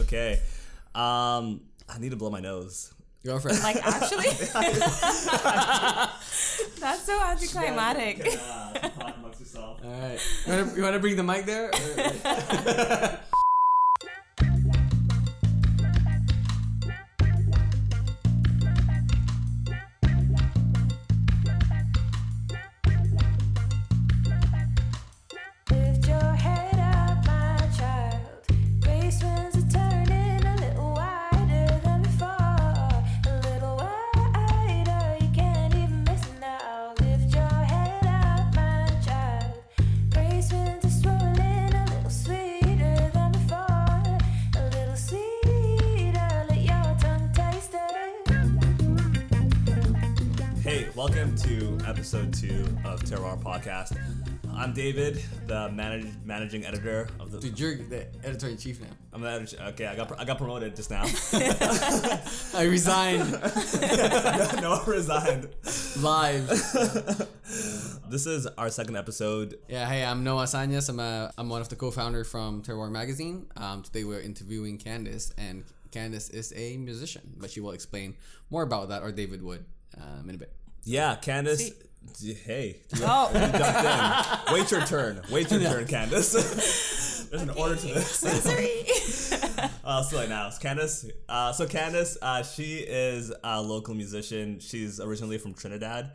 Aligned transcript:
Okay. 0.00 0.40
Um, 0.94 1.60
I 1.88 1.98
need 1.98 2.10
to 2.10 2.16
blow 2.16 2.30
my 2.30 2.40
nose. 2.40 2.92
Go 3.24 3.38
for 3.40 3.48
it. 3.48 3.60
Like 3.62 3.76
actually, 3.84 4.28
that's 6.80 7.02
so 7.02 7.20
anticlimactic. 7.20 8.22
talk 8.22 9.16
amongst 9.16 9.40
yourself. 9.40 9.80
All 9.84 9.90
right. 9.90 10.20
You 10.76 10.82
wanna 10.82 11.00
bring 11.00 11.16
the 11.16 11.24
mic 11.24 11.44
there? 11.44 11.72
David, 54.76 55.22
the 55.46 55.70
manage, 55.70 56.06
managing 56.22 56.66
editor 56.66 57.08
of 57.18 57.32
the. 57.32 57.40
Dude, 57.40 57.58
you're 57.58 57.76
the 57.76 58.06
editor 58.22 58.48
in 58.48 58.58
chief 58.58 58.78
now. 58.78 58.88
I'm 59.10 59.22
the 59.22 59.30
editor. 59.30 59.56
Okay, 59.68 59.86
I 59.86 59.96
got 59.96 60.20
I 60.20 60.24
got 60.26 60.36
promoted 60.36 60.76
just 60.76 60.90
now. 60.90 61.04
I 62.54 62.64
resigned 62.68 63.30
no, 64.60 64.72
I 64.74 64.84
resigned. 64.86 65.48
live. 65.98 66.46
This 68.10 68.26
is 68.26 68.46
our 68.58 68.68
second 68.68 68.96
episode. 68.98 69.58
Yeah, 69.66 69.88
hey, 69.88 70.04
I'm 70.04 70.22
Noah 70.22 70.44
Sanyas. 70.44 70.90
I'm 70.90 71.00
a, 71.00 71.32
I'm 71.38 71.48
one 71.48 71.62
of 71.62 71.70
the 71.70 71.76
co-founder 71.76 72.24
from 72.24 72.62
Terroir 72.62 72.90
Magazine. 72.90 73.46
Um, 73.56 73.82
today 73.82 74.04
we're 74.04 74.20
interviewing 74.20 74.76
Candace, 74.76 75.32
and 75.38 75.64
Candace 75.90 76.28
is 76.28 76.52
a 76.54 76.76
musician, 76.76 77.34
but 77.38 77.50
she 77.50 77.60
will 77.60 77.72
explain 77.72 78.14
more 78.50 78.62
about 78.62 78.90
that, 78.90 79.02
or 79.02 79.10
David 79.10 79.42
would, 79.42 79.64
um, 79.98 80.28
in 80.28 80.34
a 80.34 80.38
bit. 80.38 80.52
Yeah, 80.84 81.16
Candace. 81.16 81.70
d- 81.70 81.76
Hey, 82.44 82.80
Oh. 83.00 84.44
Wait 84.52 84.70
your 84.70 84.84
turn. 84.86 85.22
Wait 85.30 85.50
your 85.50 85.60
turn, 85.60 85.86
Candace. 85.86 86.32
There's 87.30 87.42
an 87.42 87.50
order 87.50 87.76
to 87.76 87.86
this. 87.86 88.08
sorry. 88.42 88.84
Uh, 89.84 90.02
so 90.02 90.16
like 90.16 90.28
now, 90.28 90.48
it's 90.48 90.58
Candace. 90.58 91.06
Uh, 91.28 91.52
so 91.52 91.64
Candace, 91.66 92.18
uh, 92.20 92.42
she 92.42 92.78
is 92.78 93.32
a 93.44 93.62
local 93.62 93.94
musician. 93.94 94.58
She's 94.58 94.98
originally 95.00 95.38
from 95.38 95.54
Trinidad, 95.54 96.10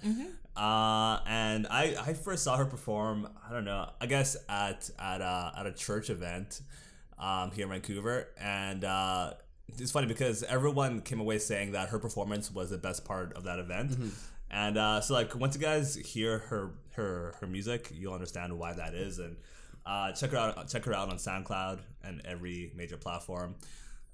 uh, 0.57 1.19
and 1.25 1.65
I, 1.67 1.95
I 2.05 2.13
first 2.13 2.43
saw 2.43 2.57
her 2.57 2.65
perform. 2.65 3.29
I 3.47 3.53
don't 3.53 3.63
know. 3.63 3.89
I 4.01 4.07
guess 4.07 4.35
at 4.49 4.89
at 4.99 5.21
a, 5.21 5.53
at 5.57 5.65
a 5.65 5.71
church 5.71 6.09
event 6.09 6.61
um, 7.17 7.51
here 7.51 7.63
in 7.65 7.71
Vancouver, 7.71 8.27
and 8.37 8.83
uh, 8.83 9.33
it's 9.77 9.91
funny 9.91 10.07
because 10.07 10.43
everyone 10.43 10.99
came 11.01 11.21
away 11.21 11.39
saying 11.39 11.71
that 11.71 11.89
her 11.89 11.99
performance 11.99 12.51
was 12.51 12.69
the 12.71 12.77
best 12.77 13.05
part 13.05 13.31
of 13.37 13.43
that 13.45 13.57
event. 13.59 13.95
And 14.53 14.77
uh, 14.77 14.99
so, 15.01 15.13
like, 15.13 15.33
once 15.33 15.55
you 15.55 15.61
guys 15.61 15.95
hear 15.95 16.39
her 16.39 16.71
her 16.95 17.35
her 17.39 17.47
music, 17.47 17.89
you'll 17.93 18.13
understand 18.13 18.57
why 18.59 18.73
that 18.73 18.93
is. 18.93 19.17
And 19.17 19.37
uh, 19.85 20.11
check 20.11 20.31
her 20.31 20.37
out. 20.37 20.67
Check 20.67 20.83
her 20.85 20.93
out 20.93 21.09
on 21.09 21.15
SoundCloud 21.17 21.79
and 22.03 22.21
every 22.25 22.71
major 22.75 22.97
platform. 22.97 23.55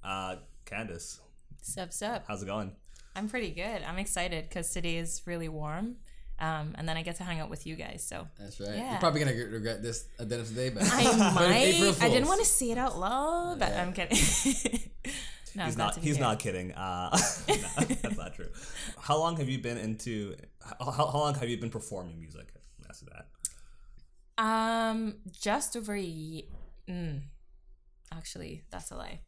Uh, 0.04 0.36
Candace, 0.64 1.18
sup, 1.60 1.92
sup. 1.92 2.24
how's 2.28 2.42
it 2.42 2.46
going? 2.46 2.70
I'm 3.16 3.28
pretty 3.28 3.50
good. 3.50 3.82
I'm 3.82 3.98
excited 3.98 4.48
because 4.48 4.70
today 4.70 4.98
is 4.98 5.22
really 5.26 5.48
warm, 5.48 5.96
um, 6.38 6.74
and 6.76 6.88
then 6.88 6.96
I 6.96 7.02
get 7.02 7.16
to 7.16 7.24
hang 7.24 7.40
out 7.40 7.50
with 7.50 7.66
you 7.66 7.74
guys. 7.74 8.04
So 8.06 8.28
That's 8.38 8.60
right. 8.60 8.76
Yeah. 8.76 8.90
You're 8.92 9.00
probably 9.00 9.20
gonna 9.24 9.32
regret- 9.32 9.52
regret 9.52 9.82
this 9.82 10.04
at 10.20 10.28
the 10.28 10.36
end 10.36 10.42
of 10.42 10.54
the 10.54 10.60
day, 10.62 10.68
but 10.70 10.84
I 10.84 11.02
but 11.34 11.50
it's 11.50 11.76
April 11.78 11.92
might. 11.94 12.02
I 12.02 12.08
didn't 12.10 12.28
want 12.28 12.40
to 12.42 12.46
say 12.46 12.70
it 12.70 12.78
out 12.78 12.96
loud, 12.96 13.58
but 13.58 13.70
Yeah. 13.70 13.82
I'm 13.82 13.92
kidding. 13.92 14.90
no, 15.54 15.64
He's 15.64 15.76
not. 15.76 15.96
He's 15.96 16.16
here. 16.16 16.24
not 16.24 16.38
kidding. 16.38 16.72
Uh, 16.72 17.10
no, 17.48 17.54
that's 18.02 18.16
not 18.16 18.34
true. 18.34 18.48
How 19.00 19.18
long 19.18 19.36
have 19.36 19.48
you 19.48 19.58
been 19.58 19.78
into? 19.78 20.34
How, 20.80 20.90
how 20.90 21.18
long 21.18 21.34
have 21.34 21.48
you 21.48 21.58
been 21.58 21.70
performing 21.70 22.18
music? 22.20 22.48
Ask 22.88 23.04
that. 23.06 23.28
Um, 24.42 25.16
just 25.40 25.76
over 25.76 25.94
a 25.94 26.00
ye- 26.00 26.48
mm, 26.88 27.20
Actually, 28.12 28.64
that's 28.70 28.90
a 28.90 28.96
lie. 28.96 29.20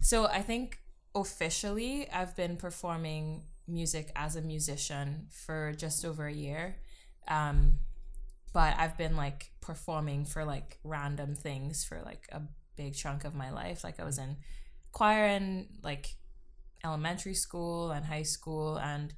So 0.00 0.26
I 0.26 0.42
think 0.42 0.78
officially 1.14 2.08
I've 2.10 2.34
been 2.36 2.56
performing 2.56 3.44
music 3.66 4.10
as 4.16 4.36
a 4.36 4.42
musician 4.42 5.26
for 5.30 5.72
just 5.76 6.04
over 6.04 6.26
a 6.26 6.32
year. 6.32 6.76
Um, 7.28 7.74
but 8.52 8.74
I've 8.78 8.96
been 8.96 9.16
like 9.16 9.50
performing 9.60 10.24
for 10.24 10.44
like 10.44 10.78
random 10.84 11.34
things 11.34 11.84
for 11.84 12.00
like 12.04 12.28
a 12.32 12.42
big 12.76 12.94
chunk 12.94 13.24
of 13.24 13.34
my 13.34 13.50
life. 13.50 13.82
Like 13.84 13.98
I 14.00 14.04
was 14.04 14.18
in 14.18 14.36
choir 14.94 15.26
in 15.26 15.66
like 15.82 16.14
elementary 16.84 17.34
school 17.34 17.90
and 17.90 18.06
high 18.06 18.22
school 18.22 18.76
and 18.76 19.12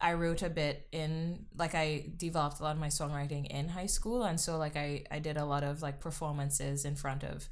I 0.00 0.14
wrote 0.14 0.42
a 0.42 0.50
bit 0.50 0.88
in 0.92 1.46
like 1.56 1.74
I 1.74 2.10
developed 2.16 2.60
a 2.60 2.64
lot 2.64 2.74
of 2.74 2.80
my 2.80 2.88
songwriting 2.88 3.46
in 3.46 3.68
high 3.68 3.86
school 3.86 4.24
and 4.24 4.38
so 4.38 4.58
like 4.58 4.76
I 4.76 5.04
I 5.10 5.20
did 5.20 5.36
a 5.36 5.44
lot 5.44 5.64
of 5.64 5.80
like 5.80 6.00
performances 6.00 6.84
in 6.84 6.96
front 6.96 7.24
of 7.24 7.48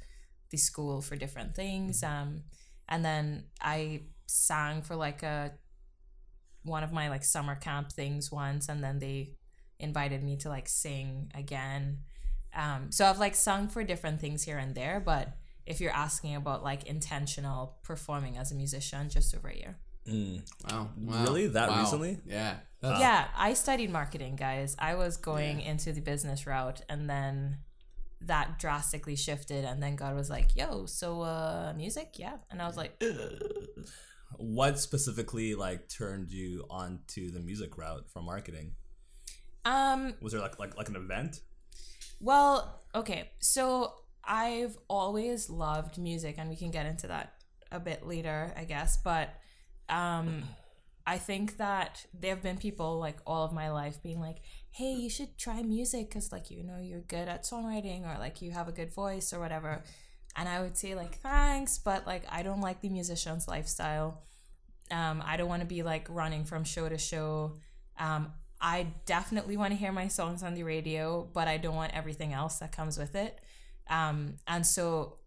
the 0.51 0.57
school 0.57 1.01
for 1.01 1.15
different 1.15 1.55
things 1.55 2.03
um 2.03 2.43
and 2.87 3.03
then 3.03 3.45
I 3.61 4.03
sang 4.27 4.81
for 4.81 4.95
like 4.95 5.23
a 5.23 5.53
one 6.63 6.83
of 6.83 6.91
my 6.91 7.09
like 7.09 7.23
summer 7.23 7.55
camp 7.55 7.91
things 7.91 8.31
once 8.31 8.69
and 8.69 8.83
then 8.83 8.99
they 8.99 9.33
invited 9.79 10.21
me 10.21 10.37
to 10.37 10.49
like 10.49 10.67
sing 10.67 11.31
again 11.33 11.99
um 12.53 12.91
so 12.91 13.05
I've 13.05 13.17
like 13.17 13.33
sung 13.33 13.69
for 13.69 13.83
different 13.83 14.19
things 14.19 14.43
here 14.43 14.57
and 14.57 14.75
there 14.75 14.99
but 14.99 15.37
if 15.71 15.79
you're 15.81 15.97
asking 16.07 16.35
about 16.35 16.59
like 16.71 16.81
intentional 16.95 17.59
performing 17.89 18.37
as 18.41 18.51
a 18.51 18.55
musician 18.63 19.09
just 19.09 19.35
over 19.35 19.49
a 19.49 19.55
year 19.63 19.73
Wow. 20.67 20.89
wow. 20.97 21.23
Really? 21.23 21.45
That 21.47 21.69
Wow. 21.69 21.81
recently? 21.81 22.13
Yeah. 22.25 22.53
That's, 22.81 22.99
yeah, 22.99 23.27
I 23.47 23.53
studied 23.53 23.91
marketing, 23.91 24.35
guys. 24.35 24.75
I 24.79 24.95
was 24.95 25.15
going 25.17 25.61
into 25.61 25.93
the 25.93 26.01
business 26.01 26.47
route 26.47 26.81
and 26.89 27.07
then 27.07 27.59
that 28.21 28.57
drastically 28.63 29.15
shifted 29.15 29.63
and 29.69 29.77
then 29.83 29.95
God 29.95 30.13
was 30.15 30.29
like, 30.29 30.55
"Yo, 30.55 30.85
so 30.87 31.21
uh 31.21 31.73
music?" 31.83 32.09
Yeah. 32.17 32.37
And 32.49 32.57
I 32.63 32.65
was 32.67 32.77
like, 32.77 32.91
"Ugh." 33.01 33.85
What 34.37 34.79
specifically 34.79 35.49
like 35.55 35.81
turned 35.89 36.31
you 36.31 36.65
onto 36.69 37.31
the 37.35 37.39
music 37.49 37.77
route 37.77 38.05
from 38.11 38.25
marketing? 38.25 38.67
um 39.65 40.15
Was 40.21 40.31
there 40.33 40.41
like 40.41 40.57
like 40.63 40.73
like 40.79 40.89
an 40.89 40.95
event? 40.95 41.41
well, 42.19 42.55
okay. 42.95 43.21
So 43.39 43.93
I've 44.23 44.77
always 44.87 45.49
loved 45.49 45.97
music 45.97 46.35
and 46.37 46.49
we 46.49 46.55
can 46.55 46.71
get 46.71 46.85
into 46.85 47.07
that 47.07 47.33
a 47.71 47.79
bit 47.79 48.05
later, 48.05 48.53
I 48.55 48.65
guess, 48.65 48.97
but 48.97 49.33
um 49.89 50.43
I 51.05 51.17
think 51.17 51.57
that 51.57 52.05
there 52.13 52.35
have 52.35 52.43
been 52.43 52.57
people 52.57 52.99
like 52.99 53.17
all 53.25 53.43
of 53.43 53.51
my 53.51 53.71
life 53.71 54.01
being 54.03 54.19
like, 54.19 54.37
"Hey, 54.69 54.93
you 54.93 55.09
should 55.09 55.37
try 55.37 55.61
music 55.63 56.09
because 56.09 56.31
like 56.31 56.51
you 56.51 56.63
know 56.63 56.77
you're 56.79 57.01
good 57.01 57.27
at 57.27 57.43
songwriting 57.43 58.03
or 58.05 58.19
like 58.19 58.41
you 58.41 58.51
have 58.51 58.67
a 58.67 58.71
good 58.71 58.93
voice 58.93 59.33
or 59.33 59.39
whatever." 59.39 59.83
And 60.35 60.47
I 60.47 60.61
would 60.61 60.77
say 60.77 60.95
like, 60.95 61.15
"Thanks, 61.19 61.79
but 61.79 62.05
like 62.05 62.23
I 62.29 62.43
don't 62.43 62.61
like 62.61 62.81
the 62.81 62.89
musician's 62.89 63.47
lifestyle. 63.47 64.21
Um, 64.91 65.23
I 65.25 65.37
don't 65.37 65.49
want 65.49 65.61
to 65.61 65.67
be 65.67 65.83
like 65.83 66.07
running 66.09 66.45
from 66.45 66.63
show 66.63 66.87
to 66.87 66.97
show. 66.97 67.57
Um, 67.99 68.33
I 68.59 68.87
definitely 69.05 69.57
want 69.57 69.71
to 69.71 69.77
hear 69.77 69.91
my 69.91 70.07
songs 70.07 70.43
on 70.43 70.53
the 70.53 70.63
radio, 70.63 71.27
but 71.33 71.47
I 71.47 71.57
don't 71.57 71.75
want 71.75 71.93
everything 71.95 72.31
else 72.33 72.59
that 72.59 72.71
comes 72.71 72.97
with 72.97 73.15
it. 73.15 73.39
Um, 73.91 74.37
and 74.47 74.65
so 74.65 75.17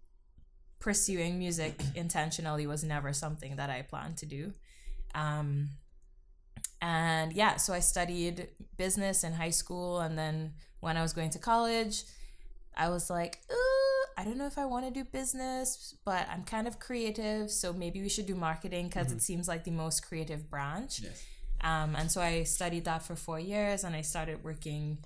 pursuing 0.80 1.38
music 1.38 1.80
intentionally 1.94 2.66
was 2.66 2.82
never 2.82 3.12
something 3.12 3.56
that 3.56 3.70
I 3.70 3.82
planned 3.82 4.16
to 4.18 4.26
do. 4.26 4.52
Um, 5.14 5.68
and 6.82 7.32
yeah, 7.32 7.56
so 7.56 7.72
I 7.72 7.80
studied 7.80 8.48
business 8.76 9.22
in 9.22 9.32
high 9.32 9.50
school. 9.50 10.00
And 10.00 10.18
then 10.18 10.54
when 10.80 10.96
I 10.96 11.02
was 11.02 11.12
going 11.12 11.30
to 11.30 11.38
college, 11.38 12.02
I 12.76 12.88
was 12.88 13.08
like, 13.08 13.38
"Ooh, 13.52 13.84
I 14.16 14.24
don't 14.24 14.36
know 14.36 14.46
if 14.46 14.58
I 14.58 14.64
want 14.64 14.84
to 14.86 14.90
do 14.90 15.04
business, 15.04 15.94
but 16.04 16.28
I'm 16.30 16.44
kind 16.44 16.66
of 16.66 16.78
creative. 16.78 17.50
So 17.50 17.72
maybe 17.72 18.00
we 18.00 18.08
should 18.08 18.26
do 18.26 18.34
marketing 18.34 18.88
because 18.88 19.12
it 19.12 19.22
seems 19.22 19.48
like 19.48 19.64
the 19.64 19.70
most 19.70 20.06
creative 20.06 20.50
branch. 20.50 21.00
Yes. 21.02 21.22
Um, 21.60 21.96
and 21.96 22.10
so 22.10 22.20
I 22.20 22.42
studied 22.42 22.84
that 22.84 23.02
for 23.02 23.16
four 23.16 23.40
years 23.40 23.84
and 23.84 23.96
I 23.96 24.02
started 24.02 24.44
working 24.44 24.98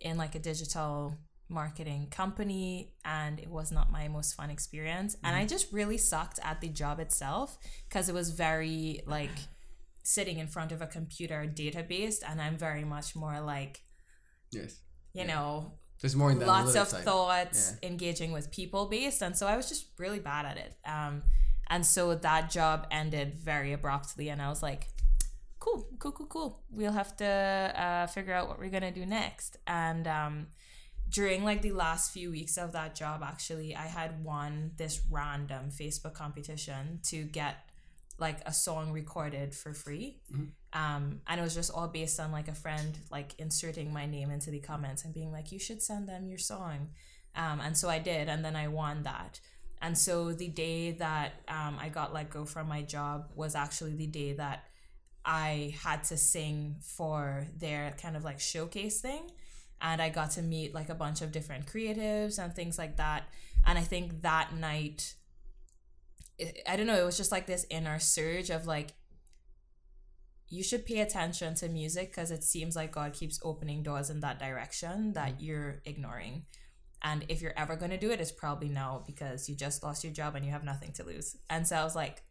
in 0.00 0.18
like 0.18 0.34
a 0.34 0.38
digital 0.38 1.16
marketing 1.48 2.08
company 2.10 2.92
and 3.04 3.38
it 3.38 3.48
was 3.50 3.70
not 3.70 3.90
my 3.92 4.08
most 4.08 4.34
fun 4.34 4.50
experience. 4.50 5.16
And 5.22 5.36
I 5.36 5.46
just 5.46 5.72
really 5.72 5.98
sucked 5.98 6.38
at 6.42 6.60
the 6.60 6.68
job 6.68 6.98
itself 7.00 7.58
because 7.88 8.08
it 8.08 8.14
was 8.14 8.30
very 8.30 9.02
like 9.06 9.30
sitting 10.02 10.38
in 10.38 10.46
front 10.48 10.72
of 10.72 10.80
a 10.82 10.86
computer 10.86 11.46
database 11.52 12.16
and 12.26 12.40
I'm 12.40 12.56
very 12.56 12.84
much 12.84 13.14
more 13.14 13.40
like, 13.40 13.82
Yes. 14.50 14.80
you 15.14 15.24
know, 15.26 15.72
There's 16.00 16.16
more 16.16 16.30
in 16.32 16.38
the 16.38 16.46
lots 16.46 16.74
of 16.74 16.88
side. 16.88 17.04
thoughts 17.04 17.74
engaging 17.82 18.32
with 18.32 18.50
people 18.50 18.86
based 18.86 19.22
and 19.22 19.36
so 19.36 19.46
i 19.46 19.56
was 19.56 19.68
just 19.68 19.86
really 19.98 20.18
bad 20.18 20.44
at 20.46 20.56
it 20.56 20.74
um, 20.84 21.22
and 21.70 21.86
so 21.86 22.14
that 22.16 22.50
job 22.50 22.86
ended 22.90 23.34
very 23.36 23.72
abruptly 23.72 24.28
and 24.28 24.42
i 24.42 24.48
was 24.48 24.62
like 24.64 24.88
cool 25.60 25.86
cool 26.00 26.10
cool 26.12 26.26
cool 26.26 26.62
we'll 26.70 26.90
have 26.92 27.16
to 27.16 27.24
uh, 27.24 28.06
figure 28.08 28.34
out 28.34 28.48
what 28.48 28.58
we're 28.58 28.68
gonna 28.68 28.90
do 28.90 29.06
next 29.06 29.56
and 29.68 30.08
um, 30.08 30.48
during 31.12 31.44
like 31.44 31.62
the 31.62 31.72
last 31.72 32.10
few 32.10 32.30
weeks 32.30 32.56
of 32.56 32.72
that 32.72 32.94
job 32.94 33.22
actually 33.22 33.76
i 33.76 33.86
had 33.86 34.24
won 34.24 34.72
this 34.76 35.00
random 35.10 35.70
facebook 35.70 36.14
competition 36.14 36.98
to 37.02 37.22
get 37.24 37.56
like 38.18 38.38
a 38.46 38.52
song 38.52 38.92
recorded 38.92 39.54
for 39.54 39.74
free. 39.74 40.20
Um, 40.72 41.20
and 41.26 41.38
it 41.38 41.42
was 41.42 41.54
just 41.54 41.70
all 41.70 41.88
based 41.88 42.18
on 42.18 42.32
like 42.32 42.48
a 42.48 42.54
friend 42.54 42.96
like 43.10 43.34
inserting 43.38 43.92
my 43.92 44.06
name 44.06 44.30
into 44.30 44.50
the 44.50 44.60
comments 44.60 45.04
and 45.04 45.12
being 45.12 45.32
like 45.32 45.52
you 45.52 45.58
should 45.58 45.82
send 45.82 46.08
them 46.08 46.26
your 46.26 46.38
song. 46.38 46.88
Um, 47.34 47.60
and 47.60 47.76
so 47.76 47.88
i 47.88 47.98
did 47.98 48.28
and 48.28 48.42
then 48.44 48.56
i 48.56 48.68
won 48.68 49.02
that. 49.02 49.40
And 49.82 49.98
so 49.98 50.32
the 50.32 50.48
day 50.48 50.92
that 50.92 51.32
um, 51.48 51.76
i 51.78 51.88
got 51.88 52.14
let 52.14 52.30
go 52.30 52.44
from 52.46 52.68
my 52.68 52.82
job 52.82 53.30
was 53.34 53.54
actually 53.54 53.94
the 53.96 54.06
day 54.06 54.32
that 54.34 54.64
i 55.24 55.74
had 55.82 56.04
to 56.04 56.16
sing 56.16 56.76
for 56.80 57.46
their 57.58 57.94
kind 58.00 58.16
of 58.16 58.24
like 58.24 58.40
showcase 58.40 59.00
thing 59.00 59.30
and 59.82 60.00
i 60.00 60.08
got 60.08 60.30
to 60.30 60.42
meet 60.42 60.74
like 60.74 60.88
a 60.88 60.94
bunch 60.94 61.20
of 61.20 61.32
different 61.32 61.66
creatives 61.66 62.42
and 62.42 62.54
things 62.54 62.78
like 62.78 62.96
that 62.96 63.24
and 63.66 63.78
i 63.78 63.82
think 63.82 64.22
that 64.22 64.54
night 64.54 65.14
it, 66.38 66.58
i 66.66 66.76
don't 66.76 66.86
know 66.86 67.00
it 67.00 67.04
was 67.04 67.16
just 67.16 67.32
like 67.32 67.46
this 67.46 67.66
inner 67.68 67.98
surge 67.98 68.48
of 68.50 68.66
like 68.66 68.92
you 70.52 70.62
should 70.62 70.84
pay 70.84 71.00
attention 71.00 71.54
to 71.54 71.66
music 71.70 72.10
because 72.10 72.30
it 72.30 72.44
seems 72.44 72.76
like 72.76 72.92
God 72.92 73.14
keeps 73.14 73.40
opening 73.42 73.82
doors 73.82 74.10
in 74.10 74.20
that 74.20 74.38
direction 74.38 75.14
that 75.14 75.40
you're 75.40 75.80
ignoring. 75.86 76.44
And 77.00 77.24
if 77.30 77.40
you're 77.40 77.54
ever 77.56 77.74
going 77.74 77.90
to 77.90 77.96
do 77.96 78.10
it, 78.10 78.20
it's 78.20 78.30
probably 78.30 78.68
now 78.68 79.02
because 79.06 79.48
you 79.48 79.56
just 79.56 79.82
lost 79.82 80.04
your 80.04 80.12
job 80.12 80.34
and 80.34 80.44
you 80.44 80.52
have 80.52 80.62
nothing 80.62 80.92
to 80.92 81.04
lose. 81.04 81.38
And 81.48 81.66
so 81.66 81.76
I 81.76 81.84
was 81.84 81.96
like, 81.96 82.22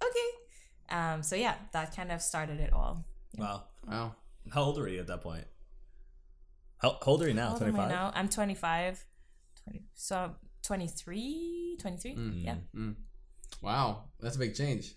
okay. 0.00 0.96
Um, 0.96 1.24
so 1.24 1.34
yeah, 1.34 1.56
that 1.72 1.96
kind 1.96 2.12
of 2.12 2.22
started 2.22 2.60
it 2.60 2.72
all. 2.72 3.04
Wow. 3.36 3.64
Wow. 3.88 4.14
How 4.54 4.62
old 4.62 4.78
were 4.78 4.86
you 4.88 5.00
at 5.00 5.08
that 5.08 5.22
point? 5.22 5.44
How, 6.78 6.90
how 7.04 7.12
old 7.12 7.22
are 7.22 7.28
you 7.28 7.34
now? 7.34 7.48
How 7.48 7.52
old 7.54 7.62
am 7.62 7.68
I 7.68 7.86
25? 7.86 7.88
now? 7.88 8.12
I'm 8.14 8.28
25. 8.28 9.04
20, 9.64 9.82
so 9.94 10.16
I'm 10.16 10.34
23, 10.62 11.76
23? 11.80 12.42
Yeah. 12.44 12.54
Mm. 12.74 12.94
Wow. 13.60 14.04
That's 14.20 14.36
a 14.36 14.38
big 14.38 14.54
change. 14.54 14.94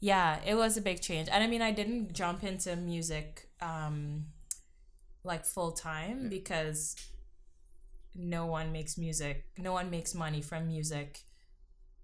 Yeah, 0.00 0.40
it 0.46 0.54
was 0.56 0.76
a 0.76 0.82
big 0.82 1.00
change. 1.00 1.28
And 1.30 1.42
I 1.42 1.46
mean, 1.46 1.62
I 1.62 1.70
didn't 1.72 2.12
jump 2.12 2.44
into 2.44 2.76
music 2.76 3.48
um 3.62 4.26
like 5.22 5.44
full 5.46 5.72
time 5.72 6.28
because 6.28 6.96
no 8.14 8.46
one 8.46 8.72
makes 8.72 8.98
music, 8.98 9.46
no 9.58 9.72
one 9.72 9.90
makes 9.90 10.14
money 10.14 10.42
from 10.42 10.66
music 10.66 11.20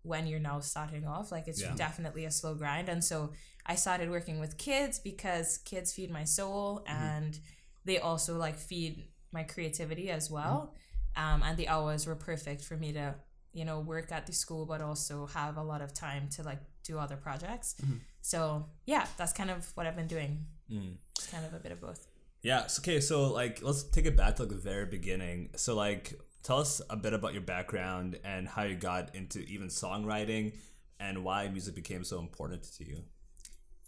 when 0.02 0.26
you're 0.26 0.40
now 0.40 0.58
starting 0.60 1.06
off. 1.06 1.30
Like 1.30 1.46
it's 1.48 1.60
Yeah. 1.60 1.74
definitely 1.74 2.24
a 2.24 2.30
slow 2.30 2.54
grind. 2.54 2.88
And 2.88 3.04
so 3.04 3.32
I 3.66 3.74
started 3.74 4.10
working 4.10 4.40
with 4.40 4.56
kids 4.56 4.98
because 4.98 5.58
kids 5.58 5.92
feed 5.92 6.10
my 6.10 6.24
soul 6.24 6.82
and 6.86 7.38
they 7.84 7.98
also 7.98 8.36
like 8.36 8.56
feed 8.56 9.04
my 9.32 9.42
creativity 9.42 10.10
as 10.10 10.30
well. 10.30 10.74
Um, 11.16 11.42
and 11.42 11.56
the 11.56 11.68
hours 11.68 12.06
were 12.06 12.14
perfect 12.14 12.62
for 12.64 12.76
me 12.76 12.92
to, 12.92 13.14
you 13.52 13.64
know, 13.64 13.80
work 13.80 14.12
at 14.12 14.26
the 14.26 14.32
school, 14.32 14.66
but 14.66 14.80
also 14.80 15.26
have 15.26 15.56
a 15.56 15.62
lot 15.62 15.82
of 15.82 15.92
time 15.92 16.28
to 16.36 16.42
like 16.42 16.60
do 16.84 16.98
other 16.98 17.16
projects. 17.16 17.74
So 18.22 18.66
yeah, 18.86 19.06
that's 19.16 19.32
kind 19.32 19.50
of 19.50 19.70
what 19.74 19.86
I've 19.86 19.96
been 19.96 20.06
doing. 20.06 20.46
Mm. 20.70 20.96
It's 21.16 21.26
kind 21.26 21.44
of 21.44 21.54
a 21.54 21.58
bit 21.58 21.72
of 21.72 21.80
both. 21.80 22.06
Yeah. 22.42 22.66
So, 22.66 22.80
okay. 22.80 23.00
So, 23.00 23.32
like, 23.32 23.60
let's 23.62 23.82
take 23.82 24.06
it 24.06 24.16
back 24.16 24.36
to 24.36 24.42
like 24.42 24.50
the 24.50 24.56
very 24.56 24.86
beginning. 24.86 25.50
So, 25.56 25.74
like, 25.74 26.18
tell 26.42 26.58
us 26.58 26.80
a 26.88 26.96
bit 26.96 27.12
about 27.12 27.32
your 27.32 27.42
background 27.42 28.18
and 28.24 28.48
how 28.48 28.62
you 28.62 28.74
got 28.74 29.14
into 29.14 29.40
even 29.40 29.68
songwriting 29.68 30.54
and 30.98 31.24
why 31.24 31.48
music 31.48 31.74
became 31.74 32.04
so 32.04 32.18
important 32.18 32.62
to 32.78 32.84
you. 32.86 33.02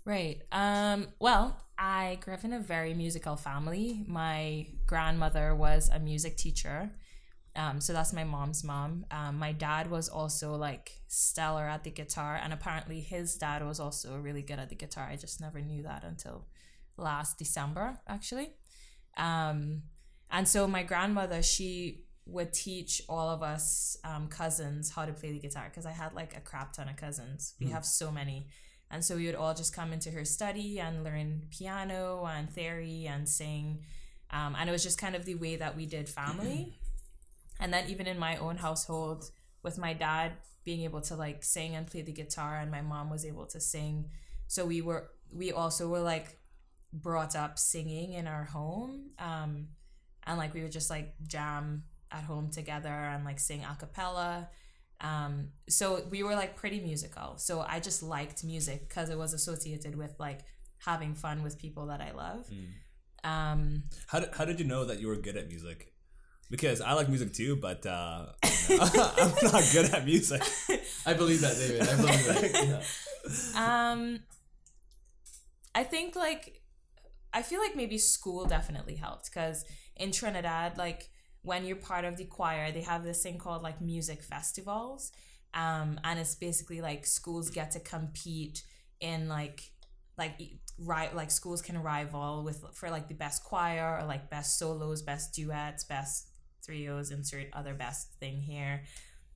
Right. 0.04 0.42
Um, 0.50 1.08
well, 1.20 1.56
I 1.78 2.18
grew 2.20 2.34
up 2.34 2.44
in 2.44 2.52
a 2.52 2.58
very 2.58 2.94
musical 2.94 3.36
family. 3.36 4.04
My 4.06 4.66
grandmother 4.86 5.54
was 5.54 5.88
a 5.92 6.00
music 6.00 6.36
teacher. 6.36 6.90
Um, 7.54 7.80
so 7.80 7.92
that's 7.92 8.12
my 8.12 8.24
mom's 8.24 8.64
mom. 8.64 9.04
Um, 9.10 9.38
my 9.38 9.52
dad 9.52 9.90
was 9.90 10.08
also 10.08 10.54
like 10.54 10.92
stellar 11.08 11.64
at 11.68 11.84
the 11.84 11.90
guitar, 11.90 12.40
and 12.42 12.52
apparently 12.52 13.00
his 13.00 13.34
dad 13.36 13.64
was 13.64 13.78
also 13.78 14.16
really 14.18 14.42
good 14.42 14.58
at 14.58 14.70
the 14.70 14.74
guitar. 14.74 15.08
I 15.10 15.16
just 15.16 15.40
never 15.40 15.60
knew 15.60 15.82
that 15.82 16.02
until 16.02 16.46
last 16.96 17.38
December, 17.38 17.98
actually. 18.08 18.54
Um, 19.16 19.82
and 20.30 20.48
so 20.48 20.66
my 20.66 20.82
grandmother, 20.82 21.42
she 21.42 22.04
would 22.24 22.52
teach 22.52 23.02
all 23.08 23.28
of 23.28 23.42
us 23.42 23.96
um, 24.04 24.28
cousins 24.28 24.90
how 24.90 25.04
to 25.04 25.12
play 25.12 25.32
the 25.32 25.38
guitar 25.40 25.64
because 25.68 25.84
I 25.84 25.90
had 25.90 26.14
like 26.14 26.36
a 26.36 26.40
crap 26.40 26.72
ton 26.72 26.88
of 26.88 26.96
cousins. 26.96 27.54
We 27.60 27.68
have 27.68 27.84
so 27.84 28.10
many. 28.10 28.46
And 28.92 29.02
so 29.02 29.16
we 29.16 29.24
would 29.26 29.34
all 29.34 29.54
just 29.54 29.74
come 29.74 29.92
into 29.92 30.10
her 30.10 30.24
study 30.24 30.78
and 30.78 31.02
learn 31.02 31.44
piano 31.50 32.28
and 32.30 32.48
theory 32.50 33.06
and 33.06 33.26
sing. 33.26 33.80
Um, 34.30 34.54
and 34.58 34.68
it 34.68 34.72
was 34.72 34.82
just 34.82 34.98
kind 34.98 35.16
of 35.16 35.24
the 35.24 35.34
way 35.34 35.56
that 35.56 35.76
we 35.76 35.86
did 35.86 36.08
family. 36.08 36.74
and 37.58 37.72
then 37.72 37.88
even 37.88 38.06
in 38.06 38.18
my 38.18 38.36
own 38.36 38.58
household, 38.58 39.30
with 39.62 39.78
my 39.78 39.94
dad 39.94 40.32
being 40.64 40.82
able 40.82 41.00
to 41.00 41.16
like 41.16 41.42
sing 41.42 41.74
and 41.74 41.86
play 41.86 42.02
the 42.02 42.12
guitar, 42.12 42.58
and 42.58 42.70
my 42.70 42.82
mom 42.82 43.08
was 43.10 43.24
able 43.24 43.46
to 43.46 43.60
sing. 43.60 44.10
So 44.46 44.66
we 44.66 44.82
were, 44.82 45.10
we 45.32 45.52
also 45.52 45.88
were 45.88 46.00
like 46.00 46.38
brought 46.92 47.34
up 47.34 47.58
singing 47.58 48.12
in 48.12 48.26
our 48.26 48.44
home. 48.44 49.10
Um, 49.18 49.68
and 50.24 50.38
like 50.38 50.52
we 50.52 50.62
would 50.62 50.72
just 50.72 50.90
like 50.90 51.14
jam 51.26 51.84
at 52.10 52.24
home 52.24 52.50
together 52.50 52.90
and 52.90 53.24
like 53.24 53.40
sing 53.40 53.64
a 53.64 53.74
cappella. 53.74 54.50
Um, 55.02 55.48
so 55.68 56.04
we 56.10 56.22
were 56.22 56.34
like 56.34 56.56
pretty 56.56 56.80
musical. 56.80 57.36
So 57.36 57.60
I 57.60 57.80
just 57.80 58.02
liked 58.02 58.44
music 58.44 58.88
because 58.88 59.10
it 59.10 59.18
was 59.18 59.34
associated 59.34 59.96
with 59.96 60.14
like 60.18 60.40
having 60.78 61.14
fun 61.14 61.42
with 61.42 61.58
people 61.58 61.86
that 61.86 62.00
I 62.00 62.12
love. 62.12 62.48
Um, 63.24 63.84
How 64.06 64.20
did, 64.20 64.30
how 64.32 64.44
did 64.44 64.58
you 64.58 64.66
know 64.66 64.84
that 64.84 65.00
you 65.00 65.08
were 65.08 65.16
good 65.16 65.36
at 65.36 65.48
music? 65.48 65.92
Because 66.50 66.80
I 66.80 66.92
like 66.92 67.08
music 67.08 67.32
too, 67.32 67.56
but 67.56 67.84
uh, 67.86 68.26
you 68.68 68.78
I'm 68.80 69.32
not 69.42 69.64
good 69.72 69.92
at 69.92 70.04
music. 70.04 70.42
I 71.06 71.14
believe 71.14 71.40
that, 71.40 71.56
David. 71.56 71.82
I 71.82 71.96
believe 71.96 72.26
that. 72.26 73.56
um, 73.56 74.20
I 75.74 75.84
think 75.84 76.14
like 76.14 76.60
I 77.32 77.42
feel 77.42 77.60
like 77.60 77.74
maybe 77.74 77.96
school 77.96 78.44
definitely 78.44 78.96
helped 78.96 79.30
because 79.32 79.64
in 79.96 80.12
Trinidad, 80.12 80.76
like 80.76 81.08
when 81.42 81.64
you're 81.64 81.76
part 81.76 82.04
of 82.04 82.16
the 82.16 82.24
choir, 82.24 82.70
they 82.72 82.82
have 82.82 83.04
this 83.04 83.22
thing 83.22 83.38
called 83.38 83.62
like 83.62 83.80
music 83.80 84.22
festivals, 84.22 85.12
um, 85.54 86.00
and 86.04 86.18
it's 86.18 86.34
basically 86.34 86.80
like 86.80 87.04
schools 87.04 87.50
get 87.50 87.72
to 87.72 87.80
compete 87.80 88.62
in 89.00 89.28
like 89.28 89.72
like 90.16 90.38
right 90.78 91.14
like 91.14 91.30
schools 91.30 91.62
can 91.62 91.82
rival 91.82 92.44
with 92.44 92.64
for 92.74 92.90
like 92.90 93.08
the 93.08 93.14
best 93.14 93.42
choir 93.44 93.98
or 94.00 94.06
like 94.06 94.30
best 94.30 94.58
solos, 94.58 95.02
best 95.02 95.34
duets, 95.34 95.84
best 95.84 96.28
trios, 96.64 97.10
insert 97.10 97.46
other 97.52 97.74
best 97.74 98.12
thing 98.20 98.40
here. 98.40 98.82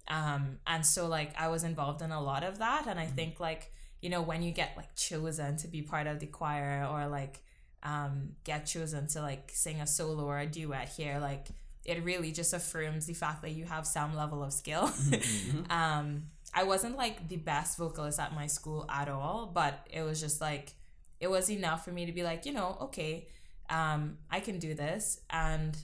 Um, 0.09 0.59
and 0.67 0.87
so 0.87 1.09
like 1.09 1.33
I 1.39 1.49
was 1.49 1.65
involved 1.65 2.03
in 2.03 2.13
a 2.13 2.23
lot 2.23 2.45
of 2.45 2.59
that, 2.59 2.87
and 2.87 3.01
I 3.01 3.07
think 3.07 3.41
like 3.41 3.73
you 4.01 4.11
know 4.11 4.23
when 4.23 4.43
you 4.43 4.53
get 4.53 4.75
like 4.77 4.95
chosen 4.95 5.57
to 5.59 5.69
be 5.69 5.83
part 5.83 6.07
of 6.07 6.21
the 6.21 6.27
choir 6.27 6.87
or 6.89 7.09
like 7.09 7.43
um, 7.83 8.31
get 8.45 8.67
chosen 8.67 9.07
to 9.09 9.23
like 9.23 9.51
sing 9.53 9.81
a 9.81 9.87
solo 9.87 10.25
or 10.25 10.39
a 10.39 10.47
duet 10.47 10.89
here, 10.97 11.19
like 11.21 11.49
it 11.87 12.03
really 12.05 12.33
just 12.33 12.53
affirms 12.53 13.07
the 13.07 13.15
fact 13.15 13.43
that 13.43 13.53
you 13.53 13.65
have 13.65 13.87
some 13.87 14.15
level 14.15 14.43
of 14.43 14.53
skill. 14.53 14.91
um, 15.71 16.25
I 16.53 16.65
wasn't 16.65 16.97
like 16.97 17.29
the 17.29 17.37
best 17.37 17.79
vocalist 17.79 18.19
at 18.19 18.35
my 18.35 18.47
school 18.47 18.87
at 18.91 19.09
all, 19.09 19.51
but 19.55 19.87
it 19.91 20.03
was 20.03 20.21
just 20.21 20.41
like 20.41 20.75
it 21.21 21.29
was 21.29 21.51
enough 21.51 21.85
for 21.85 21.93
me 21.93 22.07
to 22.07 22.13
be 22.13 22.23
like, 22.23 22.45
you 22.45 22.53
know, 22.53 22.77
okay, 22.83 23.29
um, 23.71 24.19
I 24.31 24.41
can 24.41 24.59
do 24.59 24.75
this. 24.75 25.21
And 25.31 25.77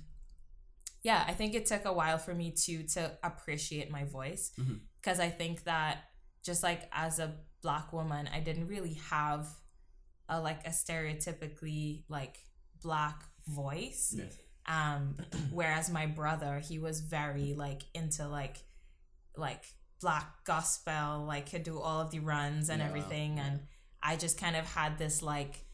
yeah, 1.02 1.25
I 1.26 1.32
think 1.32 1.54
it 1.54 1.66
took 1.66 1.85
a 1.85 1.92
while 1.92 2.18
for 2.18 2.35
me 2.35 2.50
to 2.64 2.82
to 2.94 3.12
appreciate 3.23 3.90
my 3.90 4.04
voice 4.04 4.52
because 5.00 5.21
I 5.21 5.28
think 5.28 5.64
that 5.64 6.04
just 6.44 6.62
like 6.62 6.88
as 6.92 7.18
a 7.18 7.35
black 7.62 7.92
woman, 7.92 8.28
I 8.32 8.40
didn't 8.40 8.66
really 8.66 8.94
have 9.11 9.49
a 10.28 10.40
like 10.40 10.66
a 10.66 10.71
stereotypically 10.71 12.04
like 12.09 12.38
black 12.82 13.23
voice. 13.47 14.14
Yes. 14.16 14.37
Um, 14.66 15.16
whereas 15.52 15.90
my 15.90 16.07
brother, 16.07 16.61
he 16.61 16.78
was 16.78 17.00
very 17.00 17.54
like 17.54 17.83
into 17.95 18.26
like 18.28 18.59
like 19.37 19.64
black 20.00 20.45
gospel, 20.45 21.25
like 21.26 21.50
could 21.50 21.62
do 21.62 21.78
all 21.78 22.00
of 22.00 22.11
the 22.11 22.21
runs 22.21 22.69
and 22.69 22.81
Yeah, 22.81 22.88
everything, 22.88 23.38
and 23.38 23.61
I 24.02 24.16
just 24.16 24.38
kind 24.38 24.57
of 24.57 24.66
had 24.66 24.99
this 24.99 25.23
like 25.23 25.64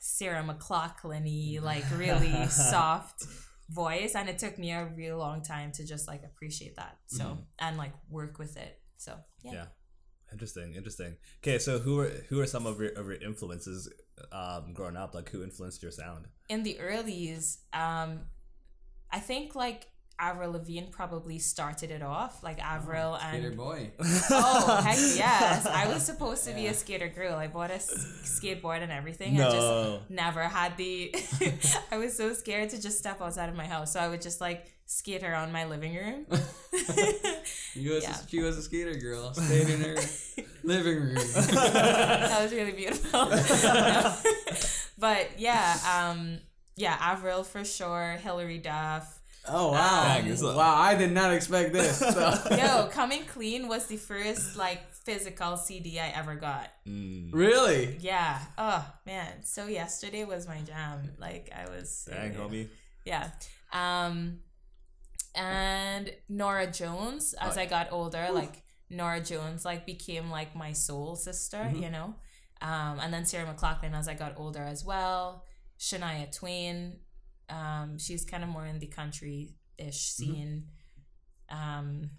Sarah 0.00 0.42
McLachlan-y, 0.42 1.60
like 1.60 1.84
really 1.96 2.46
soft 2.48 3.26
voice, 3.68 4.14
and 4.14 4.28
it 4.28 4.38
took 4.38 4.58
me 4.58 4.72
a 4.72 4.86
real 4.96 5.18
long 5.18 5.42
time 5.42 5.72
to 5.72 5.86
just 5.86 6.08
like 6.08 6.22
appreciate 6.24 6.76
that. 6.76 6.98
So 7.06 7.38
and 7.58 7.76
like 7.76 7.92
work 8.08 8.38
with 8.38 8.56
it. 8.56 8.78
So 8.96 9.16
yeah. 9.44 9.52
Yeah. 9.52 9.64
Interesting, 10.32 10.74
interesting. 10.74 11.16
Okay, 11.42 11.58
so 11.58 11.80
who 11.80 11.98
are 11.98 12.08
who 12.28 12.40
are 12.40 12.46
some 12.46 12.64
of 12.66 12.80
your 12.80 12.90
of 12.90 13.06
your 13.06 13.16
influences 13.16 13.92
um, 14.32 14.72
growing 14.74 14.96
up? 14.96 15.14
Like 15.14 15.30
who 15.30 15.42
influenced 15.42 15.82
your 15.82 15.92
sound? 15.92 16.26
in 16.48 16.64
the 16.64 16.74
earlys, 16.80 17.58
um, 17.72 18.22
I 19.12 19.20
think 19.20 19.54
like 19.54 19.86
Avril 20.18 20.50
Lavigne 20.52 20.88
probably 20.90 21.38
started 21.38 21.90
it 21.92 22.02
off, 22.02 22.42
like 22.42 22.58
Avril 22.58 23.16
Skater 23.18 23.48
and 23.48 23.56
boy. 23.56 23.90
oh 24.30 24.80
heck 24.84 24.96
yes, 25.16 25.64
I 25.64 25.86
was 25.86 26.04
supposed 26.04 26.44
to 26.46 26.52
be 26.52 26.66
a 26.66 26.74
skater 26.74 27.08
girl. 27.08 27.36
I 27.36 27.46
bought 27.46 27.70
a 27.70 27.74
s- 27.74 27.90
skateboard 28.24 28.82
and 28.82 28.92
everything. 28.92 29.40
I 29.40 29.50
just 29.50 30.10
never 30.10 30.42
had 30.42 30.76
the. 30.76 31.14
I 31.92 31.98
was 31.98 32.16
so 32.16 32.32
scared 32.34 32.70
to 32.70 32.82
just 32.82 32.98
step 32.98 33.22
outside 33.22 33.48
of 33.48 33.54
my 33.54 33.66
house, 33.66 33.92
so 33.92 34.00
I 34.00 34.08
would 34.08 34.20
just 34.20 34.40
like 34.40 34.66
skate 34.90 35.22
on 35.24 35.52
my 35.52 35.64
living 35.66 35.94
room. 35.94 36.26
You 37.74 37.92
was 37.92 38.02
Yeah. 38.02 38.16
she 38.28 38.40
was 38.40 38.58
a 38.58 38.62
skater 38.62 38.94
girl, 38.94 39.32
stayed 39.32 39.68
in 39.68 39.80
her 39.80 39.96
living 40.64 40.98
room. 41.00 41.14
that 41.14 42.42
was 42.42 42.52
really 42.52 42.72
beautiful. 42.72 43.26
but 44.98 45.28
yeah, 45.38 45.76
um, 45.88 46.38
yeah, 46.76 46.96
Avril 47.00 47.44
for 47.44 47.64
sure, 47.64 48.18
Hilary 48.22 48.58
Duff. 48.58 49.18
Oh 49.48 49.72
wow! 49.72 50.04
Dang, 50.18 50.26
it's 50.26 50.42
a- 50.42 50.46
wow, 50.46 50.74
I 50.76 50.96
did 50.96 51.12
not 51.12 51.32
expect 51.32 51.72
this. 51.72 51.98
So. 51.98 52.34
Yo, 52.50 52.88
Coming 52.92 53.24
Clean 53.24 53.68
was 53.68 53.86
the 53.86 53.96
first 53.96 54.56
like 54.56 54.92
physical 54.92 55.56
CD 55.56 55.98
I 55.98 56.08
ever 56.08 56.34
got. 56.34 56.68
Mm, 56.86 57.30
really? 57.32 57.96
Yeah. 58.00 58.38
Oh 58.58 58.84
man. 59.06 59.44
So 59.44 59.66
yesterday 59.66 60.24
was 60.24 60.46
my 60.46 60.60
jam. 60.60 61.12
Like 61.18 61.50
I 61.56 61.70
was. 61.70 62.08
dang, 62.10 62.34
homie. 62.34 62.68
Yeah. 63.04 63.30
Um, 63.72 64.40
and 65.34 66.10
Norah 66.28 66.70
Jones. 66.70 67.34
As 67.40 67.56
Oh, 67.56 67.60
I 67.60 67.66
got 67.66 67.88
older, 67.92 68.28
like 68.32 68.62
Norah 68.88 69.20
Jones, 69.22 69.64
like 69.64 69.86
became 69.86 70.30
like 70.30 70.54
my 70.56 70.72
soul 70.72 71.16
sister. 71.16 71.58
Mm-hmm. 71.58 71.82
You 71.82 71.90
know. 71.90 72.14
Um, 72.62 72.98
and 73.00 73.12
then 73.12 73.24
Sarah 73.24 73.46
McLachlan 73.52 73.94
as 73.94 74.06
I 74.08 74.14
got 74.14 74.34
older 74.36 74.60
as 74.62 74.84
well. 74.84 75.44
Shania 75.78 76.30
Twain. 76.36 76.98
Um, 77.48 77.98
she's 77.98 78.24
kind 78.24 78.42
of 78.42 78.50
more 78.50 78.66
in 78.66 78.78
the 78.78 78.86
country 78.86 79.54
ish 79.78 80.14
Mm-hmm. 80.16 80.32
scene. 80.32 80.64
Um, 81.48 82.10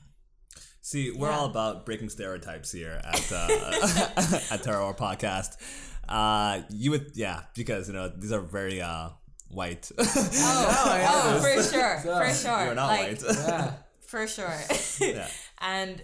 See, 0.82 1.12
we're 1.12 1.30
Yeah. 1.30 1.38
all 1.38 1.46
about 1.46 1.86
breaking 1.86 2.10
stereotypes 2.10 2.72
here 2.72 3.00
at 3.03 3.32
uh, 3.32 4.41
at 4.51 4.63
Terror 4.63 4.94
Podcast. 4.96 5.58
Uh, 6.10 6.63
you 6.72 6.89
would, 6.91 7.12
yeah, 7.13 7.44
because 7.56 7.88
you 7.88 7.94
know 7.94 8.10
these 8.10 8.32
are 8.32 8.41
very 8.41 8.82
uh 8.82 9.10
white. 9.51 9.91
Oh, 9.98 10.03
I 10.03 11.05
oh, 11.10 11.39
for 11.41 11.63
sure, 11.63 11.98
for 12.00 12.34
sure. 12.34 12.65
You're 12.65 12.75
not 12.75 12.88
like, 12.88 13.22
white. 13.22 13.24
Yeah. 13.24 13.74
for 14.08 14.27
sure. 14.27 14.60
Yeah. 15.00 15.27
And 15.60 16.01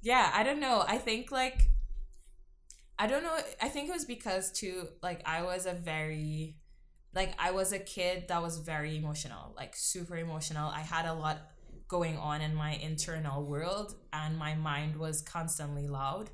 yeah, 0.00 0.30
I 0.34 0.42
don't 0.42 0.60
know. 0.60 0.84
I 0.86 0.98
think 0.98 1.30
like 1.30 1.68
I 2.98 3.06
don't 3.06 3.22
know. 3.22 3.36
I 3.60 3.68
think 3.68 3.88
it 3.88 3.92
was 3.92 4.04
because 4.04 4.50
too 4.52 4.88
like 5.02 5.22
I 5.26 5.42
was 5.42 5.66
a 5.66 5.72
very 5.72 6.56
like 7.14 7.34
I 7.38 7.52
was 7.52 7.72
a 7.72 7.78
kid 7.78 8.28
that 8.28 8.42
was 8.42 8.58
very 8.58 8.96
emotional, 8.96 9.54
like 9.56 9.74
super 9.76 10.16
emotional. 10.16 10.70
I 10.70 10.80
had 10.80 11.06
a 11.06 11.14
lot 11.14 11.38
going 11.88 12.18
on 12.18 12.42
in 12.42 12.54
my 12.54 12.72
internal 12.72 13.44
world 13.44 13.94
and 14.12 14.36
my 14.36 14.54
mind 14.54 14.94
was 14.96 15.22
constantly 15.22 15.88
loud. 15.88 16.30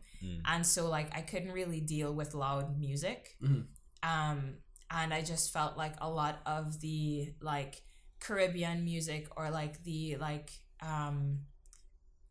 And 0.47 0.67
so 0.67 0.89
like 0.89 1.15
I 1.15 1.21
couldn't 1.21 1.53
really 1.53 1.81
deal 1.81 2.15
with 2.15 2.33
loud 2.35 2.79
music. 2.79 3.37
Mhm. 3.43 3.67
Um 4.03 4.55
and 4.95 5.13
I 5.13 5.23
just 5.23 5.53
felt 5.53 5.77
like 5.77 5.95
a 6.01 6.09
lot 6.09 6.41
of 6.47 6.81
the 6.81 7.33
like 7.41 7.83
Caribbean 8.21 8.85
music 8.85 9.29
or 9.37 9.51
like 9.51 9.83
the 9.83 10.17
like 10.17 10.51
um 10.81 11.41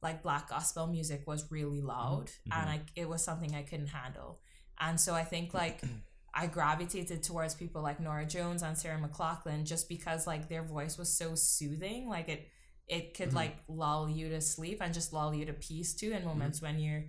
like 0.01 0.23
black 0.23 0.49
gospel 0.49 0.87
music 0.87 1.23
was 1.27 1.51
really 1.51 1.81
loud 1.81 2.27
mm-hmm. 2.27 2.59
and 2.59 2.69
mm-hmm. 2.69 2.79
I, 2.97 3.01
it 3.01 3.09
was 3.09 3.23
something 3.23 3.55
I 3.55 3.63
couldn't 3.63 3.87
handle. 3.87 4.39
And 4.79 4.99
so 4.99 5.13
I 5.13 5.23
think 5.23 5.53
like 5.53 5.81
I 6.33 6.47
gravitated 6.47 7.21
towards 7.21 7.53
people 7.53 7.81
like 7.83 7.99
Norah 7.99 8.25
Jones 8.25 8.63
and 8.63 8.77
Sarah 8.77 8.99
McLachlan 8.99 9.65
just 9.65 9.87
because 9.87 10.25
like 10.25 10.49
their 10.49 10.63
voice 10.63 10.97
was 10.97 11.15
so 11.15 11.35
soothing. 11.35 12.09
Like 12.09 12.29
it 12.29 12.47
it 12.87 13.13
could 13.13 13.29
mm-hmm. 13.29 13.37
like 13.37 13.57
lull 13.67 14.09
you 14.09 14.29
to 14.29 14.41
sleep 14.41 14.79
and 14.81 14.93
just 14.93 15.13
lull 15.13 15.33
you 15.33 15.45
to 15.45 15.53
peace 15.53 15.93
too 15.93 16.11
in 16.11 16.25
moments 16.25 16.61
when 16.61 16.79
you're 16.79 17.05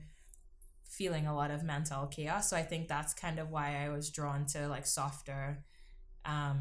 feeling 0.98 1.26
a 1.26 1.34
lot 1.34 1.50
of 1.50 1.62
mental 1.62 2.06
chaos. 2.06 2.48
So 2.50 2.56
I 2.56 2.62
think 2.62 2.88
that's 2.88 3.12
kind 3.14 3.38
of 3.38 3.50
why 3.50 3.84
I 3.84 3.88
was 3.90 4.10
drawn 4.10 4.46
to 4.54 4.68
like 4.68 4.86
softer 4.86 5.64
um 6.24 6.58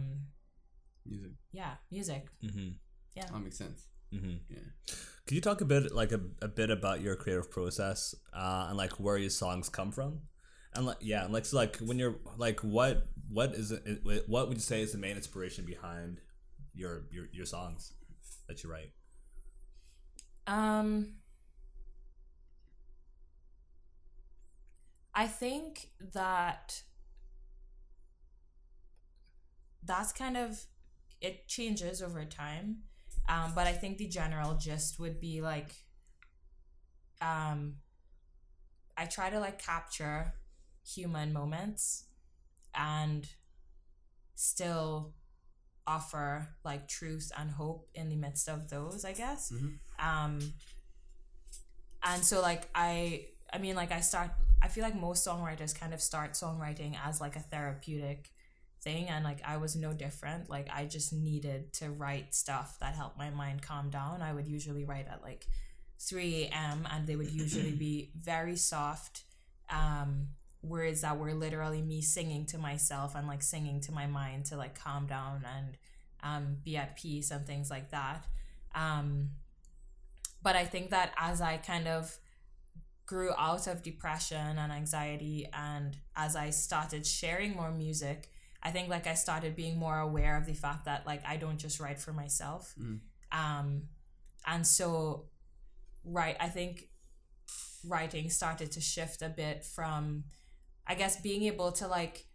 Music. 1.05 1.31
yeah, 1.51 1.73
music. 1.91 2.27
Mm-hmm. 2.43 2.69
Yeah. 3.15 3.25
That 3.31 3.39
makes 3.43 3.57
sense. 3.57 3.87
Mm-hmm. 4.13 4.35
Yeah. 4.49 4.93
Could 5.25 5.35
you 5.35 5.41
talk 5.41 5.61
a 5.61 5.65
bit, 5.65 5.91
like 5.93 6.11
a, 6.11 6.21
a 6.41 6.47
bit 6.47 6.69
about 6.69 7.01
your 7.01 7.15
creative 7.15 7.49
process 7.51 8.15
uh, 8.33 8.65
and 8.69 8.77
like 8.77 8.93
where 8.99 9.17
your 9.17 9.29
songs 9.29 9.69
come 9.69 9.91
from, 9.91 10.19
and 10.75 10.85
like 10.85 10.97
yeah, 11.01 11.23
and 11.25 11.33
like 11.33 11.45
so 11.45 11.57
like 11.57 11.77
when 11.77 11.97
you're 11.99 12.15
like 12.37 12.59
what 12.61 13.03
what 13.29 13.53
is 13.53 13.71
it, 13.71 13.83
it- 13.85 14.29
what 14.29 14.47
would 14.47 14.57
you 14.57 14.61
say 14.63 14.81
is 14.81 14.91
the 14.91 14.97
main 14.97 15.15
inspiration 15.15 15.65
behind 15.65 16.19
your 16.73 17.03
your 17.11 17.25
your 17.33 17.45
songs 17.45 17.93
that 18.47 18.63
you 18.63 18.69
write? 18.71 18.91
Um, 20.47 21.15
I 25.15 25.27
think 25.27 25.89
that 26.13 26.83
that's 29.83 30.11
kind 30.11 30.37
of 30.37 30.65
it 31.21 31.47
changes 31.47 32.01
over 32.01 32.25
time. 32.25 32.77
Um, 33.29 33.53
but 33.55 33.67
I 33.67 33.71
think 33.73 33.97
the 33.97 34.07
general 34.07 34.55
gist 34.55 34.99
would 34.99 35.19
be 35.21 35.41
like 35.41 35.71
um 37.21 37.75
I 38.97 39.05
try 39.05 39.29
to 39.29 39.39
like 39.39 39.59
capture 39.61 40.33
human 40.85 41.33
moments 41.33 42.05
and 42.75 43.27
still 44.35 45.13
offer 45.85 46.47
like 46.63 46.87
truth 46.87 47.31
and 47.37 47.51
hope 47.51 47.89
in 47.93 48.09
the 48.09 48.15
midst 48.15 48.47
of 48.49 48.69
those, 48.69 49.05
I 49.05 49.13
guess 49.13 49.51
um 49.99 50.39
and 52.03 52.23
so 52.23 52.41
like 52.41 52.63
i 52.75 53.25
i 53.53 53.57
mean 53.57 53.75
like 53.75 53.91
i 53.91 53.99
start 53.99 54.31
i 54.63 54.67
feel 54.67 54.83
like 54.83 54.95
most 54.95 55.27
songwriters 55.27 55.77
kind 55.77 55.93
of 55.93 56.01
start 56.01 56.33
songwriting 56.33 56.97
as 57.05 57.21
like 57.21 57.35
a 57.35 57.39
therapeutic 57.39 58.31
thing 58.83 59.07
and 59.07 59.23
like 59.23 59.39
i 59.45 59.57
was 59.57 59.75
no 59.75 59.93
different. 59.93 60.49
Like 60.49 60.67
i 60.73 60.85
just 60.85 61.13
needed 61.13 61.71
to 61.73 61.89
write 61.89 62.35
stuff 62.35 62.77
that 62.81 62.95
helped 62.95 63.17
my 63.17 63.29
mind 63.29 63.61
calm 63.61 63.89
down. 63.89 64.21
I 64.21 64.33
would 64.33 64.47
usually 64.47 64.83
write 64.83 65.07
at 65.09 65.21
like 65.23 65.47
3 65.99 66.49
a.m 66.51 66.87
and 66.91 67.07
they 67.07 67.15
would 67.15 67.31
usually 67.31 67.71
be 67.71 68.11
very 68.17 68.57
soft 68.57 69.23
um 69.69 70.27
words 70.61 71.01
that 71.01 71.17
were 71.17 71.33
literally 71.33 71.81
me 71.81 72.01
singing 72.01 72.45
to 72.47 72.57
myself 72.57 73.15
and 73.15 73.27
like 73.27 73.41
singing 73.41 73.79
to 73.81 73.91
my 73.91 74.07
mind 74.07 74.45
to 74.45 74.57
like 74.57 74.77
calm 74.77 75.07
down 75.07 75.45
and 75.57 75.77
um 76.21 76.57
be 76.63 76.75
at 76.77 76.97
peace 76.97 77.31
and 77.31 77.47
things 77.47 77.69
like 77.69 77.91
that. 77.91 78.25
Um 78.75 79.29
but 80.41 80.57
I 80.57 80.65
think 80.65 80.89
that 80.89 81.13
as 81.17 81.39
I 81.39 81.55
kind 81.55 81.87
of 81.87 82.17
grew 83.05 83.31
out 83.37 83.67
of 83.67 83.83
depression 83.83 84.57
and 84.57 84.71
anxiety, 84.71 85.47
and 85.53 85.97
as 86.15 86.35
I 86.35 86.49
started 86.51 87.05
sharing 87.05 87.55
more 87.55 87.71
music, 87.71 88.29
I 88.61 88.71
think 88.71 88.89
like 88.89 89.07
I 89.07 89.13
started 89.13 89.55
being 89.55 89.77
more 89.77 89.99
aware 89.99 90.37
of 90.37 90.45
the 90.45 90.53
fact 90.53 90.85
that 90.85 91.05
like 91.05 91.21
I 91.25 91.37
don't 91.37 91.57
just 91.57 91.79
write 91.79 91.99
for 91.99 92.13
myself. 92.13 92.73
Um, 93.31 93.83
and 94.45 94.65
so, 94.65 95.25
right, 96.05 96.37
I 96.39 96.47
think 96.47 96.89
writing 97.85 98.29
started 98.29 98.71
to 98.71 98.81
shift 98.81 99.21
a 99.21 99.29
bit 99.29 99.65
from, 99.65 100.23
I 100.87 100.95
guess, 100.95 101.19
being 101.19 101.43
able 101.43 101.71
to 101.73 101.87
like 101.87 102.25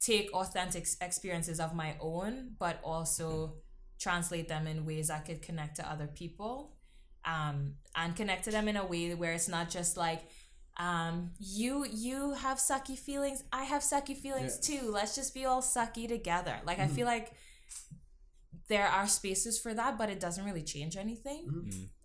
take 0.00 0.32
authentic 0.32 0.86
experiences 1.00 1.60
of 1.60 1.74
my 1.74 1.96
own, 2.00 2.56
but 2.58 2.78
also 2.82 3.54
translate 3.98 4.48
them 4.48 4.66
in 4.66 4.84
ways 4.84 5.08
that 5.08 5.24
could 5.24 5.40
connect 5.40 5.76
to 5.76 5.90
other 5.90 6.08
people 6.08 6.71
um, 7.24 7.74
and 7.94 8.16
connect 8.16 8.44
to 8.44 8.50
them 8.50 8.68
in 8.68 8.76
a 8.76 8.84
way 8.84 9.14
where 9.14 9.32
it's 9.32 9.48
not 9.48 9.70
just 9.70 9.96
like 9.96 10.22
um, 10.78 11.30
you 11.38 11.84
you 11.84 12.32
have 12.32 12.56
sucky 12.58 12.98
feelings 12.98 13.44
i 13.52 13.64
have 13.64 13.82
sucky 13.82 14.16
feelings 14.16 14.58
too. 14.58 14.90
Let's 14.90 15.14
just 15.14 15.34
be 15.34 15.44
all 15.44 15.60
sucky 15.62 16.08
together. 16.08 16.56
Like 16.64 16.78
i 16.78 16.86
feel 16.86 17.06
like 17.06 17.32
there 18.68 18.86
are 18.86 19.06
spaces 19.06 19.58
for 19.60 19.74
that 19.74 19.98
but 19.98 20.08
it 20.08 20.18
doesn't 20.20 20.44
really 20.44 20.62
change 20.62 20.96
anything. 20.96 21.46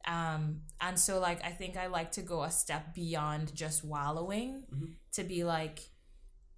Um, 0.06 0.62
and 0.82 1.00
so 1.00 1.20
like 1.20 1.44
i 1.44 1.50
think 1.52 1.76
i 1.78 1.88
like 1.88 2.12
to 2.14 2.22
go 2.22 2.44
a 2.44 2.52
step 2.52 2.94
beyond 2.94 3.54
just 3.56 3.84
wallowing 3.84 4.64
to 5.14 5.24
be 5.24 5.44
like 5.44 5.80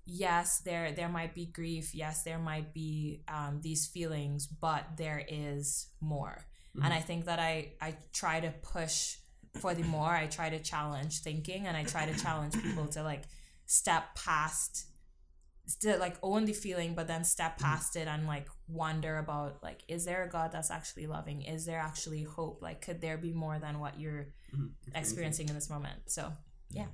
yes 0.06 0.60
there 0.66 0.92
there 0.92 1.10
might 1.10 1.36
be 1.36 1.46
grief. 1.46 1.94
Yes 1.94 2.24
there 2.24 2.40
might 2.40 2.74
be 2.74 3.22
um, 3.28 3.60
these 3.62 3.86
feelings 3.88 4.48
but 4.48 4.84
there 4.98 5.24
is 5.28 5.88
more 6.02 6.46
and 6.84 6.92
mm-hmm. 6.92 6.94
i 6.94 7.00
think 7.00 7.26
that 7.26 7.40
i 7.40 7.72
i 7.82 7.96
try 8.14 8.40
to 8.40 8.52
push 8.62 9.16
for 9.60 9.74
the 9.74 9.84
more. 9.84 10.10
I 10.10 10.28
try 10.28 10.50
to 10.50 10.60
challenge 10.60 11.20
thinking 11.20 11.68
and 11.68 11.76
i 11.76 11.84
try 11.84 12.06
to 12.06 12.18
challenge 12.20 12.62
people 12.62 12.88
to 12.88 13.04
like 13.04 13.24
step 13.66 14.16
past 14.16 14.86
to 15.82 15.98
like 15.98 16.18
own 16.24 16.46
the 16.46 16.54
feeling 16.54 16.96
but 16.96 17.08
then 17.08 17.24
step 17.24 17.58
mm-hmm. 17.58 17.66
past 17.66 17.96
it 17.96 18.08
and 18.08 18.26
like 18.26 18.48
wonder 18.68 19.18
about 19.18 19.62
like 19.62 19.84
is 19.88 20.06
there 20.06 20.24
a 20.24 20.30
god 20.30 20.52
that's 20.52 20.72
actually 20.72 21.08
loving? 21.08 21.42
Is 21.44 21.66
there 21.66 21.80
actually 21.80 22.24
hope? 22.24 22.62
Like 22.62 22.82
could 22.82 23.02
there 23.02 23.18
be 23.18 23.34
more 23.34 23.60
than 23.60 23.80
what 23.80 24.00
you're 24.00 24.28
mm-hmm. 24.54 24.96
experiencing 24.96 25.50
in 25.50 25.56
this 25.56 25.70
moment? 25.70 26.00
So 26.08 26.32
yeah. 26.72 26.88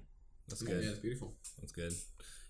That's 0.48 0.62
good. 0.62 0.75
Yeah, 0.75 0.82
good. 0.82 0.89
it's 0.92 1.00
beautiful. 1.00 1.34
That's 1.60 1.72
good. 1.72 1.94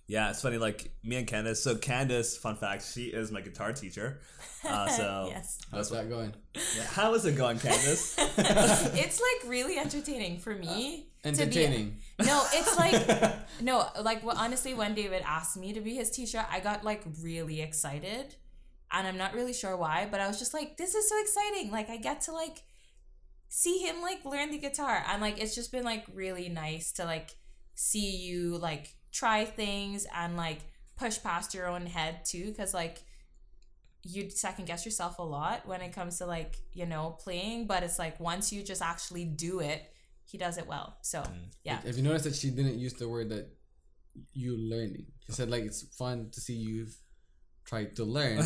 Yeah, 0.07 0.29
it's 0.29 0.41
funny. 0.41 0.57
Like 0.57 0.91
me 1.03 1.15
and 1.15 1.25
Candace. 1.25 1.63
So 1.63 1.75
Candace, 1.75 2.37
fun 2.37 2.55
fact, 2.55 2.85
she 2.85 3.05
is 3.05 3.31
my 3.31 3.41
guitar 3.41 3.73
teacher. 3.73 4.19
Uh, 4.63 4.87
so 4.97 5.27
yes. 5.29 5.59
How's 5.71 5.89
that 5.89 6.09
going? 6.09 6.33
yeah. 6.53 6.83
how 6.83 7.13
is 7.15 7.25
it 7.25 7.35
going, 7.35 7.57
Candace? 7.57 8.15
it's 8.37 9.19
like 9.19 9.49
really 9.49 9.77
entertaining 9.77 10.39
for 10.39 10.53
me. 10.53 11.07
to 11.23 11.31
be- 11.31 11.41
Entertaining. 11.41 11.97
no, 12.23 12.45
it's 12.53 12.77
like 12.77 13.35
no, 13.61 13.87
like 14.03 14.23
well, 14.23 14.37
honestly, 14.37 14.75
when 14.75 14.93
David 14.93 15.23
asked 15.25 15.57
me 15.57 15.73
to 15.73 15.81
be 15.81 15.95
his 15.95 16.11
teacher, 16.11 16.45
I 16.51 16.59
got 16.59 16.83
like 16.83 17.03
really 17.23 17.61
excited, 17.61 18.35
and 18.91 19.07
I'm 19.07 19.17
not 19.17 19.33
really 19.33 19.53
sure 19.53 19.75
why, 19.75 20.07
but 20.09 20.19
I 20.19 20.27
was 20.27 20.37
just 20.37 20.53
like, 20.53 20.77
this 20.77 20.93
is 20.93 21.09
so 21.09 21.19
exciting! 21.19 21.71
Like 21.71 21.89
I 21.89 21.97
get 21.97 22.21
to 22.21 22.31
like 22.31 22.61
see 23.49 23.79
him 23.79 24.03
like 24.03 24.23
learn 24.23 24.51
the 24.51 24.59
guitar, 24.59 25.03
and 25.09 25.19
like 25.19 25.41
it's 25.41 25.55
just 25.55 25.71
been 25.71 25.83
like 25.83 26.05
really 26.13 26.47
nice 26.47 26.91
to 26.93 27.05
like 27.05 27.31
see 27.73 28.17
you 28.17 28.57
like 28.59 28.93
try 29.15 29.45
things 29.45 30.05
and 30.13 30.35
like 30.35 30.59
push 30.97 31.21
past 31.23 31.53
your 31.53 31.67
own 31.67 31.85
head 31.85 32.25
too, 32.25 32.47
because 32.47 32.73
like 32.73 33.01
you 34.03 34.29
second 34.29 34.65
guess 34.65 34.85
yourself 34.85 35.17
a 35.17 35.23
lot 35.23 35.65
when 35.65 35.81
it 35.81 35.91
comes 35.91 36.19
to 36.19 36.27
like 36.27 36.57
you 36.73 36.85
know 36.85 37.17
playing 37.19 37.65
but 37.65 37.81
it's 37.81 37.97
like 37.97 38.19
once 38.19 38.53
you 38.53 38.61
just 38.61 38.83
actually 38.83 39.25
do 39.25 39.61
it 39.61 39.81
he 40.25 40.37
does 40.37 40.57
it 40.57 40.67
well. 40.67 40.97
So 41.01 41.19
mm. 41.19 41.49
yeah. 41.63 41.81
Have 41.81 41.97
you 41.97 42.03
noticed 42.03 42.25
that 42.25 42.35
she 42.35 42.49
didn't 42.49 42.79
use 42.79 42.93
the 42.93 43.07
word 43.07 43.29
that 43.29 43.47
you 44.33 44.57
learning? 44.57 45.05
She 45.25 45.31
said 45.31 45.49
like 45.49 45.63
it's 45.63 45.83
fun 45.95 46.29
to 46.31 46.41
see 46.41 46.55
you 46.55 46.87
try 47.65 47.85
to 47.85 48.03
learn. 48.03 48.37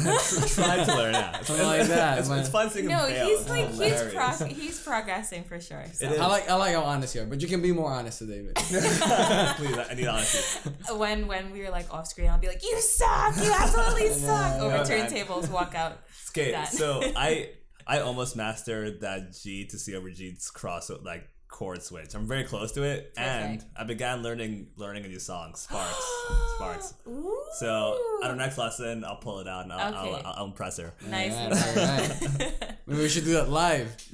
Try 0.56 0.84
to 0.86 0.96
learn 0.96 1.12
that. 1.14 1.46
Something 1.46 1.66
like 1.66 1.88
that, 1.88 2.20
It's, 2.20 2.30
it's 2.30 2.50
fun 2.50 2.70
seeing 2.70 2.86
him 2.86 2.92
no 2.92 3.06
fail. 3.06 3.28
he's 3.28 3.40
It's 3.42 3.50
like 3.50 3.68
he's 3.70 4.14
pro- 4.14 4.48
he's 4.48 4.80
progressing 4.80 5.44
for 5.44 5.60
sure 5.60 5.84
so. 5.94 6.06
It 6.06 6.12
is. 6.14 6.20
I 6.20 6.26
like 6.28 6.50
I 6.50 6.56
like 6.56 6.74
how 6.74 6.84
honest 6.84 7.16
you 7.16 7.22
are, 7.22 7.26
but 7.26 7.42
you 7.42 7.48
can 7.48 7.62
be 7.62 7.72
more 7.74 7.92
honest 7.92 8.20
to 8.20 8.26
David. 8.26 8.56
Please, 8.56 9.78
I 9.78 9.94
need 9.96 10.08
honesty. 10.08 10.70
when 10.96 11.28
when 11.28 11.52
we 11.52 11.62
were 11.62 11.70
like 11.70 11.94
off 11.94 12.08
screen 12.08 12.30
i'll 12.30 12.38
be 12.40 12.48
like 12.48 12.64
you 12.64 12.80
suck 12.82 13.36
you 13.38 13.52
absolutely 13.52 14.10
suck 14.10 14.56
Yeah, 14.58 14.62
over 14.64 14.78
yeah, 14.78 14.84
man. 14.84 15.10
turntables 15.12 15.50
walk 15.50 15.76
out 15.76 16.00
Okay, 16.30 16.56
so 16.70 17.02
I 17.16 17.50
I 17.88 18.00
almost 18.02 18.36
mastered 18.36 19.02
that 19.02 19.34
G 19.34 19.66
to 19.66 19.78
C 19.80 19.96
over 19.96 20.10
G's 20.12 20.50
cross 20.52 20.90
like 21.04 21.28
chord 21.50 21.82
switch. 21.84 22.14
I'm 22.16 22.28
very 22.28 22.44
close 22.46 22.72
to 22.74 22.84
it, 22.84 23.12
and 23.18 23.60
Perfect. 23.60 23.78
I 23.78 23.84
began 23.84 24.22
learning 24.24 24.68
learning 24.78 25.04
a 25.06 25.08
new 25.08 25.20
song, 25.20 25.56
Sparks. 25.56 25.96
Sparks. 26.56 26.94
Ooh. 27.08 27.42
So 27.60 27.98
at 28.24 28.30
our 28.30 28.36
next 28.36 28.58
lesson, 28.58 29.04
I'll 29.04 29.18
pull 29.18 29.40
it 29.40 29.48
out 29.48 29.64
and 29.64 29.74
I'll, 29.74 29.90
Okay. 29.90 29.98
I'll, 29.98 30.16
I'll, 30.28 30.34
I'll 30.38 30.46
impress 30.46 30.78
her. 30.78 30.94
nice 31.08 31.34
Alright, 31.34 31.78
alright. 31.78 32.78
Maybe 32.88 33.02
we 33.02 33.10
should 33.10 33.26
do 33.26 33.34
that 33.34 33.50
live 33.50 33.96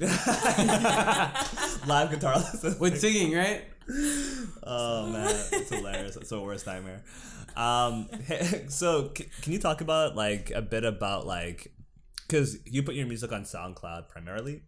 Live 1.86 2.10
guitar 2.10 2.34
lesson. 2.36 2.76
with 2.78 2.98
singing, 3.00 3.34
right? 3.36 3.64
Oh 4.64 5.08
man, 5.10 5.28
it's 5.52 5.70
hilarious. 5.70 6.16
It's 6.16 6.30
the 6.30 6.40
worst 6.40 6.66
nightmare. 6.66 7.02
Um, 7.56 8.08
so 8.68 9.12
c- 9.16 9.28
can 9.42 9.52
you 9.52 9.58
talk 9.58 9.80
about 9.80 10.16
like 10.16 10.50
a 10.50 10.60
bit 10.62 10.84
about 10.84 11.26
like, 11.26 11.72
because 12.26 12.58
you 12.66 12.82
put 12.82 12.94
your 12.96 13.06
music 13.06 13.32
on 13.32 13.44
SoundCloud 13.44 14.08
primarily. 14.08 14.62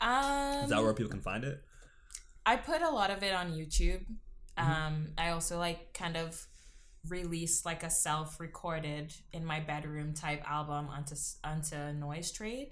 um 0.00 0.64
Is 0.64 0.70
that 0.70 0.82
where 0.82 0.92
people 0.94 1.10
can 1.10 1.20
find 1.22 1.44
it? 1.44 1.62
I 2.46 2.56
put 2.56 2.80
a 2.80 2.90
lot 2.90 3.10
of 3.10 3.22
it 3.22 3.34
on 3.34 3.52
YouTube. 3.52 4.06
Um, 4.56 5.08
I 5.18 5.30
also 5.30 5.58
like 5.58 5.92
kind 5.92 6.16
of 6.16 6.46
released 7.08 7.66
like 7.66 7.82
a 7.82 7.90
self-recorded 7.90 9.12
in 9.32 9.44
my 9.44 9.60
bedroom 9.60 10.14
type 10.14 10.42
album 10.48 10.88
onto 10.88 11.14
onto 11.44 11.76
NoiseTrade. 11.76 12.70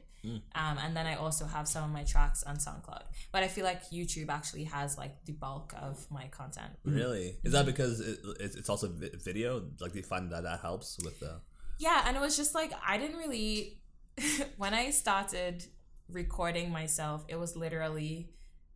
Um, 0.54 0.78
and 0.78 0.96
then 0.96 1.06
I 1.06 1.16
also 1.16 1.44
have 1.44 1.68
some 1.68 1.84
of 1.84 1.90
my 1.90 2.02
tracks 2.04 2.42
on 2.44 2.56
SoundCloud. 2.56 3.02
But 3.30 3.42
I 3.42 3.48
feel 3.48 3.64
like 3.64 3.90
YouTube 3.90 4.30
actually 4.30 4.64
has 4.64 4.96
like 4.96 5.22
the 5.26 5.32
bulk 5.32 5.74
of 5.78 6.10
my 6.10 6.28
content. 6.28 6.72
Really? 6.84 7.36
Is 7.44 7.52
that 7.52 7.66
because 7.66 8.00
it, 8.00 8.20
it's 8.40 8.56
it's 8.56 8.70
also 8.70 8.88
vi- 8.88 9.10
video? 9.22 9.64
Like, 9.80 9.92
do 9.92 9.98
you 9.98 10.04
find 10.04 10.32
that 10.32 10.44
that 10.44 10.60
helps 10.60 10.98
with 11.04 11.20
the? 11.20 11.40
Yeah, 11.78 12.04
and 12.06 12.16
it 12.16 12.20
was 12.20 12.36
just 12.36 12.54
like 12.54 12.72
I 12.86 12.96
didn't 12.96 13.18
really 13.18 13.82
when 14.56 14.72
I 14.72 14.90
started 14.90 15.66
recording 16.08 16.70
myself, 16.70 17.24
it 17.28 17.36
was 17.36 17.56
literally 17.56 18.30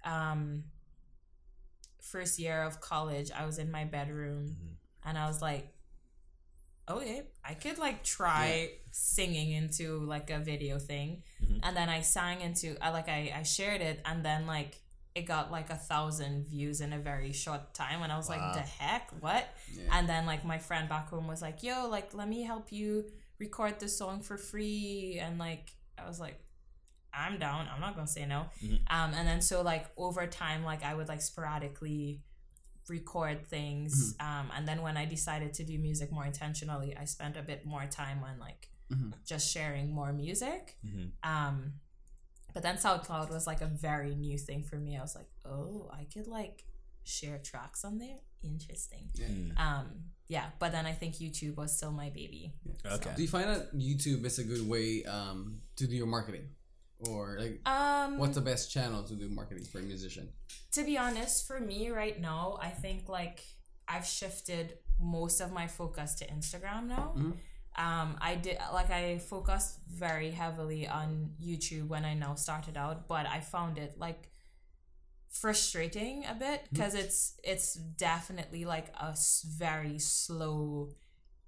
um 0.04 0.64
first 2.10 2.38
year 2.38 2.62
of 2.62 2.80
college. 2.80 3.30
I 3.30 3.46
was 3.46 3.58
in 3.58 3.70
my 3.70 3.84
bedroom 3.84 4.46
mm-hmm. 4.48 5.08
and 5.08 5.18
I 5.18 5.26
was 5.26 5.40
like, 5.42 5.72
okay, 6.90 7.22
I 7.44 7.54
could 7.54 7.78
like 7.78 8.02
try 8.02 8.70
singing 8.90 9.52
into 9.52 10.00
like 10.00 10.30
a 10.30 10.38
video 10.38 10.78
thing. 10.78 11.22
Mm-hmm. 11.44 11.58
And 11.62 11.76
then 11.76 11.88
I 11.88 12.00
sang 12.00 12.40
into 12.40 12.76
I 12.82 12.90
like 12.90 13.08
I, 13.08 13.32
I 13.36 13.42
shared 13.42 13.80
it 13.80 14.00
and 14.04 14.24
then 14.24 14.46
like 14.46 14.80
it 15.14 15.22
got 15.26 15.50
like 15.50 15.70
a 15.70 15.74
thousand 15.74 16.46
views 16.46 16.80
in 16.80 16.92
a 16.92 16.98
very 16.98 17.32
short 17.32 17.74
time 17.74 18.02
and 18.02 18.12
I 18.12 18.16
was 18.16 18.28
Wow. 18.28 18.36
like, 18.36 18.54
the 18.54 18.60
heck? 18.60 19.10
What? 19.20 19.44
Yeah. 19.72 19.82
And 19.92 20.08
then 20.08 20.26
like 20.26 20.44
my 20.44 20.58
friend 20.58 20.88
back 20.88 21.08
home 21.08 21.26
was 21.26 21.42
like, 21.42 21.62
yo, 21.62 21.88
like 21.88 22.14
let 22.14 22.28
me 22.28 22.42
help 22.42 22.72
you 22.72 23.04
record 23.38 23.80
this 23.80 23.96
song 23.96 24.22
for 24.22 24.36
free 24.36 25.18
and 25.20 25.38
like 25.38 25.70
I 25.98 26.06
was 26.08 26.20
like 26.20 26.40
I'm 27.26 27.38
down. 27.38 27.68
I'm 27.72 27.80
not 27.80 27.94
gonna 27.96 28.06
say 28.06 28.26
no. 28.26 28.40
Um, 28.96 29.10
and 29.14 29.26
then 29.28 29.40
so 29.42 29.62
like 29.62 29.86
over 29.96 30.26
time, 30.26 30.64
like 30.64 30.82
I 30.84 30.94
would 30.94 31.08
like 31.08 31.22
sporadically 31.22 32.22
record 32.88 33.46
things. 33.46 34.14
Um, 34.20 34.50
and 34.56 34.66
then 34.66 34.82
when 34.82 34.96
I 34.96 35.04
decided 35.04 35.52
to 35.54 35.64
do 35.64 35.78
music 35.78 36.10
more 36.10 36.24
intentionally, 36.24 36.96
I 36.96 37.04
spent 37.04 37.36
a 37.36 37.42
bit 37.42 37.66
more 37.66 37.86
time 37.86 38.22
on 38.22 38.38
like 38.38 38.68
Mhm. 38.90 39.12
just 39.26 39.52
sharing 39.52 39.90
more 39.92 40.12
music. 40.14 40.78
Mhm. 40.86 41.12
Um, 41.22 41.74
but 42.54 42.62
then 42.62 42.76
SoundCloud 42.78 43.28
was 43.30 43.46
like 43.46 43.60
a 43.60 43.66
very 43.66 44.14
new 44.14 44.38
thing 44.38 44.62
for 44.64 44.76
me. 44.76 44.96
I 44.96 45.02
was 45.02 45.14
like, 45.14 45.28
oh, 45.44 45.90
I 45.92 46.04
could 46.04 46.26
like 46.26 46.64
share 47.04 47.38
tracks 47.38 47.84
on 47.84 47.98
there. 47.98 48.20
Interesting. 48.42 49.10
Yeah. 49.14 49.28
Um, 49.56 49.86
yeah. 50.28 50.50
But 50.58 50.72
then 50.72 50.86
I 50.86 50.92
think 50.92 51.16
YouTube 51.16 51.56
was 51.56 51.76
still 51.76 51.92
my 51.92 52.08
baby. 52.08 52.54
Okay. 52.86 53.12
Do 53.16 53.20
you 53.22 53.28
find 53.28 53.48
that 53.50 53.74
YouTube 53.74 54.24
is 54.24 54.38
a 54.38 54.44
good 54.44 54.66
way 54.66 55.04
um, 55.04 55.60
to 55.76 55.86
do 55.86 55.94
your 55.94 56.06
marketing, 56.06 56.48
or 57.00 57.36
like 57.38 57.60
Um, 57.68 58.18
what's 58.18 58.34
the 58.34 58.40
best 58.40 58.70
channel 58.70 59.02
to 59.04 59.14
do 59.14 59.28
marketing 59.28 59.64
for 59.64 59.78
a 59.78 59.82
musician? 59.82 60.28
to 60.72 60.84
be 60.84 60.98
honest, 60.98 61.46
for 61.46 61.60
me 61.60 61.90
right 61.90 62.20
now, 62.20 62.58
I 62.60 62.70
think 62.70 63.08
like 63.08 63.42
I've 63.86 64.06
shifted 64.06 64.78
most 65.00 65.40
of 65.40 65.52
my 65.52 65.66
focus 65.66 66.14
to 66.16 66.26
Instagram 66.26 66.86
now. 66.88 67.14
Um, 67.76 68.16
I 68.20 68.34
did 68.34 68.58
like 68.72 68.90
I 68.90 69.18
focused 69.18 69.78
very 69.88 70.30
heavily 70.30 70.88
on 70.88 71.30
YouTube 71.40 71.86
when 71.88 72.04
I 72.04 72.14
now 72.14 72.34
started 72.34 72.76
out, 72.76 73.06
but 73.08 73.26
I 73.26 73.40
found 73.40 73.78
it 73.78 73.98
like 73.98 74.30
frustrating 75.30 76.24
a 76.26 76.34
bit 76.34 76.66
because 76.72 76.94
it's 76.94 77.34
it's 77.44 77.74
definitely 77.74 78.64
like 78.64 78.88
a 78.98 79.14
very 79.56 79.98
slow 79.98 80.90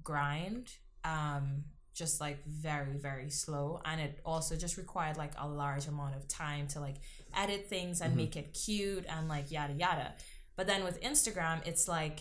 grind 0.02 0.68
um 1.04 1.64
just 1.94 2.20
like 2.20 2.44
very 2.46 2.96
very 2.96 3.31
slow. 3.31 3.81
And 3.85 4.00
it 4.00 4.20
also 4.24 4.57
just 4.57 4.76
required 4.76 5.16
like 5.16 5.33
a 5.38 5.48
large 5.48 5.87
amount 5.87 6.16
of 6.16 6.29
time 6.29 6.66
to 6.68 6.81
like 6.81 6.96
edit 7.35 7.68
things 7.68 8.00
and 8.00 8.11
mm-hmm. 8.11 8.18
make 8.18 8.37
it 8.37 8.55
cute 8.55 9.05
and 9.09 9.29
like 9.29 9.50
yada 9.50 9.74
yada. 9.74 10.14
But 10.57 10.66
then 10.66 10.85
with 10.85 11.00
instagram 11.03 11.66
it's 11.66 11.88
like 11.88 12.20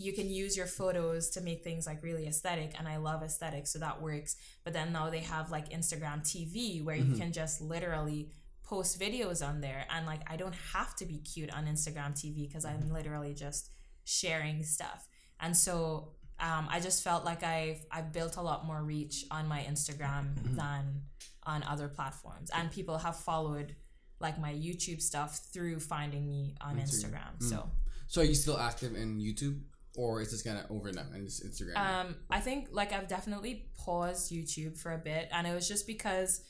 you 0.00 0.12
can 0.12 0.30
use 0.30 0.56
your 0.56 0.66
photos 0.66 1.30
to 1.30 1.40
make 1.40 1.64
things 1.64 1.84
like 1.84 2.04
really 2.04 2.28
aesthetic 2.28 2.72
and 2.78 2.86
i 2.86 2.98
love 2.98 3.22
aesthetic 3.22 3.66
so 3.66 3.78
that 3.78 4.00
works. 4.00 4.36
But 4.64 4.72
then 4.72 4.92
now 4.92 5.10
they 5.10 5.20
have 5.20 5.50
like 5.50 5.70
instagram 5.70 6.20
tv 6.20 6.84
where 6.84 6.96
you 6.96 7.04
mm-hmm. 7.04 7.18
can 7.18 7.32
just 7.32 7.60
literally 7.60 8.30
post 8.62 9.00
videos 9.00 9.46
on 9.46 9.60
there. 9.60 9.86
And 9.90 10.06
like 10.06 10.20
i 10.30 10.36
don't 10.36 10.54
have 10.74 10.94
to 10.96 11.06
be 11.06 11.18
cute 11.18 11.52
on 11.54 11.66
instagram 11.66 12.12
tv 12.12 12.46
because 12.46 12.64
i'm 12.64 12.80
mm-hmm. 12.80 12.94
literally 12.94 13.34
just 13.34 13.70
sharing 14.08 14.64
stuff. 14.64 15.06
And 15.40 15.56
so 15.56 16.14
um, 16.40 16.68
i 16.70 16.78
just 16.80 17.02
felt 17.02 17.24
like 17.24 17.42
i've 17.42 17.80
i've 17.90 18.12
built 18.12 18.36
a 18.36 18.42
lot 18.42 18.66
more 18.66 18.82
reach 18.82 19.24
on 19.30 19.46
my 19.48 19.60
instagram 19.60 20.34
than 20.56 21.02
on 21.48 21.62
other 21.64 21.88
platforms. 21.88 22.50
And 22.54 22.70
people 22.70 22.98
have 22.98 23.16
followed 23.16 23.74
like 24.20 24.38
my 24.38 24.52
youtube 24.52 25.00
stuff 25.00 25.40
through 25.52 25.80
finding 25.80 26.28
me 26.28 26.54
on 26.60 26.76
instagram, 26.76 27.40
so. 27.40 27.70
So 28.06 28.22
are 28.22 28.24
you 28.24 28.34
still 28.34 28.58
active 28.58 28.96
in 28.96 29.18
YouTube, 29.20 29.60
or 29.94 30.22
is 30.22 30.30
this 30.30 30.40
kind 30.40 30.58
of 30.58 30.70
over 30.70 30.90
now 30.90 31.04
and 31.12 31.26
it's 31.26 31.46
Instagram? 31.46 31.76
Um, 31.76 32.16
I 32.30 32.40
think 32.40 32.68
like 32.72 32.94
I've 32.94 33.06
definitely 33.06 33.66
paused 33.76 34.32
YouTube 34.32 34.78
for 34.78 34.92
a 34.92 34.98
bit, 34.98 35.28
and 35.30 35.46
it 35.46 35.54
was 35.54 35.68
just 35.68 35.86
because 35.86 36.42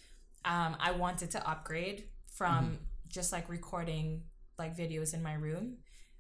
um, 0.45 0.77
I 0.79 0.93
wanted 0.93 1.33
to 1.33 1.51
upgrade 1.51 2.05
from 2.33 2.79
just 3.09 3.33
like 3.33 3.49
recording 3.49 4.23
like 4.57 4.77
videos 4.77 5.15
in 5.15 5.23
my 5.23 5.35
room. 5.35 5.79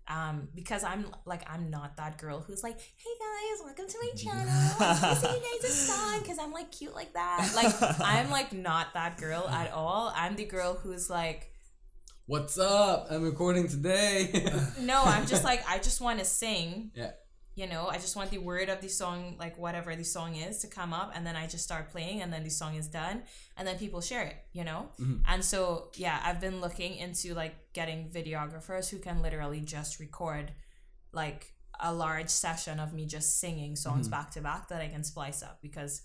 Um, 0.08 0.48
because 0.54 0.84
I'm 0.84 1.06
like 1.26 1.42
I'm 1.50 1.70
not 1.70 1.96
that 1.98 2.16
girl 2.18 2.40
who's 2.40 2.62
like, 2.62 2.78
hey 2.80 3.10
guys, 3.20 3.64
welcome 3.64 3.86
to 3.86 3.98
my 4.02 4.10
channel. 4.16 4.74
I 4.80 5.14
see 5.14 5.26
you 5.26 5.60
guys' 5.62 5.74
song 5.74 6.20
because 6.20 6.38
I'm 6.38 6.52
like 6.52 6.72
cute 6.72 6.94
like 6.94 7.12
that. 7.12 7.52
Like 7.54 8.00
I'm 8.00 8.30
like 8.30 8.52
not 8.52 8.94
that 8.94 9.18
girl 9.18 9.46
at 9.50 9.70
all. 9.72 10.12
I'm 10.16 10.34
the 10.36 10.44
girl 10.46 10.74
who's 10.74 11.10
like, 11.10 11.52
What's 12.26 12.58
up? 12.58 13.06
I'm 13.10 13.22
recording 13.22 13.68
today. 13.68 14.50
no, 14.80 15.02
I'm 15.02 15.26
just 15.26 15.44
like 15.50 15.62
I 15.68 15.78
just 15.78 16.00
want 16.00 16.18
to 16.18 16.24
sing. 16.24 16.90
yeah. 16.94 17.10
You 17.60 17.66
know 17.72 17.82
i 17.94 17.96
just 18.04 18.14
want 18.18 18.30
the 18.30 18.38
word 18.50 18.68
of 18.74 18.78
the 18.80 18.88
song 19.02 19.18
like 19.44 19.54
whatever 19.64 19.90
the 19.96 20.04
song 20.16 20.30
is 20.46 20.54
to 20.62 20.68
come 20.78 20.92
up 21.00 21.08
and 21.14 21.22
then 21.26 21.36
i 21.42 21.44
just 21.54 21.64
start 21.70 21.84
playing 21.94 22.16
and 22.22 22.30
then 22.32 22.42
the 22.48 22.54
song 22.62 22.72
is 22.82 22.86
done 23.02 23.16
and 23.56 23.66
then 23.66 23.76
people 23.84 24.00
share 24.10 24.24
it 24.32 24.36
you 24.58 24.64
know 24.64 24.80
and 25.32 25.40
so 25.52 25.60
yeah 26.04 26.16
i've 26.26 26.40
been 26.46 26.58
looking 26.66 26.92
into 27.04 27.34
like 27.42 27.54
getting 27.72 28.00
videographers 28.18 28.86
who 28.90 28.98
can 29.06 29.16
literally 29.26 29.60
just 29.76 29.98
record 30.06 30.46
like 31.12 31.42
a 31.80 31.92
large 32.04 32.28
session 32.44 32.76
of 32.84 32.92
me 32.92 33.06
just 33.06 33.28
singing 33.40 33.74
songs 33.76 34.06
Mm-hmm. 34.06 34.16
back 34.18 34.30
to 34.32 34.40
back 34.40 34.62
that 34.68 34.80
I 34.86 34.88
can 34.94 35.04
splice 35.04 35.40
up 35.48 35.56
because 35.62 36.02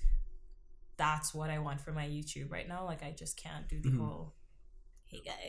that's 0.98 1.34
what 1.34 1.50
I 1.50 1.58
want 1.60 1.82
for 1.82 1.92
my 1.92 2.06
YouTube 2.06 2.52
right 2.52 2.68
now. 2.68 2.86
Like 2.86 3.02
I 3.04 3.12
just 3.24 3.36
can't 3.38 3.68
do 3.68 3.80
the 3.82 3.90
Mm-hmm. 3.90 4.00
whole 4.06 4.36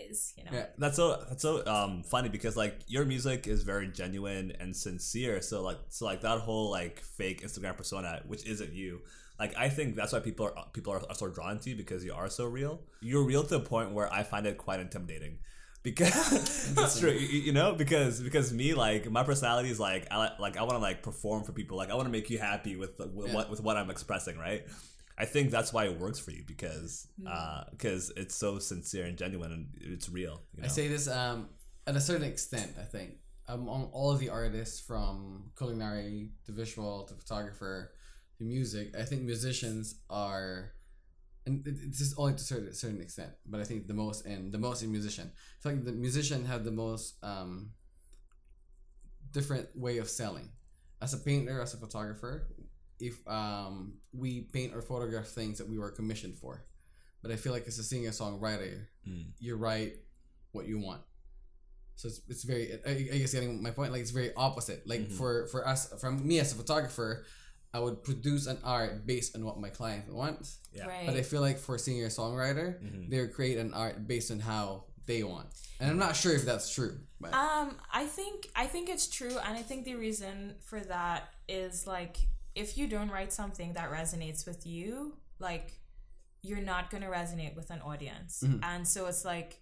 hey 0.05 0.09
guys, 0.09 0.35
you 0.37 0.45
know. 0.45 0.51
Yeah. 0.53 0.67
That's 0.79 0.97
so 0.97 1.25
that's 1.29 1.43
so 1.43 1.67
um 1.67 2.03
funny 2.03 2.29
because 2.29 2.57
like 2.57 2.81
your 2.89 3.05
music 3.05 3.47
is 3.47 3.63
very 3.63 3.89
genuine 3.89 4.53
and 4.61 4.75
sincere. 4.77 5.41
So 5.43 5.63
like 5.63 5.79
so 5.89 6.05
like 6.05 6.21
that 6.23 6.41
whole 6.41 6.71
like 6.71 7.01
fake 7.01 7.43
Instagram 7.43 7.77
persona, 7.77 8.23
which 8.27 8.47
isn't 8.47 8.73
you. 8.73 9.01
Like 9.39 9.57
I 9.57 9.69
think 9.69 9.97
that's 9.97 10.13
why 10.13 10.21
people 10.21 10.47
are 10.57 10.67
people 10.73 10.93
are, 10.93 11.03
are 11.09 11.15
so 11.15 11.29
drawn 11.29 11.59
to 11.61 11.71
you 11.71 11.77
because 11.77 12.05
you 12.05 12.13
are 12.15 12.31
so 12.31 12.47
real. 12.47 12.81
You're 13.01 13.25
real 13.25 13.43
to 13.43 13.49
the 13.49 13.61
point 13.61 13.93
where 13.93 14.13
I 14.13 14.23
find 14.23 14.47
it 14.47 14.59
quite 14.59 14.81
intimidating. 14.81 15.39
Because 15.83 16.73
that's 16.75 16.99
true, 16.99 17.11
you, 17.11 17.41
you 17.41 17.53
know. 17.53 17.75
Because 17.75 18.21
because 18.21 18.53
me, 18.55 18.73
like 18.73 19.11
my 19.11 19.23
personality 19.23 19.69
is 19.71 19.79
like 19.79 20.07
I 20.11 20.31
like 20.39 20.57
I 20.57 20.63
want 20.63 20.75
to 20.75 20.79
like 20.79 21.03
perform 21.03 21.43
for 21.45 21.53
people. 21.53 21.77
Like 21.77 21.91
I 21.91 21.95
want 21.95 22.07
to 22.07 22.13
make 22.13 22.31
you 22.31 22.39
happy 22.39 22.77
with, 22.77 22.99
with 22.99 23.29
Yeah. 23.29 23.35
what 23.35 23.51
with 23.51 23.61
what 23.61 23.77
I'm 23.77 23.91
expressing, 23.91 24.39
right? 24.39 24.65
I 25.17 25.27
think 25.27 25.51
that's 25.51 25.73
why 25.73 25.85
it 25.85 25.99
works 25.99 26.19
for 26.19 26.33
you 26.33 26.43
because 26.47 27.07
uh 27.27 27.65
because 27.71 28.13
it's 28.17 28.35
so 28.35 28.59
sincere 28.59 29.05
and 29.07 29.17
genuine 29.17 29.53
and 29.53 29.69
it's 29.81 30.09
real. 30.09 30.43
You 30.55 30.63
know? 30.63 30.67
I 30.67 30.69
say 30.69 30.89
this 30.89 31.09
um, 31.09 31.49
at 31.87 31.97
a 31.97 32.01
certain 32.01 32.27
extent. 32.27 32.73
I 32.81 32.85
think 32.85 33.19
among 33.49 33.91
all 33.93 34.11
of 34.11 34.21
the 34.21 34.31
artists, 34.31 34.81
from 34.81 35.51
culinary 35.57 36.31
to 36.47 36.53
visual 36.53 37.05
to 37.05 37.15
photographer 37.15 37.93
to 38.39 38.45
music, 38.45 38.95
I 38.99 39.03
think 39.03 39.23
musicians 39.23 39.97
are, 40.09 40.73
and 41.47 41.65
this 41.65 42.01
is 42.01 42.15
only 42.17 42.33
to 42.33 42.39
a 42.39 42.41
certain, 42.41 42.73
certain 42.73 43.01
extent, 43.01 43.33
but 43.47 43.61
I 43.61 43.65
think 43.65 43.87
the 43.87 43.95
most 43.95 44.27
in 44.27 44.51
the 44.51 44.59
most 44.59 44.83
in 44.83 44.91
musician. 44.91 45.31
I 45.35 45.63
feel 45.63 45.73
like 45.73 45.85
the 45.85 45.93
musician 45.93 46.47
have 46.47 46.65
the 46.65 46.73
most 46.73 47.17
um, 47.23 47.71
different 49.31 49.69
way 49.77 49.99
of 49.99 50.09
selling. 50.09 50.51
As 51.03 51.13
a 51.13 51.19
painter, 51.19 51.61
as 51.61 51.75
a 51.75 51.77
photographer, 51.77 52.49
if 53.01 53.27
um, 53.29 53.95
we 54.13 54.43
paint 54.53 54.75
or 54.75 54.83
photograph 54.83 55.27
things 55.27 55.59
that 55.59 55.69
we 55.69 55.79
were 55.79 55.91
commissioned 55.91 56.37
for, 56.37 56.65
but 57.23 57.31
I 57.31 57.37
feel 57.37 57.53
like 57.53 57.67
as 57.67 57.79
a 57.79 57.85
singer 57.85 58.11
songwriter, 58.11 58.87
Mm. 59.09 59.27
you 59.39 59.57
write 59.57 59.97
what 60.53 60.67
you 60.67 60.79
want. 60.79 61.03
So 61.97 62.09
it's, 62.09 62.21
it's 62.29 62.43
very 62.45 62.73
I, 62.87 62.91
I 62.91 63.19
guess 63.19 63.33
getting 63.35 63.63
my 63.63 63.71
point 63.71 63.93
like 63.93 64.01
it's 64.01 64.11
very 64.11 64.33
opposite. 64.35 64.87
Like 64.87 65.03
Mhm. 65.09 65.13
for 65.13 65.47
for 65.49 65.67
us 65.69 65.93
from 66.01 66.27
me 66.27 66.41
as 66.41 66.53
a 66.53 66.57
photographer, 66.57 67.25
I 67.75 67.81
would 67.81 68.03
produce 68.03 68.47
an 68.47 68.59
art 68.65 69.07
based 69.07 69.37
on 69.37 69.45
what 69.45 69.59
my 69.61 69.69
client 69.69 70.13
wants. 70.13 70.59
Yeah. 70.73 70.87
Right. 70.87 71.07
But 71.07 71.17
I 71.17 71.23
feel 71.23 71.41
like 71.43 71.59
for 71.59 71.75
a 71.75 71.79
singer 71.79 72.07
songwriter, 72.09 72.81
Mhm. 72.83 73.11
they 73.11 73.27
create 73.29 73.59
an 73.59 73.75
art 73.75 74.07
based 74.09 74.31
on 74.31 74.41
how 74.41 74.87
they 75.07 75.23
want. 75.23 75.49
And 75.81 75.91
I'm 75.91 75.99
not 75.99 76.17
sure 76.17 76.33
if 76.35 76.45
that's 76.47 76.73
true. 76.75 76.99
But 77.21 77.35
Um, 77.35 77.79
I 77.93 78.07
think 78.07 78.49
I 78.57 78.67
think 78.67 78.89
it's 78.89 79.07
true, 79.07 79.37
and 79.39 79.55
I 79.57 79.63
think 79.63 79.85
the 79.85 79.97
reason 79.97 80.57
for 80.63 80.81
that 80.81 81.29
is 81.49 81.87
like 81.87 82.17
if 82.55 82.77
you 82.79 82.87
don't 82.87 83.11
write 83.11 83.33
something 83.33 83.73
that 83.75 83.91
resonates 83.91 84.47
with 84.47 84.67
you, 84.67 85.17
like 85.39 85.73
you're 86.43 86.61
not 86.61 86.91
gonna 86.91 87.09
resonate 87.09 87.55
with 87.57 87.71
an 87.71 87.81
audience, 87.81 88.43
Mhm. 88.47 88.61
and 88.63 88.87
so 88.87 89.07
it's 89.07 89.25
like, 89.25 89.61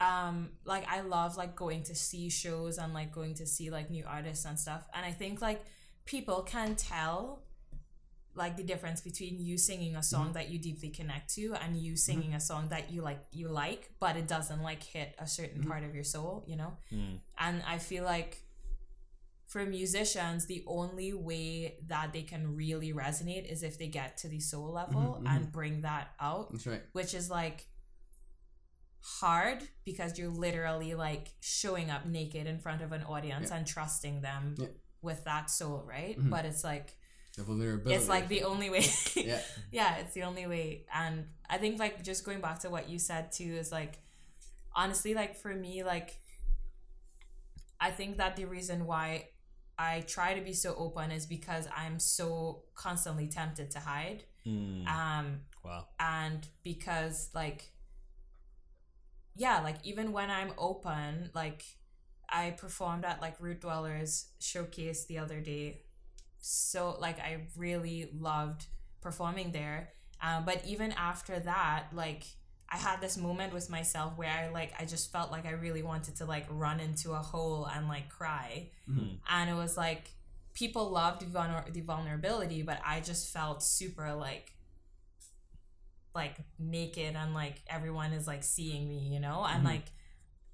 um, 0.00 0.50
like 0.64 0.86
I 0.88 1.00
love 1.02 1.36
like 1.36 1.54
going 1.56 1.82
to 1.84 1.94
see 1.94 2.30
shows 2.30 2.78
and 2.78 2.94
like 2.94 3.12
going 3.12 3.34
to 3.34 3.46
see 3.46 3.70
like 3.70 3.90
new 3.90 4.04
artists 4.06 4.44
and 4.44 4.58
stuff, 4.58 4.88
and 4.94 5.04
I 5.04 5.12
think 5.12 5.40
like 5.42 5.62
people 6.06 6.42
can 6.42 6.74
tell 6.76 7.42
like 8.34 8.56
the 8.56 8.62
difference 8.62 9.00
between 9.00 9.38
you 9.40 9.58
singing 9.58 9.96
a 9.96 10.02
song 10.02 10.32
that 10.34 10.48
you 10.48 10.58
deeply 10.58 10.88
connect 10.88 11.34
to 11.34 11.52
and 11.54 11.76
you 11.76 11.96
singing 11.96 12.32
a 12.34 12.40
song 12.40 12.68
that 12.68 12.90
you 12.90 13.02
like 13.02 13.20
you 13.32 13.48
like 13.48 13.90
but 13.98 14.16
it 14.16 14.28
doesn't 14.28 14.62
like 14.62 14.82
hit 14.84 15.14
a 15.18 15.26
certain 15.26 15.64
part 15.64 15.82
of 15.82 15.94
your 15.96 16.04
soul 16.04 16.44
you 16.46 16.54
know? 16.56 16.72
Mm. 16.92 17.18
and 17.38 17.60
i 17.66 17.76
feel 17.78 18.04
like 18.04 18.38
for 19.50 19.66
musicians 19.66 20.46
the 20.46 20.62
only 20.66 21.12
way 21.12 21.76
that 21.86 22.12
they 22.12 22.22
can 22.22 22.54
really 22.56 22.92
resonate 22.92 23.44
is 23.54 23.62
if 23.64 23.78
they 23.80 23.88
get 23.88 24.16
to 24.16 24.28
the 24.28 24.38
soul 24.40 24.70
level 24.72 25.18
Mhm, 25.20 25.28
and 25.28 25.52
bring 25.52 25.80
that 25.82 26.06
out 26.20 26.52
that's 26.52 26.66
right. 26.68 26.82
which 26.92 27.12
is 27.14 27.28
like 27.30 27.66
hard 29.02 29.58
because 29.84 30.18
you're 30.18 30.28
literally 30.46 30.94
like 30.94 31.28
showing 31.40 31.90
up 31.90 32.06
naked 32.06 32.46
in 32.46 32.58
front 32.60 32.82
of 32.82 32.92
an 32.92 33.02
audience 33.02 33.48
Yeah. 33.50 33.56
and 33.56 33.66
trusting 33.66 34.20
them 34.20 34.54
Yeah. 34.58 34.68
with 35.02 35.24
that 35.24 35.50
soul 35.50 35.82
right 35.84 36.16
Mhm. 36.18 36.30
but 36.30 36.44
it's 36.44 36.62
like 36.62 36.96
The 37.36 37.42
vulnerability. 37.42 37.94
it's 37.96 38.08
like 38.08 38.28
the 38.28 38.44
only 38.44 38.68
way 38.70 38.84
yeah. 39.16 39.42
yeah 39.72 39.96
it's 39.96 40.14
the 40.14 40.22
only 40.24 40.46
way 40.46 40.86
and 40.92 41.26
i 41.48 41.56
think 41.58 41.78
like 41.80 42.02
just 42.04 42.24
going 42.24 42.40
back 42.40 42.60
to 42.60 42.70
what 42.70 42.88
you 42.88 42.98
said 42.98 43.32
too 43.32 43.52
is 43.62 43.72
like 43.72 43.98
honestly 44.76 45.14
like 45.14 45.34
for 45.36 45.52
me 45.54 45.82
like 45.82 46.20
i 47.80 47.90
think 47.90 48.18
that 48.18 48.36
the 48.36 48.44
reason 48.44 48.84
why 48.84 49.29
i 49.88 49.92
try 50.16 50.30
to 50.38 50.42
be 50.50 50.52
so 50.64 50.74
open 50.86 51.10
is 51.18 51.26
because 51.36 51.66
i'm 51.82 51.98
so 51.98 52.62
constantly 52.74 53.26
tempted 53.38 53.70
to 53.70 53.80
hide 53.80 54.24
Mm. 54.46 54.86
um 54.88 55.26
wow. 55.64 55.82
and 55.98 56.40
because 56.64 57.28
like 57.34 57.60
yeah 59.36 59.60
like 59.60 59.76
even 59.84 60.12
when 60.12 60.30
i'm 60.30 60.52
open 60.58 61.30
like 61.34 61.62
i 62.28 62.50
performed 62.50 63.04
at 63.04 63.20
like 63.20 63.36
root 63.40 63.60
dwellers 63.60 64.26
showcase 64.40 65.04
the 65.06 65.18
other 65.18 65.40
day 65.40 65.82
so 66.40 66.96
like 67.00 67.18
i 67.20 67.32
really 67.56 68.10
loved 68.18 68.66
performing 69.00 69.52
there 69.52 69.90
um, 70.22 70.44
but 70.44 70.62
even 70.66 70.92
after 70.92 71.38
that 71.38 71.86
like 71.92 72.24
i 72.70 72.76
had 72.76 73.00
this 73.00 73.16
moment 73.16 73.52
with 73.52 73.68
myself 73.70 74.16
where 74.16 74.30
i 74.30 74.48
like 74.48 74.72
i 74.80 74.84
just 74.84 75.10
felt 75.12 75.30
like 75.30 75.46
i 75.46 75.50
really 75.52 75.82
wanted 75.82 76.14
to 76.16 76.24
like 76.24 76.46
run 76.50 76.78
into 76.80 77.12
a 77.12 77.18
hole 77.18 77.66
and 77.74 77.88
like 77.88 78.08
cry. 78.08 78.68
Mhm. 78.88 79.18
and 79.28 79.50
it 79.50 79.54
was 79.54 79.76
like 79.76 80.10
people 80.54 80.90
loved 80.90 81.20
the, 81.22 81.80
vulnerability 81.82 82.62
but 82.62 82.80
i 82.84 83.00
just 83.00 83.32
felt 83.32 83.62
super 83.62 84.14
like 84.14 84.52
like 86.14 86.36
naked 86.58 87.14
and 87.14 87.34
like 87.34 87.62
everyone 87.68 88.12
is 88.12 88.26
like 88.26 88.42
seeing 88.42 88.88
me 88.88 89.08
you 89.14 89.20
know? 89.20 89.44
And 89.44 89.62
Mhm. 89.62 89.66
like 89.66 89.84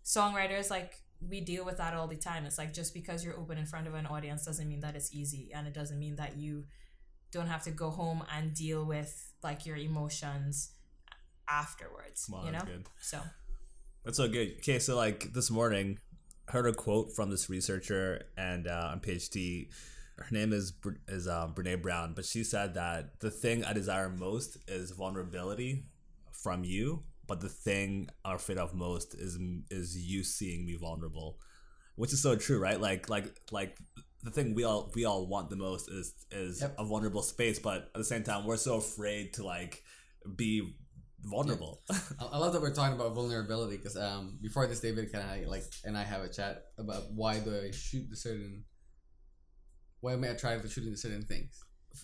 songwriters 0.05 0.71
like 0.71 1.01
we 1.21 1.41
deal 1.41 1.65
with 1.65 1.79
that 1.79 1.95
all 1.95 2.07
the 2.07 2.17
time. 2.17 2.45
It's 2.45 2.59
like 2.59 2.75
just 2.75 2.93
because 2.93 3.25
you're 3.25 3.39
open 3.39 3.57
in 3.57 3.65
front 3.65 3.87
of 3.87 3.95
an 3.95 4.05
audience 4.07 4.45
doesn't 4.45 4.69
mean 4.69 4.81
that 4.81 4.95
it's 4.95 5.15
easy. 5.15 5.51
And 5.55 5.67
it 5.67 5.73
doesn't 5.73 5.99
mean 5.99 6.17
that 6.17 6.37
you 6.37 6.67
don't 7.33 7.47
have 7.47 7.63
to 7.63 7.71
go 7.71 7.89
home 7.89 8.23
and 8.37 8.53
deal 8.53 8.85
with 8.85 9.33
like 9.43 9.65
your 9.65 9.79
emotions 9.79 10.73
afterwards 11.49 12.29
Wow, 12.31 12.45
you 12.45 12.53
know 12.53 12.59
that's 12.59 12.65
good. 12.71 12.87
so 13.01 13.21
That's 14.05 14.17
so 14.19 14.29
good. 14.29 14.55
Okay, 14.59 14.79
so 14.79 14.97
like 14.97 15.33
this 15.33 15.51
morning, 15.51 15.99
I 16.49 16.53
heard 16.53 16.67
a 16.67 16.73
quote 16.73 17.13
from 17.15 17.31
this 17.31 17.49
researcher 17.51 18.25
and 18.37 18.67
uh, 18.69 18.91
on 18.93 19.01
PhD. 19.01 19.69
Her 20.19 20.27
name 20.31 20.53
is 20.53 20.73
is 21.09 21.29
um, 21.29 21.55
Brene 21.55 21.83
Brown, 21.83 22.15
but 22.15 22.25
she 22.25 22.43
said 22.45 22.75
that 22.75 23.21
the 23.21 23.31
thing 23.31 23.65
I 23.65 23.73
desire 23.73 24.09
most 24.09 24.57
is 24.69 24.91
vulnerability 24.93 25.85
from 26.33 26.65
you, 26.65 27.03
but 27.27 27.41
the 27.41 27.49
thing 27.49 28.09
I'm 28.25 28.37
afraid 28.37 28.59
of 28.59 28.75
most 28.75 29.15
is 29.15 29.39
is 29.71 29.97
you 29.97 30.23
seeing 30.25 30.65
me 30.65 30.77
vulnerable, 30.77 31.39
which 31.97 32.13
is 32.13 32.23
so 32.23 32.35
true, 32.37 32.59
right? 32.59 32.81
Like 32.81 33.11
like 33.11 33.27
like 33.51 33.77
the 34.23 34.31
thing 34.31 34.55
we 34.55 34.65
all 34.65 34.91
we 34.95 35.05
all 35.05 35.27
want 35.27 35.51
the 35.51 35.57
most 35.57 35.91
is 35.91 36.15
is 36.31 36.61
Yep. 36.63 36.77
a 36.79 36.85
vulnerable 36.85 37.23
space, 37.23 37.59
but 37.59 37.91
at 37.95 37.95
the 37.95 38.05
same 38.05 38.23
time 38.23 38.47
we're 38.47 38.57
so 38.57 38.77
afraid 38.77 39.35
to 39.35 39.45
like 39.45 39.83
be 40.35 40.77
vulnerable. 41.23 41.83
I 41.91 41.97
I 42.33 42.39
love 42.39 42.53
that 42.53 42.63
we're 42.63 42.75
talking 42.75 42.95
about 42.95 43.15
vulnerability 43.15 43.77
because 43.77 43.97
um 43.97 44.39
before 44.43 44.67
this 44.67 44.81
David 44.81 45.11
and 45.15 45.23
I 45.23 45.45
like 45.47 45.65
and 45.85 45.97
I 45.97 46.03
have 46.05 46.23
a 46.23 46.29
chat 46.29 46.67
about 46.79 47.13
why 47.13 47.39
do 47.39 47.55
I 47.57 47.71
shoot 47.71 48.09
the 48.11 48.17
certain 48.17 48.65
why 50.01 50.13
am 50.13 50.25
I 50.25 50.29
attracted 50.29 50.63
to 50.63 50.69
shooting 50.69 50.93
the 50.93 50.99
certain 50.99 51.23
things 51.25 51.63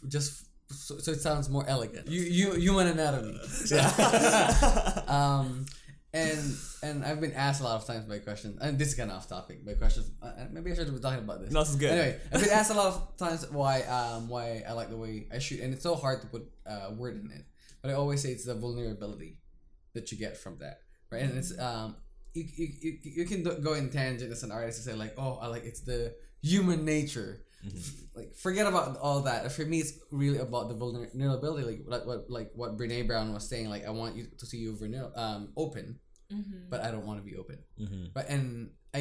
just 0.08 0.42
f- 0.70 0.76
so, 0.76 0.98
so 0.98 1.12
it 1.12 1.20
sounds 1.20 1.48
more 1.50 1.64
elegant 1.68 2.08
you 2.08 2.22
you 2.22 2.52
human 2.54 2.86
anatomy 2.88 3.38
Yeah. 3.70 5.02
um 5.06 5.66
and 6.14 6.56
and 6.82 7.04
I've 7.04 7.20
been 7.20 7.32
asked 7.32 7.60
a 7.60 7.64
lot 7.64 7.76
of 7.80 7.86
times 7.86 8.06
by 8.06 8.18
questions 8.18 8.58
and 8.60 8.78
this 8.78 8.88
is 8.88 8.94
kind 8.94 9.10
of 9.10 9.16
off 9.18 9.28
topic 9.28 9.64
by 9.64 9.74
questions 9.74 10.10
uh, 10.22 10.32
maybe 10.50 10.70
I 10.70 10.74
should 10.74 10.84
have 10.86 10.94
been 10.94 11.02
talking 11.02 11.24
about 11.24 11.40
this 11.42 11.52
no, 11.52 11.60
this 11.60 11.70
is 11.70 11.76
good. 11.76 11.90
Anyway, 11.90 12.20
I've 12.32 12.40
been 12.40 12.50
asked 12.60 12.70
a 12.70 12.74
lot 12.74 12.88
of 12.88 13.16
times 13.16 13.48
why 13.50 13.82
um 13.82 14.28
why 14.28 14.62
I 14.68 14.72
like 14.72 14.90
the 14.90 14.96
way 14.96 15.26
I 15.32 15.38
shoot, 15.38 15.60
and 15.60 15.72
it's 15.72 15.82
so 15.82 15.94
hard 15.94 16.20
to 16.22 16.26
put 16.26 16.42
uh, 16.66 16.90
word 16.96 17.16
in 17.22 17.30
it. 17.30 17.44
But 17.82 17.90
I 17.90 17.94
always 17.94 18.22
say 18.22 18.30
it's 18.30 18.46
the 18.46 18.54
vulnerability 18.54 19.38
that 19.94 20.10
you 20.12 20.18
get 20.18 20.36
from 20.36 20.58
that, 20.58 20.78
right? 21.10 21.22
And 21.22 21.36
it's 21.36 21.58
um 21.58 21.96
you 22.34 22.44
you, 22.56 22.68
you, 22.80 22.98
you 23.02 23.24
can 23.26 23.42
go 23.42 23.74
in 23.74 23.90
tangent 23.90 24.32
as 24.32 24.42
an 24.42 24.52
artist 24.52 24.78
and 24.78 24.86
say 24.86 24.98
like 24.98 25.14
oh 25.18 25.38
I 25.42 25.48
like 25.48 25.64
it's 25.64 25.80
the 25.80 26.14
human 26.42 26.84
nature. 26.84 27.42
Like 28.14 28.34
forget 28.34 28.66
about 28.66 28.98
all 28.98 29.22
that. 29.22 29.50
For 29.52 29.64
me, 29.64 29.78
it's 29.78 29.92
really 30.10 30.38
about 30.38 30.68
the 30.68 30.74
vulnerability, 30.74 31.64
like 31.64 31.82
like 31.86 32.06
what 32.06 32.28
like 32.28 32.50
what 32.54 32.76
Brene 32.76 33.06
Brown 33.06 33.32
was 33.32 33.48
saying. 33.48 33.68
Like 33.70 33.86
I 33.86 33.90
want 33.90 34.16
you 34.16 34.26
to 34.36 34.46
see 34.46 34.58
you 34.58 34.72
vulner- 34.72 35.16
um 35.16 35.52
open, 35.56 35.98
mm-hmm. 36.32 36.68
but 36.68 36.82
I 36.82 36.90
don't 36.90 37.06
want 37.06 37.20
to 37.20 37.24
be 37.24 37.36
open. 37.36 37.58
hmm 37.78 38.06
But 38.12 38.28
and 38.28 38.70
I, 38.94 38.98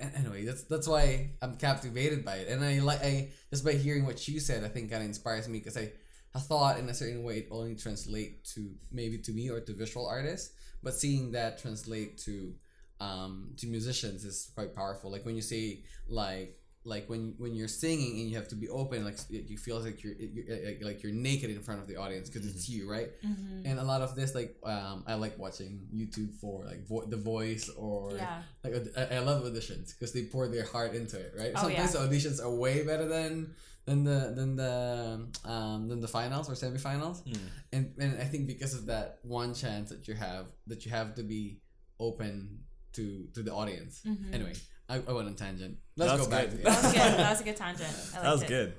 I 0.00 0.10
anyway, 0.16 0.44
that's 0.44 0.62
that's 0.64 0.86
why 0.88 1.32
I'm 1.42 1.56
captivated 1.56 2.24
by 2.24 2.36
it, 2.36 2.48
and 2.48 2.64
I 2.64 2.78
like 2.78 3.02
I 3.02 3.32
just 3.50 3.64
by 3.64 3.72
hearing 3.72 4.06
what 4.06 4.26
you 4.28 4.40
said, 4.40 4.64
I 4.64 4.68
think 4.68 4.90
kind 4.90 5.02
of 5.02 5.08
inspires 5.08 5.48
me 5.48 5.58
because 5.58 5.76
I, 5.76 5.92
I 6.34 6.40
thought 6.40 6.78
in 6.78 6.88
a 6.88 6.94
certain 6.94 7.22
way 7.22 7.38
it 7.38 7.48
only 7.50 7.74
translate 7.76 8.44
to 8.54 8.70
maybe 8.90 9.18
to 9.18 9.32
me 9.32 9.50
or 9.50 9.60
to 9.60 9.72
visual 9.72 10.06
artists, 10.06 10.52
but 10.82 10.94
seeing 10.94 11.32
that 11.32 11.58
translate 11.62 12.18
to 12.26 12.54
um 13.00 13.50
to 13.58 13.66
musicians 13.66 14.24
is 14.24 14.50
quite 14.54 14.74
powerful. 14.74 15.10
Like 15.10 15.24
when 15.24 15.36
you 15.36 15.42
say 15.42 15.84
like 16.08 16.58
like 16.86 17.08
when 17.08 17.34
when 17.38 17.54
you're 17.54 17.66
singing 17.68 18.20
and 18.20 18.28
you 18.30 18.36
have 18.36 18.46
to 18.48 18.54
be 18.54 18.68
open 18.68 19.04
like 19.06 19.16
you 19.30 19.56
feel 19.56 19.80
like 19.80 20.02
you're, 20.04 20.12
you're 20.14 20.66
like, 20.66 20.80
like 20.82 21.02
you're 21.02 21.12
naked 21.14 21.48
in 21.48 21.60
front 21.62 21.80
of 21.80 21.86
the 21.88 21.96
audience 21.96 22.28
because 22.28 22.46
it's 22.46 22.68
you 22.68 22.90
right 22.90 23.08
Mm-hmm. 23.24 23.64
and 23.64 23.78
a 23.80 23.82
lot 23.82 24.02
of 24.02 24.14
this 24.14 24.34
like 24.34 24.54
um 24.64 25.02
i 25.06 25.14
like 25.14 25.38
watching 25.38 25.80
youtube 25.94 26.34
for 26.42 26.66
like 26.66 26.86
vo- 26.86 27.06
the 27.06 27.16
voice 27.16 27.70
or 27.78 28.12
Yeah. 28.16 28.42
like 28.62 28.74
I, 28.98 29.16
I 29.16 29.18
love 29.20 29.42
auditions 29.44 29.94
because 29.98 30.12
they 30.12 30.24
pour 30.24 30.46
their 30.46 30.66
heart 30.66 30.92
into 30.94 31.18
it 31.18 31.32
right 31.38 31.52
Oh, 31.56 31.62
sometimes 31.62 31.94
yeah. 31.94 32.00
the 32.02 32.06
auditions 32.06 32.38
are 32.44 32.50
way 32.50 32.84
better 32.84 33.08
than 33.08 33.54
than 33.86 34.04
the 34.04 34.32
than 34.34 34.56
the 34.56 35.26
um 35.44 35.88
than 35.88 36.00
the 36.00 36.08
finals 36.08 36.48
or 36.50 36.54
semifinals 36.54 37.22
Hmm. 37.24 37.46
and 37.72 37.92
and 37.98 38.20
i 38.20 38.24
think 38.24 38.46
because 38.46 38.72
of 38.74 38.86
that 38.86 39.18
one 39.22 39.52
chance 39.54 39.90
that 39.90 40.08
you 40.08 40.14
have 40.14 40.46
that 40.66 40.84
you 40.84 40.90
have 40.90 41.14
to 41.16 41.22
be 41.22 41.60
open 42.00 42.60
to 42.92 43.26
to 43.34 43.42
the 43.42 43.52
audience 43.52 44.00
Mhm. 44.06 44.32
anyway 44.34 44.52
I, 44.88 44.96
I 44.96 45.12
went 45.12 45.28
on 45.28 45.34
tangent 45.34 45.78
let's 45.96 46.12
That's 46.12 46.24
go 46.24 46.30
back 46.30 46.50
good. 46.50 46.58
to 46.58 46.64
That 46.64 46.82
was 46.82 46.92
good. 46.92 47.00
That 47.18 47.30
was 47.30 47.40
a 47.40 47.44
good 47.44 47.56
tangent. 47.56 47.96
I 48.16 48.22
that 48.22 48.32
was 48.32 48.42
it. 48.42 48.48
good. 48.48 48.74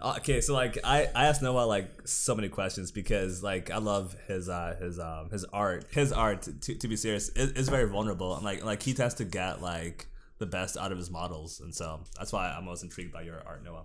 Uh, 0.00 0.14
Okay, 0.18 0.40
so 0.40 0.52
like 0.54 0.78
I, 0.82 1.08
I 1.14 1.26
asked 1.26 1.42
Noah 1.42 1.66
like 1.76 2.08
so 2.08 2.34
many 2.34 2.48
questions 2.48 2.90
because 2.90 3.40
like 3.42 3.70
I 3.70 3.76
love 3.78 4.16
his 4.26 4.48
uh 4.48 4.74
his 4.80 4.98
um 4.98 5.28
his 5.30 5.44
art 5.52 5.84
his 5.90 6.10
art 6.12 6.42
to, 6.62 6.74
to 6.74 6.88
be 6.88 6.96
serious 6.96 7.28
is, 7.30 7.52
is 7.52 7.68
very 7.68 7.86
vulnerable 7.88 8.34
and 8.34 8.44
like 8.44 8.64
like 8.64 8.82
he 8.82 8.94
tends 8.94 9.14
to 9.16 9.24
get 9.24 9.60
like 9.62 10.06
the 10.38 10.46
best 10.46 10.76
out 10.76 10.90
of 10.90 10.98
his 10.98 11.10
models 11.10 11.60
and 11.60 11.72
so 11.74 12.00
that's 12.18 12.32
why 12.32 12.48
I'm 12.50 12.64
most 12.64 12.82
intrigued 12.82 13.12
by 13.12 13.22
your 13.22 13.40
art 13.46 13.62
Noah. 13.62 13.84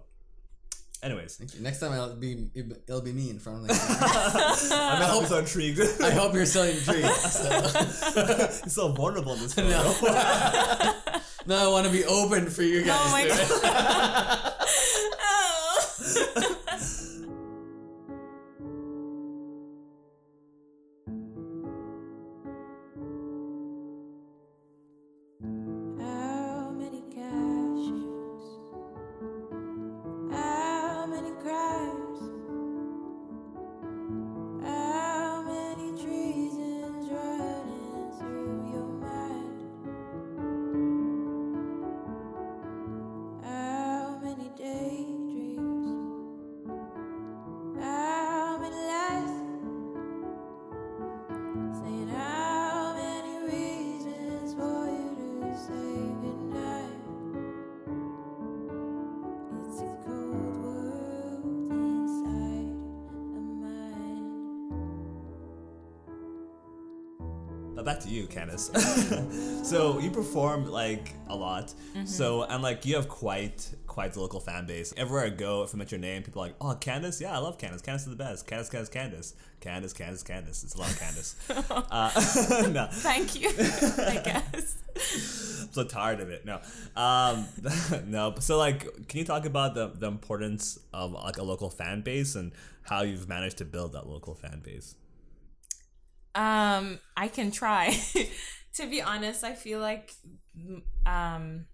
Anyways, 1.03 1.36
Thank 1.36 1.53
you. 1.53 1.62
Next 1.62 1.79
time 1.79 1.91
I'll 1.91 2.15
be 2.15 2.49
it'll 2.55 3.01
be 3.01 3.12
me 3.12 3.29
in 3.29 3.38
front 3.38 3.62
of 3.62 3.67
the 3.67 3.73
camera. 3.73 3.99
I'm 4.81 4.99
not 4.99 5.27
so 5.27 5.38
intrigued. 5.38 5.79
I 6.01 6.10
hope 6.10 6.33
you're 6.33 6.45
still 6.45 6.63
intrigued. 6.63 7.07
So. 7.17 7.49
He's 8.63 8.73
so 8.73 8.91
vulnerable 8.93 9.33
in 9.33 9.41
this 9.41 9.53
photo. 9.53 9.69
No. 9.69 10.93
no, 11.45 11.55
I 11.55 11.71
want 11.71 11.86
to 11.86 11.91
be 11.91 12.03
open 12.05 12.49
for 12.49 12.63
you 12.63 12.81
oh 12.81 12.86
guys. 12.86 12.99
Oh 13.05 13.62
my 13.62 13.69
god. 13.69 14.46
Candace. 68.38 68.69
so 69.63 70.00
you 70.00 70.12
perform 70.12 70.67
like 70.67 71.13
a 71.28 71.36
lot. 71.36 71.73
So 72.06 72.43
and 72.43 72.62
like 72.62 72.86
you 72.86 72.95
have 72.95 73.10
quite 73.10 73.69
quite 73.97 74.13
the 74.13 74.21
local 74.21 74.39
fan 74.39 74.67
base. 74.67 74.93
Everywhere 74.95 75.26
I 75.26 75.30
go, 75.30 75.63
if 75.63 75.73
I 75.73 75.78
mention 75.80 76.04
your 76.04 76.08
name, 76.12 76.21
people 76.21 76.43
are 76.43 76.47
like, 76.47 76.56
"Oh, 76.62 76.76
Candace, 76.76 77.19
yeah, 77.19 77.36
I 77.36 77.39
love 77.39 77.58
Candace. 77.58 77.82
Candace 77.82 78.04
is 78.04 78.10
the 78.10 78.15
best. 78.15 78.45
Candace, 78.45 78.69
Candace, 78.69 78.89
Candace, 78.89 79.34
Candace, 79.60 79.93
Candace, 79.93 80.21
Candace." 80.23 80.63
It's 80.63 80.76
a 80.76 80.78
lot 80.78 80.91
of 80.91 81.00
Candace. 81.00 81.36
uh, 81.50 82.67
no, 82.69 82.88
Thank 82.91 83.41
you. 83.41 83.50
I 83.50 84.21
guess. 84.23 84.78
I'm 84.95 85.73
so 85.73 85.84
tired 85.84 86.19
of 86.19 86.30
it. 86.30 86.45
No, 86.45 86.62
um, 86.95 87.47
no. 88.06 88.36
So 88.39 88.60
like, 88.60 89.08
can 89.08 89.17
you 89.17 89.26
talk 89.26 89.47
about 89.47 89.73
the 89.73 89.88
the 89.88 90.08
importance 90.08 90.78
of 90.93 91.13
like 91.13 91.38
a 91.38 91.43
local 91.43 91.71
fan 91.71 92.02
base 92.02 92.36
and 92.36 92.52
how 92.84 93.02
you've 93.02 93.28
managed 93.28 93.58
to 93.58 93.65
build 93.65 93.93
that 93.93 94.08
local 94.08 94.36
fan 94.36 94.62
base? 94.63 94.93
Um, 96.38 97.00
I 97.17 97.28
can 97.30 97.52
try. 97.52 98.00
to 98.76 98.88
be 98.88 99.02
honest, 99.02 99.43
I 99.43 99.54
feel 99.54 99.80
like 99.80 100.13
um 101.06 101.65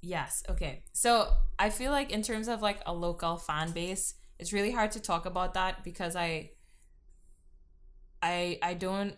Yes, 0.00 0.44
okay. 0.48 0.84
So, 0.92 1.28
I 1.58 1.70
feel 1.70 1.90
like 1.90 2.10
in 2.12 2.22
terms 2.22 2.48
of 2.48 2.62
like 2.62 2.80
a 2.86 2.92
local 2.92 3.36
fan 3.36 3.72
base, 3.72 4.14
it's 4.38 4.52
really 4.52 4.70
hard 4.70 4.92
to 4.92 5.00
talk 5.00 5.26
about 5.26 5.54
that 5.54 5.82
because 5.82 6.14
I 6.14 6.50
I 8.22 8.58
I 8.62 8.74
don't 8.74 9.16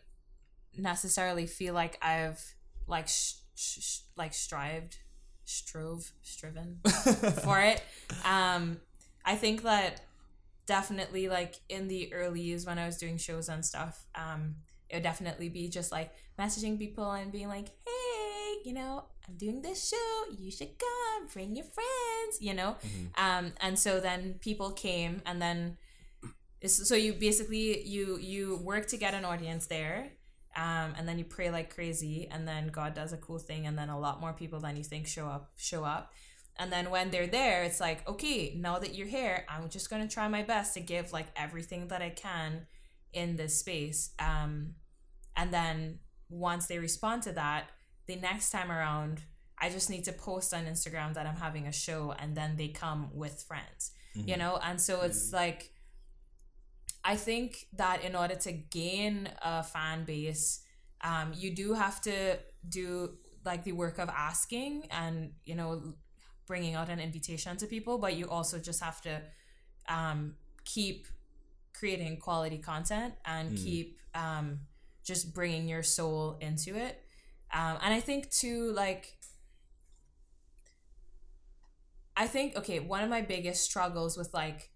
necessarily 0.76 1.46
feel 1.46 1.74
like 1.74 1.98
I've 2.02 2.42
like 2.86 3.08
sh- 3.08 3.34
sh- 3.54 4.00
like 4.16 4.32
strived 4.34 4.98
strove 5.44 6.12
striven 6.22 6.80
for 7.44 7.60
it. 7.60 7.82
Um 8.24 8.80
I 9.24 9.36
think 9.36 9.62
that 9.62 10.00
definitely 10.76 11.28
like 11.28 11.54
in 11.68 11.88
the 11.88 12.02
early 12.20 12.40
years 12.48 12.62
when 12.68 12.78
I 12.78 12.86
was 12.86 12.96
doing 12.96 13.18
shows 13.18 13.48
and 13.48 13.62
stuff, 13.72 13.94
um, 14.14 14.42
it 14.88 14.94
would 14.96 15.02
definitely 15.02 15.48
be 15.48 15.68
just 15.68 15.90
like 15.98 16.10
messaging 16.38 16.78
people 16.78 17.10
and 17.18 17.32
being 17.32 17.48
like, 17.48 17.68
hey, 17.86 18.54
you 18.64 18.72
know, 18.72 19.04
I'm 19.28 19.36
doing 19.36 19.62
this 19.62 19.88
show, 19.90 20.12
you 20.42 20.50
should 20.50 20.74
come, 20.78 21.20
bring 21.32 21.56
your 21.56 21.66
friends, 21.78 22.32
you 22.40 22.54
know? 22.54 22.76
Um, 23.26 23.52
and 23.60 23.78
so 23.78 24.00
then 24.00 24.20
people 24.40 24.70
came 24.86 25.22
and 25.26 25.42
then 25.42 25.76
it's- 26.60 26.88
so 26.88 26.94
you 26.94 27.12
basically 27.28 27.66
you 27.94 28.04
you 28.18 28.42
work 28.70 28.84
to 28.92 28.96
get 29.04 29.12
an 29.14 29.24
audience 29.24 29.66
there 29.66 29.98
um, 30.56 30.88
and 30.96 31.04
then 31.08 31.16
you 31.18 31.24
pray 31.36 31.48
like 31.50 31.68
crazy 31.74 32.28
and 32.32 32.46
then 32.50 32.68
god 32.68 32.92
does 33.00 33.12
a 33.12 33.16
cool 33.26 33.38
thing 33.38 33.66
and 33.68 33.78
then 33.78 33.88
a 33.88 33.98
lot 34.06 34.20
more 34.20 34.34
people 34.40 34.60
than 34.64 34.76
you 34.76 34.84
think 34.84 35.06
show 35.06 35.26
up 35.36 35.44
show 35.56 35.82
up 35.96 36.12
and 36.60 36.72
then 36.72 36.90
when 36.90 37.10
they're 37.10 37.26
there 37.26 37.64
it's 37.64 37.80
like 37.80 38.08
okay 38.08 38.54
now 38.56 38.78
that 38.78 38.94
you're 38.94 39.08
here 39.08 39.44
i'm 39.48 39.68
just 39.68 39.90
going 39.90 40.06
to 40.06 40.12
try 40.12 40.28
my 40.28 40.42
best 40.42 40.74
to 40.74 40.80
give 40.80 41.12
like 41.12 41.26
everything 41.34 41.88
that 41.88 42.00
i 42.00 42.10
can 42.10 42.66
in 43.12 43.34
this 43.36 43.58
space 43.58 44.10
um, 44.20 44.74
and 45.36 45.52
then 45.52 45.98
once 46.28 46.68
they 46.68 46.78
respond 46.78 47.22
to 47.22 47.32
that 47.32 47.64
the 48.06 48.14
next 48.14 48.50
time 48.50 48.70
around 48.70 49.20
i 49.58 49.68
just 49.68 49.90
need 49.90 50.04
to 50.04 50.12
post 50.12 50.54
on 50.54 50.66
instagram 50.66 51.12
that 51.14 51.26
i'm 51.26 51.36
having 51.36 51.66
a 51.66 51.72
show 51.72 52.14
and 52.20 52.36
then 52.36 52.56
they 52.56 52.68
come 52.68 53.10
with 53.12 53.42
friends 53.48 53.90
you 54.14 54.36
know? 54.36 54.58
And 54.62 54.80
so 54.80 55.02
it's 55.02 55.32
like 55.32 55.70
I 57.04 57.16
think 57.16 57.66
that 57.74 58.04
in 58.04 58.14
order 58.14 58.34
to 58.34 58.52
gain 58.52 59.28
a 59.42 59.62
fan 59.62 60.04
base, 60.04 60.60
um, 61.02 61.32
you 61.34 61.54
do 61.54 61.74
have 61.74 62.00
to 62.02 62.38
do 62.68 63.14
like 63.44 63.64
the 63.64 63.72
work 63.72 63.98
of 63.98 64.10
asking 64.10 64.86
and 64.90 65.32
you 65.46 65.54
know 65.54 65.94
bringing 66.50 66.74
out 66.74 66.88
an 66.88 66.98
invitation 66.98 67.56
to 67.56 67.66
people, 67.66 67.96
but 67.96 68.16
you 68.16 68.28
also 68.28 68.58
just 68.58 68.82
have 68.82 69.00
to 69.00 69.22
um, 69.88 70.34
keep 70.64 71.06
creating 71.78 72.16
quality 72.16 72.58
content 72.58 73.14
and 73.24 73.56
keep 73.56 74.00
um, 74.16 74.58
just 75.04 75.32
bringing 75.32 75.68
your 75.68 75.84
soul 75.84 76.36
into 76.40 76.74
it. 76.74 77.04
Um, 77.54 77.78
and 77.80 77.94
I 77.94 78.00
think 78.00 78.32
too, 78.32 78.72
like 78.72 79.16
I 82.16 82.26
think 82.26 82.56
okay, 82.56 82.80
one 82.80 83.04
of 83.04 83.10
my 83.10 83.22
biggest 83.22 83.62
struggles 83.62 84.18
with 84.18 84.34
like 84.34 84.70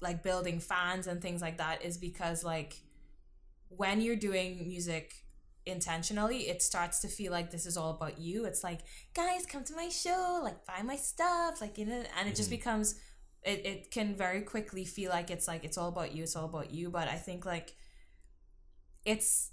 like 0.00 0.22
building 0.22 0.58
fans 0.58 1.06
and 1.06 1.20
things 1.20 1.42
like 1.42 1.58
that 1.58 1.84
is 1.84 1.98
because 1.98 2.42
like 2.44 2.80
when 3.68 4.00
you're 4.00 4.16
doing 4.16 4.66
music 4.66 5.23
intentionally 5.66 6.48
it 6.48 6.62
starts 6.62 7.00
to 7.00 7.08
feel 7.08 7.32
like 7.32 7.50
this 7.50 7.66
is 7.66 7.76
all 7.76 7.90
about 7.90 8.18
you. 8.18 8.44
It's 8.44 8.62
like 8.62 8.80
guys 9.14 9.46
come 9.46 9.64
to 9.64 9.74
my 9.74 9.88
show 9.88 10.40
like 10.42 10.66
buy 10.66 10.82
my 10.82 10.96
stuff 10.96 11.60
like 11.60 11.78
you 11.78 11.86
know 11.86 12.02
and 12.18 12.28
it 12.28 12.34
just 12.36 12.50
mm-hmm. 12.50 12.58
becomes 12.58 13.00
it, 13.42 13.64
it 13.64 13.90
can 13.90 14.14
very 14.14 14.42
quickly 14.42 14.84
feel 14.84 15.10
like 15.10 15.30
it's 15.30 15.46
like 15.46 15.64
it's 15.64 15.76
all 15.76 15.88
about 15.88 16.14
you 16.14 16.22
it's 16.22 16.36
all 16.36 16.46
about 16.46 16.72
you 16.72 16.90
but 16.90 17.08
i 17.08 17.14
think 17.14 17.44
like 17.44 17.74
it's 19.04 19.50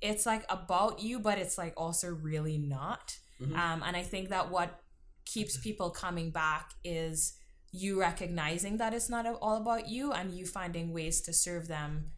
it's 0.00 0.26
like 0.26 0.44
about 0.48 1.00
you 1.00 1.18
but 1.18 1.38
it's 1.38 1.56
like 1.56 1.72
also 1.76 2.08
really 2.08 2.58
not. 2.58 3.16
Mm-hmm. 3.40 3.54
Um 3.54 3.82
and 3.84 3.96
i 3.96 4.02
think 4.02 4.28
that 4.30 4.50
what 4.50 4.80
keeps 5.24 5.56
people 5.56 5.90
coming 5.90 6.30
back 6.30 6.70
is 6.84 7.34
you 7.72 8.00
recognizing 8.00 8.78
that 8.78 8.94
it's 8.94 9.10
not 9.10 9.26
all 9.26 9.56
about 9.56 9.88
you 9.88 10.12
and 10.12 10.32
you 10.32 10.46
finding 10.46 10.92
ways 10.92 11.20
to 11.22 11.32
serve 11.32 11.68
them 11.68 12.12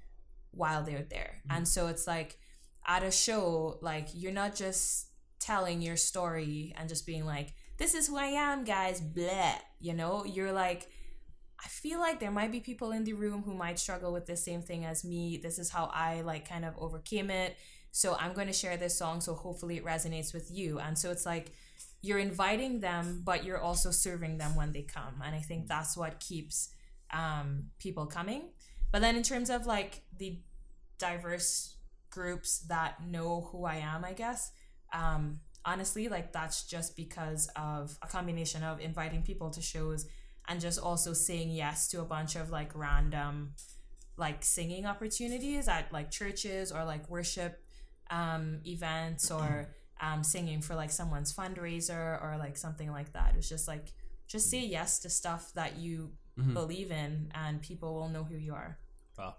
while 0.52 0.82
they're 0.82 1.06
there. 1.08 1.40
Mm-hmm. 1.40 1.56
And 1.56 1.68
so 1.68 1.88
it's 1.88 2.06
like 2.06 2.38
at 2.86 3.02
a 3.02 3.10
show, 3.10 3.78
like 3.82 4.08
you're 4.14 4.32
not 4.32 4.54
just 4.54 5.08
telling 5.40 5.82
your 5.82 5.96
story 5.96 6.74
and 6.76 6.88
just 6.88 7.06
being 7.06 7.24
like, 7.24 7.54
this 7.78 7.94
is 7.94 8.08
who 8.08 8.16
I 8.16 8.26
am, 8.26 8.64
guys, 8.64 9.00
bleh. 9.00 9.54
You 9.80 9.94
know, 9.94 10.24
you're 10.24 10.52
like, 10.52 10.88
I 11.64 11.68
feel 11.68 11.98
like 12.00 12.20
there 12.20 12.30
might 12.30 12.52
be 12.52 12.60
people 12.60 12.92
in 12.92 13.04
the 13.04 13.12
room 13.14 13.42
who 13.42 13.54
might 13.54 13.78
struggle 13.78 14.12
with 14.12 14.26
the 14.26 14.36
same 14.36 14.62
thing 14.62 14.84
as 14.84 15.04
me. 15.04 15.38
This 15.42 15.58
is 15.58 15.70
how 15.70 15.90
I 15.92 16.20
like 16.22 16.48
kind 16.48 16.64
of 16.64 16.74
overcame 16.78 17.30
it. 17.30 17.56
So 17.90 18.16
I'm 18.18 18.32
going 18.32 18.46
to 18.46 18.52
share 18.52 18.76
this 18.76 18.96
song. 18.96 19.20
So 19.20 19.34
hopefully 19.34 19.76
it 19.76 19.84
resonates 19.84 20.32
with 20.32 20.50
you. 20.50 20.78
And 20.78 20.96
so 20.96 21.10
it's 21.10 21.26
like 21.26 21.52
you're 22.00 22.18
inviting 22.18 22.80
them, 22.80 23.22
but 23.24 23.44
you're 23.44 23.60
also 23.60 23.90
serving 23.90 24.38
them 24.38 24.54
when 24.54 24.72
they 24.72 24.82
come. 24.82 25.22
And 25.24 25.34
I 25.34 25.40
think 25.40 25.66
that's 25.66 25.96
what 25.96 26.20
keeps 26.20 26.70
um, 27.12 27.64
people 27.78 28.06
coming. 28.06 28.50
But 28.92 29.02
then 29.02 29.16
in 29.16 29.22
terms 29.22 29.50
of 29.50 29.66
like 29.66 30.02
the 30.16 30.38
diverse 30.98 31.74
groups 32.18 32.50
that 32.68 32.92
know 33.06 33.48
who 33.50 33.64
I 33.64 33.76
am, 33.76 34.04
I 34.04 34.12
guess, 34.12 34.50
um, 34.92 35.40
honestly, 35.64 36.08
like 36.08 36.32
that's 36.32 36.64
just 36.64 36.96
because 36.96 37.48
of 37.54 37.96
a 38.02 38.06
combination 38.06 38.62
of 38.64 38.80
inviting 38.80 39.22
people 39.22 39.50
to 39.50 39.60
shows 39.60 40.06
and 40.48 40.60
just 40.60 40.80
also 40.80 41.12
saying 41.12 41.50
yes 41.50 41.88
to 41.88 42.00
a 42.00 42.04
bunch 42.04 42.34
of 42.36 42.50
like 42.50 42.70
random 42.74 43.52
like 44.16 44.42
singing 44.42 44.84
opportunities 44.84 45.68
at 45.68 45.92
like 45.92 46.10
churches 46.10 46.72
or 46.72 46.84
like 46.84 47.08
worship 47.08 47.62
um, 48.10 48.60
events 48.66 49.30
or 49.30 49.68
um, 50.00 50.24
singing 50.24 50.60
for 50.60 50.74
like 50.74 50.90
someone's 50.90 51.32
fundraiser 51.32 52.20
or 52.22 52.36
like 52.38 52.56
something 52.56 52.90
like 52.90 53.12
that. 53.12 53.34
It's 53.36 53.48
just 53.48 53.68
like 53.68 53.92
just 54.26 54.50
say 54.50 54.64
yes 54.66 54.98
to 55.00 55.10
stuff 55.10 55.52
that 55.54 55.78
you 55.78 56.10
believe 56.54 56.90
in 56.90 57.30
and 57.34 57.62
people 57.62 57.94
will 57.94 58.08
know 58.08 58.24
who 58.24 58.36
you 58.36 58.54
are. 58.54 58.78
Wow. 59.16 59.34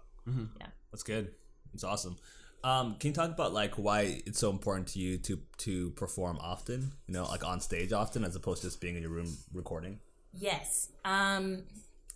Yeah. 0.60 0.68
That's 0.92 1.02
good. 1.02 1.32
It's 1.74 1.84
awesome. 1.84 2.16
Um, 2.62 2.96
can 2.96 3.08
you 3.08 3.14
talk 3.14 3.30
about 3.30 3.54
like 3.54 3.74
why 3.76 4.22
it's 4.26 4.38
so 4.38 4.50
important 4.50 4.88
to 4.88 4.98
you 4.98 5.16
to 5.18 5.40
to 5.58 5.90
perform 5.92 6.38
often? 6.40 6.92
You 7.06 7.14
know, 7.14 7.24
like 7.24 7.44
on 7.44 7.60
stage 7.60 7.92
often, 7.92 8.24
as 8.24 8.36
opposed 8.36 8.62
to 8.62 8.68
just 8.68 8.80
being 8.80 8.96
in 8.96 9.02
your 9.02 9.10
room 9.10 9.36
recording. 9.52 10.00
Yes. 10.32 10.90
Um 11.04 11.62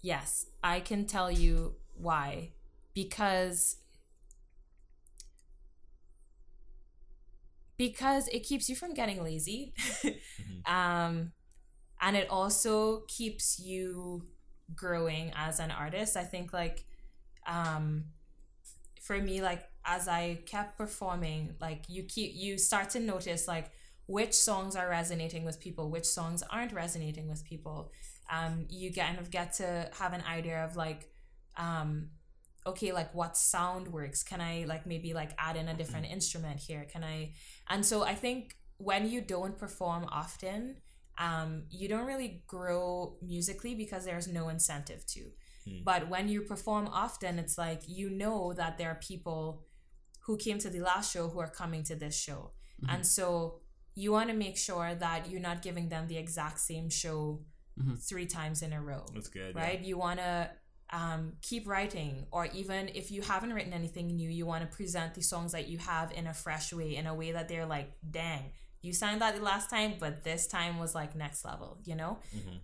yes, 0.03 0.47
I 0.63 0.81
can 0.81 1.07
tell 1.07 1.31
you 1.31 1.75
why. 1.97 2.51
Because 2.95 3.77
because 7.77 8.29
it 8.29 8.41
keeps 8.41 8.69
you 8.69 8.77
from 8.77 8.93
getting 8.93 9.23
lazy. 9.25 9.73
um 10.67 11.33
and 12.03 12.17
it 12.17 12.29
also 12.29 13.05
keeps 13.09 13.59
you 13.59 14.27
growing 14.77 15.33
as 15.35 15.59
an 15.59 15.71
artist. 15.71 16.19
I 16.19 16.25
think 16.25 16.53
like 16.53 16.85
um 17.47 18.05
for 19.01 19.19
me 19.19 19.41
like 19.41 19.69
as 19.85 20.09
I 20.09 20.41
kept 20.47 20.79
performing, 20.79 21.55
like 21.61 21.85
you 21.89 22.05
keep 22.05 22.33
you 22.35 22.59
start 22.59 22.91
to 22.91 23.01
notice 23.01 23.47
like 23.47 23.71
which 24.07 24.35
songs 24.35 24.77
are 24.77 24.89
resonating 24.89 25.45
with 25.45 25.61
people, 25.61 25.91
which 25.91 26.05
songs 26.05 26.43
aren't 26.51 26.73
resonating 26.73 27.29
with 27.29 27.45
people. 27.45 27.93
Um, 28.31 28.67
you 28.69 28.93
kind 28.93 29.19
of 29.19 29.31
get 29.31 29.55
to 29.55 29.91
have 29.99 30.13
an 30.13 30.23
idea 30.29 30.65
of 30.65 30.77
like, 30.77 31.11
um, 31.57 32.11
okay, 32.67 32.93
like 32.93 33.15
what 33.15 33.37
sound 33.37 33.89
works? 33.89 34.23
Can 34.23 34.41
I 34.41 34.65
like 34.67 34.87
maybe 34.87 35.15
like 35.15 35.33
add 35.39 35.57
in 35.57 35.69
a 35.69 35.75
different 35.75 36.07
instrument 36.07 36.61
here? 36.61 36.87
Can 36.91 37.05
I? 37.05 37.33
And 37.69 37.85
so 37.85 38.03
I 38.03 38.15
think 38.15 38.57
when 38.79 39.09
you 39.09 39.21
don't 39.21 39.57
perform 39.59 40.07
often, 40.11 40.77
um, 41.19 41.65
you 41.71 41.89
don't 41.89 42.07
really 42.07 42.43
grow 42.47 43.17
musically 43.23 43.75
because 43.75 44.05
there's 44.05 44.27
no 44.29 44.49
incentive 44.49 45.07
to. 45.09 45.31
But 45.85 46.09
when 46.09 46.29
you 46.29 46.43
perform 46.43 46.89
often, 46.89 47.39
it's 47.39 47.57
like 47.57 47.83
you 47.87 48.11
know 48.11 48.53
that 48.55 48.77
there 48.77 48.91
are 48.91 49.01
people 49.07 49.65
who 50.27 50.37
came 50.37 50.59
to 50.59 50.71
the 50.71 50.81
last 50.81 51.13
show 51.13 51.29
who 51.29 51.39
are 51.41 51.51
coming 51.51 51.83
to 51.85 51.95
this 51.95 52.19
show. 52.19 52.53
And 52.89 53.07
so 53.07 53.61
you 53.95 54.13
want 54.13 54.29
to 54.29 54.37
make 54.37 54.57
sure 54.59 54.95
that 54.95 55.31
you're 55.31 55.41
not 55.41 55.63
giving 55.63 55.89
them 55.89 56.07
the 56.09 56.19
exact 56.19 56.59
same 56.61 56.91
show 56.91 57.41
three 57.99 58.27
times 58.27 58.63
in 58.63 58.73
a 58.73 58.81
row. 58.81 59.05
That's 59.15 59.29
good. 59.29 59.55
yeah. 59.55 59.63
Right? 59.63 59.81
You 59.81 59.97
want 59.99 60.21
to 60.21 60.51
um, 60.91 61.33
keep 61.43 61.67
writing, 61.67 62.27
or 62.31 62.47
even 62.47 62.91
if 62.95 63.11
you 63.11 63.23
haven't 63.23 63.53
written 63.53 63.73
anything 63.73 64.07
new, 64.09 64.29
you 64.29 64.47
want 64.47 64.69
to 64.69 64.77
present 64.77 65.15
the 65.15 65.23
songs 65.23 65.53
that 65.53 65.69
you 65.69 65.79
have 65.79 66.13
in 66.13 66.27
a 66.27 66.35
fresh 66.35 66.73
way, 66.73 66.97
in 66.97 67.07
a 67.07 67.15
way 67.15 67.33
that 67.33 67.49
they're 67.49 67.67
like, 67.67 67.93
dang, 68.09 68.53
you 68.83 68.93
signed 68.93 69.21
that 69.23 69.35
the 69.35 69.43
last 69.43 69.71
time, 69.71 69.95
but 69.99 70.25
this 70.25 70.47
time 70.47 70.79
was 70.79 70.95
like 70.95 71.17
next 71.17 71.45
level, 71.45 71.79
you 71.85 71.97
know? 71.97 72.19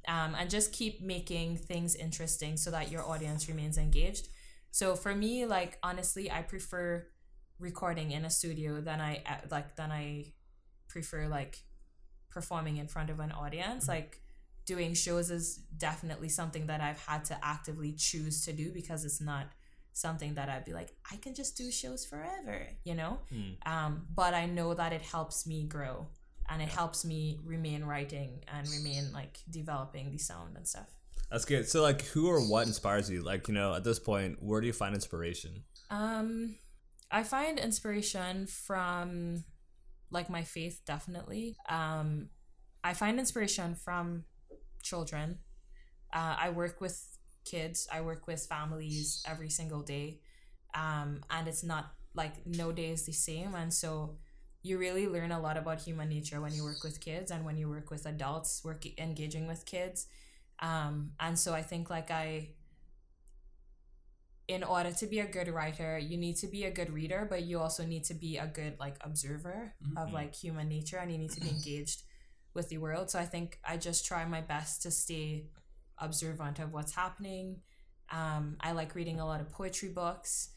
Um, 0.06 0.34
and 0.38 0.50
just 0.50 0.72
keep 0.72 1.02
making 1.02 1.56
things 1.56 1.94
interesting 1.94 2.56
so 2.56 2.70
that 2.70 2.90
your 2.90 3.02
audience 3.08 3.48
remains 3.48 3.78
engaged. 3.78 4.28
So 4.70 4.94
for 4.94 5.14
me, 5.14 5.46
like, 5.46 5.78
honestly, 5.82 6.30
I 6.30 6.42
prefer 6.42 7.06
recording 7.60 8.10
in 8.10 8.24
a 8.24 8.30
studio 8.30 8.80
than 8.80 9.00
I 9.00 9.22
uh, 9.26 9.46
like 9.50 9.76
than 9.76 9.92
I 9.92 10.32
prefer 10.88 11.28
like 11.28 11.58
performing 12.30 12.78
in 12.78 12.88
front 12.88 13.10
of 13.10 13.20
an 13.20 13.32
audience. 13.32 13.86
Like 13.88 14.20
doing 14.66 14.94
shows 14.94 15.30
is 15.30 15.56
definitely 15.76 16.28
something 16.28 16.66
that 16.66 16.80
I've 16.80 17.00
had 17.00 17.24
to 17.26 17.38
actively 17.42 17.92
choose 17.92 18.44
to 18.46 18.52
do 18.52 18.72
because 18.72 19.04
it's 19.04 19.20
not 19.20 19.46
something 19.92 20.34
that 20.34 20.48
I'd 20.48 20.64
be 20.64 20.72
like 20.72 20.94
I 21.12 21.16
can 21.16 21.34
just 21.34 21.56
do 21.56 21.70
shows 21.70 22.04
forever, 22.04 22.66
you 22.84 22.94
know. 22.94 23.18
Um, 23.66 24.06
but 24.14 24.34
I 24.34 24.46
know 24.46 24.74
that 24.74 24.92
it 24.92 25.02
helps 25.02 25.46
me 25.46 25.64
grow 25.64 26.08
and 26.48 26.60
it 26.60 26.68
helps 26.68 27.04
me 27.04 27.38
remain 27.44 27.84
writing 27.84 28.42
and 28.52 28.68
remain 28.68 29.12
like 29.12 29.38
developing 29.48 30.10
the 30.10 30.18
sound 30.18 30.56
and 30.56 30.66
stuff. 30.66 30.88
That's 31.30 31.44
good. 31.44 31.68
So, 31.68 31.80
like, 31.80 32.02
who 32.06 32.28
or 32.28 32.40
what 32.40 32.66
inspires 32.66 33.08
you? 33.08 33.22
Like, 33.22 33.46
you 33.46 33.54
know, 33.54 33.74
at 33.74 33.84
this 33.84 34.00
point, 34.00 34.42
where 34.42 34.60
do 34.60 34.66
you 34.66 34.72
find 34.72 34.94
inspiration? 34.94 35.62
Um, 35.88 36.56
I 37.10 37.22
find 37.22 37.58
inspiration 37.58 38.46
from 38.46 39.44
like 40.10 40.30
my 40.30 40.42
faith, 40.44 40.80
definitely. 40.86 41.56
Um, 41.68 42.28
I 42.82 42.94
find 42.94 43.18
inspiration 43.18 43.74
from 43.74 44.24
children. 44.82 45.38
Uh, 46.12 46.36
I 46.38 46.50
work 46.50 46.80
with 46.80 47.00
kids. 47.44 47.88
I 47.92 48.00
work 48.00 48.26
with 48.26 48.46
families 48.46 49.22
every 49.26 49.50
single 49.50 49.82
day, 49.82 50.20
um, 50.74 51.20
and 51.30 51.48
it's 51.48 51.62
not 51.62 51.92
like 52.14 52.46
no 52.46 52.72
day 52.72 52.90
is 52.90 53.06
the 53.06 53.12
same. 53.12 53.54
And 53.54 53.72
so 53.72 54.16
you 54.62 54.78
really 54.78 55.06
learn 55.08 55.32
a 55.32 55.40
lot 55.40 55.56
about 55.56 55.80
human 55.80 56.08
nature 56.08 56.40
when 56.40 56.52
you 56.54 56.64
work 56.64 56.82
with 56.84 57.00
kids 57.00 57.30
and 57.30 57.44
when 57.44 57.56
you 57.56 57.68
work 57.68 57.90
with 57.90 58.06
adults, 58.06 58.62
work 58.64 58.84
engaging 58.98 59.46
with 59.46 59.64
kids. 59.64 60.06
Um, 60.60 61.12
and 61.20 61.38
so 61.38 61.54
I 61.54 61.62
think 61.62 61.88
like 61.88 62.10
I 62.10 62.50
in 64.50 64.64
order 64.64 64.90
to 64.90 65.06
be 65.06 65.20
a 65.20 65.26
good 65.26 65.46
writer, 65.46 65.96
you 65.96 66.16
need 66.16 66.36
to 66.36 66.48
be 66.48 66.64
a 66.64 66.72
good 66.72 66.90
reader, 66.92 67.24
but 67.30 67.44
you 67.44 67.60
also 67.60 67.86
need 67.86 68.02
to 68.02 68.14
be 68.14 68.36
a 68.36 68.48
good 68.48 68.74
like 68.80 68.96
observer 69.00 69.72
of 69.96 70.12
like 70.12 70.34
human 70.34 70.68
nature 70.68 70.96
and 70.96 71.12
you 71.12 71.18
need 71.18 71.30
to 71.30 71.40
be 71.40 71.48
engaged 71.56 72.02
with 72.52 72.68
the 72.68 72.78
world. 72.78 73.10
So 73.10 73.20
I 73.20 73.26
think 73.26 73.60
I 73.64 73.76
just 73.76 74.04
try 74.04 74.24
my 74.24 74.40
best 74.40 74.82
to 74.82 74.90
stay 74.90 75.46
observant 75.98 76.58
of 76.58 76.72
what's 76.72 76.96
happening. 76.96 77.60
Um, 78.10 78.56
I 78.60 78.72
like 78.72 78.96
reading 78.96 79.20
a 79.20 79.26
lot 79.26 79.40
of 79.40 79.52
poetry 79.52 79.90
books. 79.90 80.50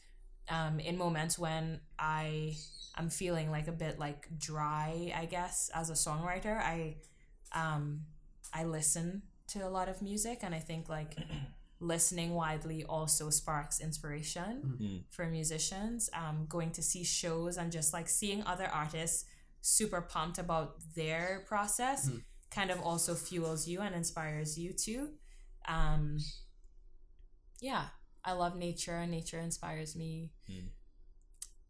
Um, 0.48 0.80
in 0.80 0.98
moments 0.98 1.38
when 1.38 1.80
I 1.96 2.56
am 2.98 3.10
feeling 3.10 3.52
like 3.52 3.68
a 3.68 3.72
bit 3.72 4.00
like 4.00 4.26
dry, 4.38 5.12
I 5.16 5.26
guess, 5.26 5.70
as 5.72 5.88
a 5.88 5.94
songwriter, 5.94 6.58
I 6.60 6.96
um, 7.52 8.00
I 8.52 8.64
listen 8.64 9.22
to 9.48 9.60
a 9.60 9.70
lot 9.70 9.88
of 9.88 10.02
music, 10.02 10.40
and 10.42 10.52
I 10.54 10.58
think 10.58 10.88
like 10.88 11.16
listening 11.80 12.34
widely 12.34 12.84
also 12.84 13.30
sparks 13.30 13.80
inspiration 13.80 15.02
for 15.10 15.26
musicians. 15.26 16.08
Um, 16.14 16.46
going 16.48 16.70
to 16.72 16.82
see 16.82 17.04
shows 17.04 17.56
and 17.56 17.70
just 17.72 17.92
like 17.92 18.08
seeing 18.08 18.42
other 18.44 18.66
artists 18.72 19.24
super 19.60 20.00
pumped 20.00 20.38
about 20.38 20.76
their 20.94 21.44
process 21.46 22.08
kind 22.50 22.70
of 22.70 22.80
also 22.80 23.14
fuels 23.14 23.66
you 23.66 23.80
and 23.80 23.94
inspires 23.94 24.56
you 24.58 24.72
too. 24.72 25.10
Um, 25.66 26.18
yeah, 27.60 27.86
I 28.24 28.32
love 28.32 28.56
nature, 28.56 28.94
and 28.96 29.10
nature 29.10 29.40
inspires 29.40 29.96
me. 29.96 30.30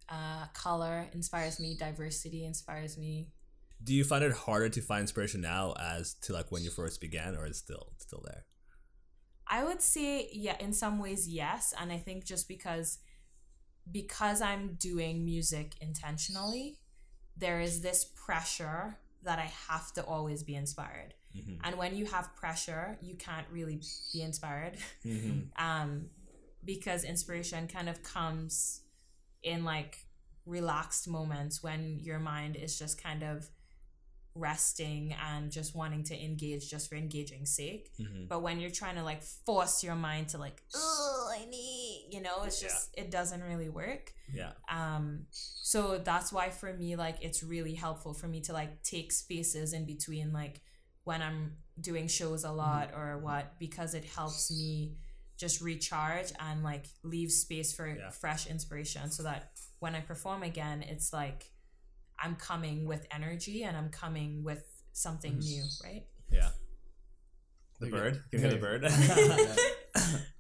Uh, 0.08 0.46
color 0.54 1.06
inspires 1.14 1.58
me. 1.58 1.76
Diversity 1.78 2.44
inspires 2.44 2.98
me. 2.98 3.28
Do 3.82 3.94
you 3.94 4.04
find 4.04 4.22
it 4.24 4.32
harder 4.32 4.68
to 4.68 4.80
find 4.80 5.00
inspiration 5.02 5.40
now 5.40 5.74
as 5.80 6.14
to 6.22 6.32
like 6.32 6.50
when 6.52 6.62
you 6.62 6.70
first 6.70 7.00
began, 7.00 7.36
or 7.36 7.46
is 7.46 7.52
it 7.52 7.56
still 7.56 7.92
still 7.98 8.22
there? 8.24 8.44
I 9.46 9.64
would 9.64 9.82
say 9.82 10.28
yeah, 10.32 10.56
in 10.58 10.72
some 10.72 10.98
ways 10.98 11.28
yes, 11.28 11.74
and 11.78 11.92
I 11.92 11.98
think 11.98 12.24
just 12.24 12.48
because 12.48 12.98
because 13.90 14.40
I'm 14.40 14.74
doing 14.74 15.24
music 15.24 15.74
intentionally, 15.80 16.78
there 17.36 17.60
is 17.60 17.80
this 17.80 18.04
pressure 18.04 18.96
that 19.22 19.38
I 19.38 19.50
have 19.68 19.92
to 19.94 20.04
always 20.04 20.42
be 20.42 20.54
inspired. 20.54 21.14
And 21.64 21.76
when 21.76 21.96
you 21.96 22.06
have 22.06 22.34
pressure, 22.36 22.96
you 23.02 23.16
can't 23.16 23.46
really 23.50 23.80
be 24.12 24.22
inspired. 24.22 24.76
um, 25.56 26.06
because 26.64 27.04
inspiration 27.04 27.66
kind 27.66 27.88
of 27.88 28.02
comes 28.02 28.82
in 29.42 29.64
like 29.64 29.98
relaxed 30.46 31.08
moments 31.08 31.62
when 31.62 31.98
your 32.00 32.18
mind 32.18 32.56
is 32.56 32.78
just 32.78 33.02
kind 33.02 33.22
of 33.22 33.48
resting 34.34 35.14
and 35.32 35.52
just 35.52 35.76
wanting 35.76 36.02
to 36.04 36.24
engage 36.24 36.68
just 36.68 36.88
for 36.88 36.96
engaging 36.96 37.46
sake. 37.46 37.90
But 38.28 38.42
when 38.42 38.58
you're 38.60 38.70
trying 38.70 38.96
to 38.96 39.04
like 39.04 39.22
force 39.22 39.84
your 39.84 39.94
mind 39.94 40.28
to 40.30 40.38
like, 40.38 40.62
oh, 40.74 41.32
I 41.32 41.44
need, 41.46 42.08
you 42.10 42.20
know, 42.20 42.42
it's 42.44 42.60
just, 42.60 42.90
it 42.96 43.10
doesn't 43.10 43.42
really 43.42 43.68
work. 43.68 44.12
Yeah. 44.32 44.52
Um, 44.68 45.26
so 45.30 45.98
that's 45.98 46.32
why 46.32 46.50
for 46.50 46.72
me, 46.72 46.96
like, 46.96 47.18
it's 47.20 47.42
really 47.42 47.74
helpful 47.74 48.14
for 48.14 48.26
me 48.26 48.40
to 48.42 48.52
like 48.52 48.82
take 48.82 49.12
spaces 49.12 49.72
in 49.72 49.86
between, 49.86 50.32
like, 50.32 50.60
when 51.04 51.20
I'm 51.22 51.56
doing 51.80 52.08
shows 52.08 52.44
a 52.44 52.52
lot 52.52 52.90
or 52.94 53.18
what, 53.18 53.58
because 53.58 53.94
it 53.94 54.04
helps 54.04 54.50
me 54.50 54.96
just 55.36 55.60
recharge 55.60 56.32
and 56.40 56.62
like 56.62 56.86
leave 57.02 57.30
space 57.30 57.74
for 57.74 57.86
Yeah. 57.86 58.10
fresh 58.10 58.46
inspiration 58.46 59.10
so 59.10 59.24
that 59.24 59.50
when 59.80 59.94
I 59.94 60.00
perform 60.00 60.42
again, 60.42 60.82
it's 60.82 61.12
like 61.12 61.50
I'm 62.24 62.36
coming 62.36 62.86
with 62.86 63.06
energy 63.14 63.64
and 63.64 63.76
I'm 63.76 63.90
coming 63.90 64.42
with 64.42 64.64
something 64.92 65.38
new, 65.38 65.62
right? 65.84 66.04
Yeah. 66.30 66.50
The 67.80 67.86
Okay. 67.86 67.96
bird. 67.96 68.12
Can 68.14 68.22
you 68.32 68.38
hear 68.38 68.50
the 68.50 68.56
bird? 68.56 68.84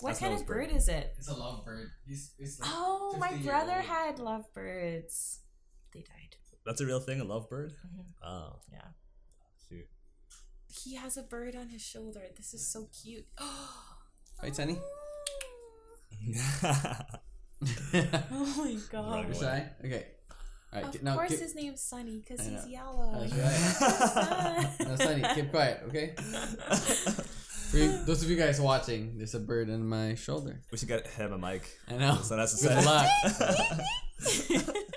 What 0.00 0.10
That's 0.10 0.20
kind 0.20 0.32
of 0.34 0.46
bird. 0.46 0.68
bird 0.68 0.76
is 0.76 0.88
it? 0.88 1.12
It's 1.18 1.28
a 1.28 1.34
lovebird. 1.34 1.86
He's, 2.06 2.30
he's 2.38 2.60
like 2.60 2.70
Oh, 2.72 3.16
my 3.18 3.36
brother 3.38 3.74
old. 3.74 3.84
had 3.84 4.18
lovebirds. 4.20 5.40
They 5.92 6.00
died. 6.02 6.36
That's 6.64 6.80
a 6.80 6.86
real 6.86 7.00
thing, 7.00 7.20
a 7.20 7.24
lovebird? 7.24 7.72
Mhm. 7.84 8.04
Oh, 8.24 8.60
Yeah. 8.72 8.82
shoot. 9.68 9.88
He 10.68 10.94
has 10.94 11.16
a 11.16 11.22
bird 11.24 11.56
on 11.56 11.70
his 11.70 11.82
shoulder. 11.82 12.22
This 12.36 12.54
is 12.54 12.66
so 12.66 12.88
cute. 13.02 13.26
Right, 14.42 14.54
Sunny? 14.54 14.78
Oh 18.30 18.54
my 18.56 18.76
god. 18.92 19.26
Right. 19.26 19.36
Shy? 19.36 19.70
Okay. 19.84 20.06
All 20.72 20.80
right. 20.80 20.86
Of 20.86 20.92
get- 20.92 21.02
now, 21.02 21.14
course 21.14 21.30
keep, 21.30 21.40
his 21.40 21.54
name's 21.54 21.80
Sunny 21.80 22.22
because 22.26 22.46
he's 22.46 22.66
yellow. 22.66 23.26
That's 23.26 23.32
right. 23.34 24.70
now, 24.88 24.96
Sunny, 24.96 25.24
keep 25.34 25.50
quiet, 25.50 25.82
okay? 25.88 26.14
For 27.70 27.76
you, 27.76 27.98
those 28.04 28.22
of 28.22 28.30
you 28.30 28.36
guys 28.36 28.60
watching, 28.60 29.18
there's 29.18 29.34
a 29.34 29.38
bird 29.40 29.68
on 29.70 29.86
my 29.86 30.14
shoulder. 30.14 30.62
we 30.72 30.78
should 30.78 30.88
get 30.88 31.06
him 31.06 31.32
a 31.34 31.38
mic. 31.38 31.68
I 31.88 31.96
know. 31.98 32.16
So 32.22 32.36
that's 32.36 32.62
Good 32.62 32.78
the 32.78 32.84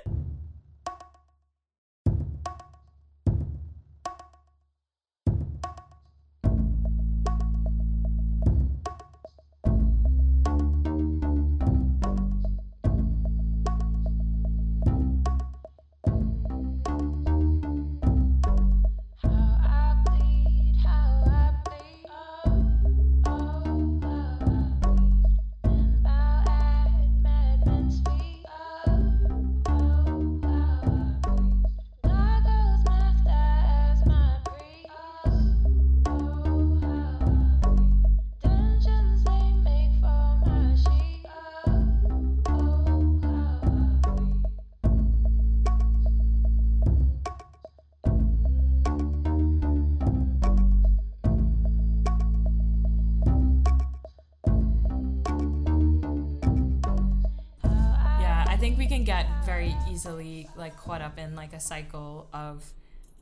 very 59.62 59.76
easily 59.91 60.49
like 60.55 60.76
caught 60.76 61.01
up 61.01 61.20
in 61.20 61.36
like 61.36 61.53
a 61.53 61.59
cycle 61.59 62.28
of 62.34 62.66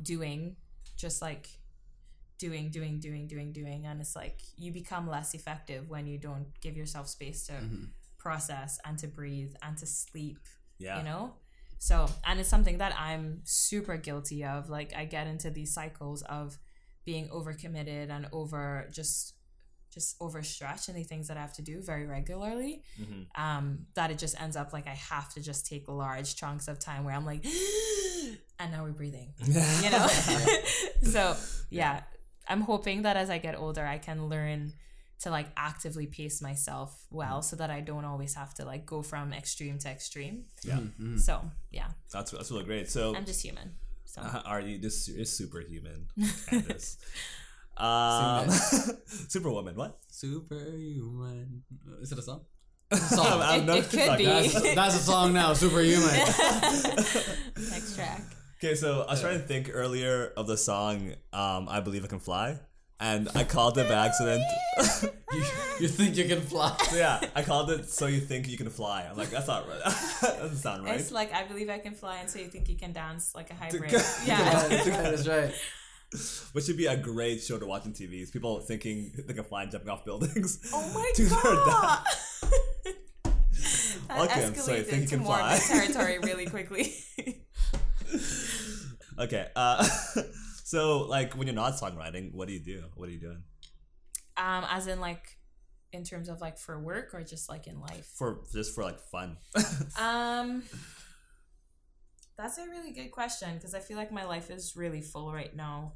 doing, 0.02 0.56
just 0.96 1.22
like 1.22 1.50
doing, 2.38 2.70
doing, 2.70 3.00
doing, 3.00 3.28
doing, 3.28 3.52
doing, 3.52 3.86
and 3.86 4.00
it's 4.00 4.16
like 4.16 4.40
you 4.58 4.72
become 4.72 5.10
less 5.10 5.34
effective 5.34 5.90
when 5.90 6.08
you 6.08 6.18
don't 6.18 6.48
give 6.62 6.78
yourself 6.78 7.10
space 7.10 7.46
to 7.48 7.54
mm-hmm. 7.54 7.84
process 8.18 8.80
and 8.86 8.98
to 8.98 9.08
breathe 9.08 9.54
and 9.62 9.78
to 9.78 9.86
sleep. 9.86 10.40
Yeah. 10.78 11.00
You 11.00 11.04
know. 11.04 11.34
So, 11.78 12.08
and 12.26 12.40
it's 12.40 12.50
something 12.50 12.78
that 12.78 12.94
I'm 12.98 13.42
super 13.44 13.98
guilty 13.98 14.46
of. 14.46 14.70
Like, 14.70 14.94
I 14.96 15.06
get 15.06 15.28
into 15.28 15.50
these 15.50 15.74
cycles 15.74 16.22
of 16.24 16.58
being 17.06 17.28
overcommitted 17.30 18.10
and 18.10 18.28
over 18.32 18.90
just 18.94 19.34
just 19.94 20.20
overstretch 20.20 20.90
in 20.90 20.96
the 20.96 21.04
things 21.04 21.28
that 21.28 21.38
I 21.38 21.42
have 21.42 21.54
to 21.54 21.62
do 21.62 21.82
very 21.82 22.06
regularly. 22.06 22.84
Mhm. 23.00 23.28
Um, 23.36 23.88
that 23.96 24.12
it 24.12 24.18
just 24.18 24.40
ends 24.42 24.56
up 24.56 24.74
like 24.74 24.88
I 24.88 24.96
have 24.96 25.34
to 25.34 25.42
just 25.42 25.66
take 25.66 25.88
large 25.88 26.36
chunks 26.36 26.68
of 26.68 26.80
time 26.80 27.04
where 27.04 27.16
I'm 27.16 27.26
like, 27.26 27.46
and 28.60 28.72
now 28.72 28.84
we're 28.84 28.92
breathing, 28.92 29.34
you 29.84 29.90
know. 29.90 30.08
so 31.04 31.36
yeah, 31.70 32.04
I'm 32.48 32.62
hoping 32.62 33.04
that 33.04 33.18
as 33.18 33.30
I 33.30 33.38
get 33.38 33.58
older, 33.58 33.86
I 33.86 33.98
can 33.98 34.28
learn 34.28 34.74
to 35.22 35.30
like 35.30 35.48
actively 35.58 36.08
pace 36.08 36.42
myself 36.42 37.06
well, 37.10 37.42
so 37.42 37.56
that 37.58 37.70
I 37.70 37.82
don't 37.82 38.06
always 38.06 38.36
have 38.36 38.54
to 38.56 38.66
like 38.66 38.86
go 38.86 39.02
from 39.02 39.34
extreme 39.34 39.78
to 39.80 39.90
extreme. 39.90 40.46
Yeah. 40.64 40.78
Mm-hmm. 40.78 41.18
So 41.18 41.42
yeah, 41.72 41.88
That's, 42.12 42.32
that's 42.32 42.52
really 42.52 42.64
great. 42.64 42.90
So, 42.90 43.16
I'm 43.16 43.26
just 43.26 43.42
human. 43.44 43.76
So 44.06 44.22
uh, 44.22 44.42
are 44.46 44.62
you 44.62 44.80
this 44.80 45.08
is 45.08 45.32
superhuman, 45.32 46.08
Candace? 46.50 46.98
Um, 47.80 48.50
superwoman, 49.28 49.76
what? 49.76 49.98
Superhuman. 50.12 51.64
Is 52.02 52.12
it 52.12 52.20
a 52.20 52.22
song? 52.22 52.42
I'm- 52.92 53.02
Song. 53.02 53.42
I'm 53.42 53.60
It- 53.62 53.66
not- 53.66 53.78
it 53.78 53.90
could 53.90 54.18
be. 54.18 54.26
That's, 54.26 54.76
that's 54.76 54.96
a 54.96 55.00
song 55.00 55.34
now. 55.34 55.54
Superhuman. 55.54 56.10
next 57.70 57.96
track. 57.96 58.22
Okay, 58.58 58.76
so 58.76 59.04
I 59.08 59.12
was 59.12 59.22
trying 59.22 59.40
to 59.40 59.46
think 59.46 59.70
earlier 59.72 60.34
of 60.36 60.48
the 60.48 60.58
song 60.58 61.14
um, 61.32 61.70
"I 61.70 61.80
Believe 61.80 62.04
I 62.04 62.08
Can 62.08 62.20
Fly," 62.20 62.60
and 63.00 63.30
I 63.36 63.44
called 63.46 63.78
it 63.78 63.88
by 63.88 64.06
accident. 64.08 64.44
you, 65.32 65.44
you 65.80 65.88
think 65.88 66.18
you 66.18 66.26
can 66.26 66.42
fly? 66.42 66.76
So, 66.90 66.98
yeah, 66.98 67.22
I 67.36 67.44
called 67.44 67.70
it 67.72 67.86
"So 67.90 68.08
You 68.08 68.20
Think 68.20 68.50
You 68.50 68.58
Can 68.58 68.70
Fly." 68.70 69.08
I'm 69.10 69.16
like, 69.16 69.30
that's 69.30 69.48
not 69.48 69.66
right. 69.70 69.80
that 69.86 70.38
doesn't 70.40 70.58
sound 70.58 70.84
right. 70.84 71.00
It's 71.00 71.12
like 71.12 71.34
I 71.34 71.46
believe 71.46 71.70
I 71.70 71.80
can 71.80 71.94
fly, 71.94 72.18
and 72.18 72.30
so 72.30 72.40
you 72.40 72.48
think 72.48 72.68
you 72.68 72.76
can 72.76 72.92
dance 72.92 73.34
like 73.34 73.50
a 73.50 73.54
hybrid. 73.54 73.92
yeah. 74.26 74.68
that's 74.68 75.26
right. 75.28 75.54
Which 76.54 76.66
should 76.66 76.78
be 76.78 76.88
a 76.88 76.98
great 76.98 77.42
show 77.42 77.60
to 77.60 77.66
watch 77.66 77.86
on 77.86 77.94
TV. 77.94 78.22
Is 78.22 78.32
people 78.32 78.60
thinking 78.62 79.12
they 79.28 79.34
can 79.34 79.44
fly 79.44 79.64
and 79.64 79.72
jumping 79.72 79.90
off 79.90 80.04
buildings. 80.06 80.60
Oh 80.74 80.92
my 80.94 81.12
god. 81.66 82.04
that 84.08 84.20
Okay, 84.22 84.46
I'm 84.46 84.56
sorry, 84.56 84.80
escalated 84.80 84.86
think 84.86 85.10
to 85.10 85.16
can 85.16 85.24
morbid 85.24 85.60
fly. 85.62 85.78
territory 85.78 86.20
really 86.20 86.46
quickly. 86.48 86.96
Okay, 89.20 89.48
uh, 89.56 89.84
so 90.64 91.00
like 91.00 91.34
when 91.36 91.46
you're 91.46 91.56
not 91.56 91.74
songwriting, 91.74 92.34
what 92.34 92.48
do 92.48 92.54
you 92.54 92.60
do? 92.60 92.84
What 92.96 93.10
are 93.10 93.12
you 93.12 93.20
doing 93.20 93.44
um, 94.40 94.66
as 94.70 94.88
in 94.88 95.00
like, 95.00 95.38
in 95.92 96.04
terms 96.04 96.30
of 96.30 96.40
like 96.42 96.58
for 96.58 96.80
work 96.80 97.14
or 97.14 97.24
just 97.24 97.50
like 97.50 97.68
in 97.68 97.80
life. 97.80 98.10
for 98.16 98.42
just 98.54 98.74
for 98.74 98.84
like 98.84 99.00
fun? 99.00 99.38
Um, 100.00 100.64
that's 102.42 102.58
a 102.58 102.68
really 102.70 102.92
good 102.92 103.12
question 103.12 103.56
because 103.56 103.74
I 103.76 103.80
feel 103.80 103.98
like 103.98 104.12
my 104.12 104.26
life 104.26 104.50
is 104.50 104.76
really 104.76 105.02
full 105.02 105.34
right 105.34 105.56
now. 105.56 105.94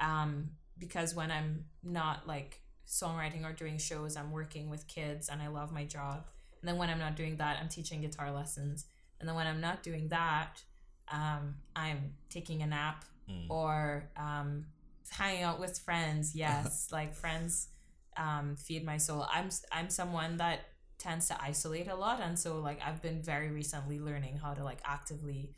Um, 0.00 0.50
because 0.78 1.14
when 1.14 1.30
I'm 1.30 1.64
not 1.82 2.26
like 2.26 2.60
songwriting 2.86 3.44
or 3.44 3.52
doing 3.52 3.78
shows, 3.78 4.16
I'm 4.16 4.30
working 4.30 4.68
with 4.70 4.86
kids 4.86 5.28
and 5.28 5.40
I 5.42 5.48
love 5.48 5.72
my 5.72 5.84
job. 5.84 6.26
And 6.60 6.68
then 6.68 6.76
when 6.78 6.90
I'm 6.90 6.98
not 6.98 7.16
doing 7.16 7.36
that, 7.36 7.58
I'm 7.60 7.68
teaching 7.68 8.02
guitar 8.02 8.30
lessons. 8.32 8.86
And 9.20 9.28
then 9.28 9.36
when 9.36 9.46
I'm 9.46 9.60
not 9.60 9.82
doing 9.82 10.08
that, 10.08 10.62
um, 11.10 11.56
I'm 11.74 12.14
taking 12.30 12.62
a 12.62 12.66
nap 12.66 13.04
Mm. 13.28 13.46
or 13.50 14.08
um, 14.16 14.66
hanging 15.10 15.42
out 15.42 15.58
with 15.58 15.78
friends. 15.80 16.32
Yes, 16.36 16.88
like 16.92 17.12
friends 17.14 17.68
um, 18.16 18.54
feed 18.56 18.84
my 18.84 18.98
soul. 18.98 19.26
I'm 19.32 19.48
I'm 19.72 19.90
someone 19.90 20.36
that 20.36 20.60
tends 20.98 21.28
to 21.28 21.42
isolate 21.42 21.88
a 21.88 21.96
lot, 21.96 22.20
and 22.20 22.38
so 22.38 22.60
like 22.60 22.80
I've 22.86 23.02
been 23.02 23.20
very 23.22 23.50
recently 23.50 23.98
learning 23.98 24.36
how 24.38 24.54
to 24.54 24.62
like 24.64 24.78
actively. 24.84 25.56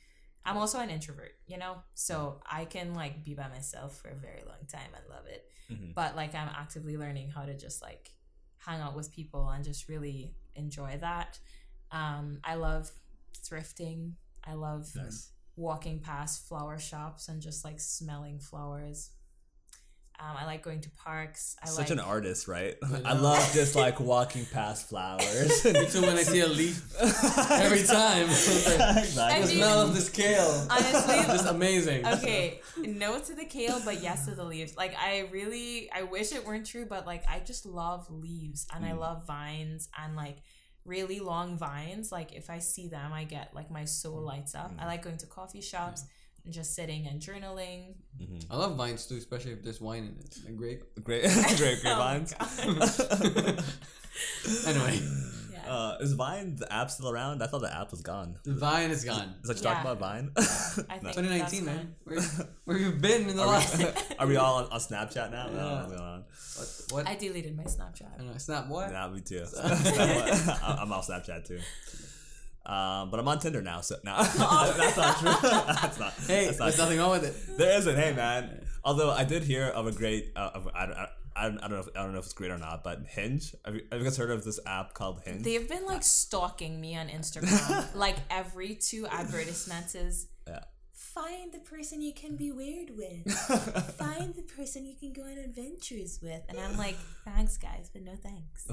I'm 0.48 0.56
also 0.56 0.78
an 0.80 0.90
introvert, 0.90 1.32
you 1.46 1.58
know, 1.58 1.76
so 1.94 2.40
I 2.50 2.64
can 2.64 2.94
like 2.94 3.22
be 3.24 3.34
by 3.34 3.48
myself 3.48 3.98
for 4.00 4.08
a 4.08 4.14
very 4.14 4.42
long 4.46 4.66
time. 4.68 4.90
and 4.94 5.04
love 5.08 5.26
it, 5.26 5.48
Mhm. 5.70 5.94
but 5.94 6.16
like 6.16 6.34
I'm 6.34 6.48
actively 6.48 6.96
learning 6.96 7.30
how 7.30 7.44
to 7.44 7.54
just 7.54 7.82
like 7.82 8.14
hang 8.58 8.80
out 8.80 8.96
with 8.96 9.12
people 9.12 9.48
and 9.50 9.62
just 9.64 9.88
really 9.88 10.34
enjoy 10.54 10.96
that. 10.98 11.38
Um, 11.90 12.40
I 12.44 12.54
love 12.54 12.90
thrifting. 13.34 14.14
I 14.44 14.54
love 14.54 14.94
Nice. 14.96 15.32
walking 15.56 16.00
past 16.00 16.46
flower 16.48 16.78
shops 16.78 17.28
and 17.28 17.40
just 17.42 17.64
like 17.64 17.80
smelling 17.80 18.38
flowers. 18.40 19.10
Um, 20.20 20.36
I 20.36 20.46
like 20.46 20.62
going 20.64 20.80
to 20.80 20.90
parks. 20.90 21.54
I 21.62 21.66
Such 21.68 21.78
like 21.78 21.90
an 21.90 22.00
artist, 22.00 22.48
right? 22.48 22.76
I 23.04 23.10
I 23.10 23.12
love 23.12 23.38
just 23.54 23.76
like 23.76 24.00
walking 24.00 24.44
past 24.46 24.88
flowers. 24.88 25.64
Me 25.64 25.86
too. 25.86 26.02
When 26.02 26.16
I 26.16 26.22
see 26.24 26.40
a 26.40 26.46
leaf, 26.48 26.82
every 27.50 27.84
time. 27.84 28.26
the 28.26 28.94
exactly. 28.98 29.22
I 29.22 29.44
smell 29.44 29.80
of 29.82 29.94
this 29.94 30.08
kale. 30.08 30.66
Honestly- 30.70 31.14
just 31.26 31.46
amazing. 31.46 32.04
okay, 32.06 32.60
no 32.78 33.18
to 33.20 33.34
the 33.34 33.44
kale, 33.44 33.80
but 33.84 34.02
yes 34.02 34.26
to 34.26 34.34
the 34.34 34.44
leaves. 34.44 34.76
Like 34.76 34.94
I 34.98 35.28
really, 35.30 35.88
I 35.92 36.02
wish 36.02 36.32
it 36.32 36.44
weren't 36.44 36.66
true, 36.66 36.84
but 36.86 37.06
like 37.06 37.22
I 37.28 37.38
just 37.40 37.64
love 37.64 38.10
leaves 38.10 38.66
and 38.74 38.84
I 38.84 38.90
Mm. 38.90 38.98
love 38.98 39.26
vines 39.26 39.88
and 40.02 40.16
like 40.16 40.38
really 40.84 41.20
long 41.20 41.56
vines. 41.58 42.10
Like 42.10 42.32
if 42.32 42.50
I 42.50 42.58
see 42.58 42.88
them, 42.88 43.12
I 43.12 43.22
get 43.24 43.54
like 43.54 43.70
my 43.70 43.84
soul 43.84 44.20
lights 44.22 44.54
up. 44.56 44.72
I 44.80 44.86
like 44.86 45.02
going 45.02 45.18
to 45.18 45.26
coffee 45.26 45.60
shops, 45.60 46.00
and 46.02 46.08
just 46.50 46.74
sitting 46.74 47.06
and 47.06 47.20
journaling. 47.20 47.94
I 48.50 48.56
love 48.56 48.76
vines 48.76 49.06
too, 49.06 49.16
especially 49.16 49.52
if 49.52 49.62
there's 49.62 49.80
wine 49.80 50.04
in 50.04 50.16
it. 50.24 50.36
Like 50.44 50.56
grape. 50.56 50.82
Great, 51.02 51.22
great, 51.56 51.80
great 51.82 51.96
vines. 51.96 52.34
Anyway, 54.66 55.00
Yeah. 55.52 55.72
uh, 55.72 55.98
is 56.00 56.12
Vine 56.14 56.56
the 56.56 56.72
app 56.72 56.90
still 56.90 57.08
around? 57.10 57.42
I 57.42 57.46
thought 57.46 57.60
the 57.60 57.72
app 57.74 57.90
was 57.92 58.00
gone. 58.02 58.36
the 58.44 58.54
vine 58.54 58.90
is 58.90 59.04
gone. 59.04 59.34
Is 59.42 59.48
that 59.48 59.56
you 59.58 59.62
Yeah. 59.62 59.74
talking 59.74 59.90
about 59.90 59.98
Vine? 60.00 60.32
I 60.36 60.40
think 60.98 61.14
2019, 61.14 61.64
man. 61.64 61.94
Where, 62.04 62.20
where 62.64 62.78
you 62.78 62.92
been 62.92 63.28
in 63.28 63.36
the 63.36 63.46
last? 63.46 63.80
Are 64.18 64.26
we 64.26 64.36
all 64.36 64.56
on, 64.56 64.64
on 64.72 64.80
Snapchat 64.80 65.30
now? 65.30 65.46
No, 65.48 65.56
Yeah. 65.56 65.74
what's 65.76 65.88
going 65.88 66.00
on? 66.00 66.24
what? 66.56 67.04
what? 67.04 67.06
I 67.08 67.14
deleted 67.14 67.56
my 67.56 67.64
Snapchat. 67.64 68.12
I 68.14 68.18
don't 68.18 68.26
know. 68.32 68.38
Snap 68.38 68.66
what? 68.68 68.90
Yeah, 68.90 69.08
me 69.08 69.20
too. 69.20 69.44
I'm 69.56 70.92
off 70.92 71.06
Snapchat 71.06 71.46
too. 71.46 71.60
Um, 72.68 73.10
but 73.10 73.18
I'm 73.18 73.26
on 73.26 73.38
Tinder 73.38 73.62
now, 73.62 73.80
so 73.80 73.96
no, 74.04 74.14
that's 74.22 74.96
not 74.96 75.18
true. 75.18 75.32
that's 75.42 75.98
not. 75.98 76.12
Hey, 76.26 76.44
that's 76.44 76.58
not 76.58 76.66
there's 76.66 76.78
nothing 76.78 76.98
wrong 76.98 77.12
with 77.12 77.24
it. 77.24 77.56
There 77.56 77.78
isn't. 77.78 77.96
Hey, 77.96 78.12
man. 78.12 78.66
Although 78.84 79.10
I 79.10 79.24
did 79.24 79.42
hear 79.42 79.64
of 79.64 79.86
a 79.86 79.92
great, 79.92 80.32
uh, 80.36 80.50
of, 80.54 80.68
I, 80.74 80.86
don't- 80.86 80.96
I, 80.96 81.08
I 81.34 81.48
don't 81.48 81.70
know, 81.70 81.78
if, 81.78 81.88
I 81.96 82.02
don't 82.02 82.12
know 82.12 82.18
if 82.18 82.26
it's 82.26 82.34
great 82.34 82.50
or 82.50 82.58
not, 82.58 82.84
but 82.84 83.06
Hinge. 83.08 83.54
Have 83.64 83.74
you, 83.74 83.82
have 83.90 84.00
you 84.00 84.04
guys 84.04 84.18
heard 84.18 84.30
of 84.30 84.44
this 84.44 84.60
app 84.66 84.92
called 84.92 85.22
Hinge? 85.24 85.44
They've 85.44 85.66
been 85.66 85.86
like 85.86 86.02
stalking 86.02 86.78
me 86.78 86.94
on 86.94 87.08
Instagram. 87.08 87.94
like 87.94 88.16
every 88.28 88.74
two 88.74 89.06
advertisements 89.06 89.94
is 89.94 90.26
yeah. 90.46 90.64
find 90.92 91.52
the 91.52 91.60
person 91.60 92.02
you 92.02 92.12
can 92.12 92.36
be 92.36 92.52
weird 92.52 92.90
with. 92.94 93.32
find 93.96 94.34
the 94.34 94.42
person 94.42 94.84
you 94.84 94.94
can 94.94 95.14
go 95.14 95.22
on 95.22 95.38
adventures 95.38 96.18
with. 96.22 96.42
And 96.50 96.58
I'm 96.58 96.76
like, 96.76 96.96
thanks 97.24 97.56
guys, 97.56 97.88
but 97.90 98.02
no 98.02 98.12
thanks. 98.14 98.66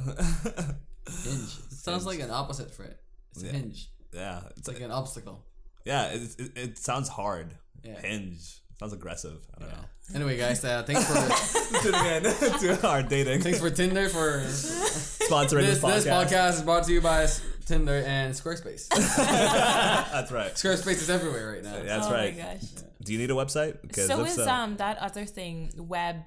Hinge. 1.24 1.60
It 1.72 1.78
sounds 1.78 2.06
like 2.06 2.20
an 2.20 2.32
opposite 2.32 2.74
for 2.74 2.84
it. 2.84 3.00
It's 3.36 3.43
a 3.43 3.47
Yeah. 3.47 3.51
hinge. 3.53 3.89
yeah, 4.13 4.39
it's 4.49 4.59
It's 4.59 4.67
like 4.67 4.77
like 4.77 4.86
an 4.86 4.91
obstacle. 4.91 5.45
yeah, 5.86 6.05
it, 6.07 6.21
it, 6.39 6.57
it 6.57 6.77
sounds 6.77 7.09
hard. 7.09 7.47
Yeah. 7.83 7.99
Hinge 8.01 8.61
sounds 8.79 8.93
aggressive. 8.93 9.38
I 9.55 9.59
don't 9.61 9.69
know. 9.69 9.86
Anyway, 10.15 10.38
guys, 10.38 10.63
uh, 10.63 10.83
thanks 10.83 11.03
for 11.07 11.79
Tuning 11.81 12.05
in 12.05 12.23
to 12.79 12.88
our 12.88 13.01
dating 13.03 13.41
thanks 13.41 13.59
for 13.59 13.69
Tinder 13.71 14.07
for 14.09 14.41
sponsoring 14.43 15.61
this. 15.65 15.81
this, 15.81 16.03
This 16.03 16.05
podcast 16.05 16.53
is 16.55 16.61
brought 16.61 16.83
to 16.86 16.93
you 16.93 17.01
by 17.01 17.27
Tinder 17.65 18.03
and 18.05 18.33
Squarespace. 18.33 18.88
That's 18.89 20.31
right. 20.31 20.53
Squarespace 20.53 21.01
is 21.01 21.09
everywhere 21.09 21.53
right 21.53 21.63
now. 21.63 21.81
That's 21.83 22.07
oh 22.07 22.11
right. 22.11 22.36
my 22.38 22.41
gosh. 22.43 22.61
Do 23.03 23.13
you 23.13 23.19
need 23.19 23.31
a 23.31 23.33
website? 23.33 23.77
So 23.95 24.21
if 24.23 24.29
is 24.38 24.39
um 24.47 24.77
that 24.77 24.97
other 24.99 25.25
thing 25.25 25.71
web 25.77 26.17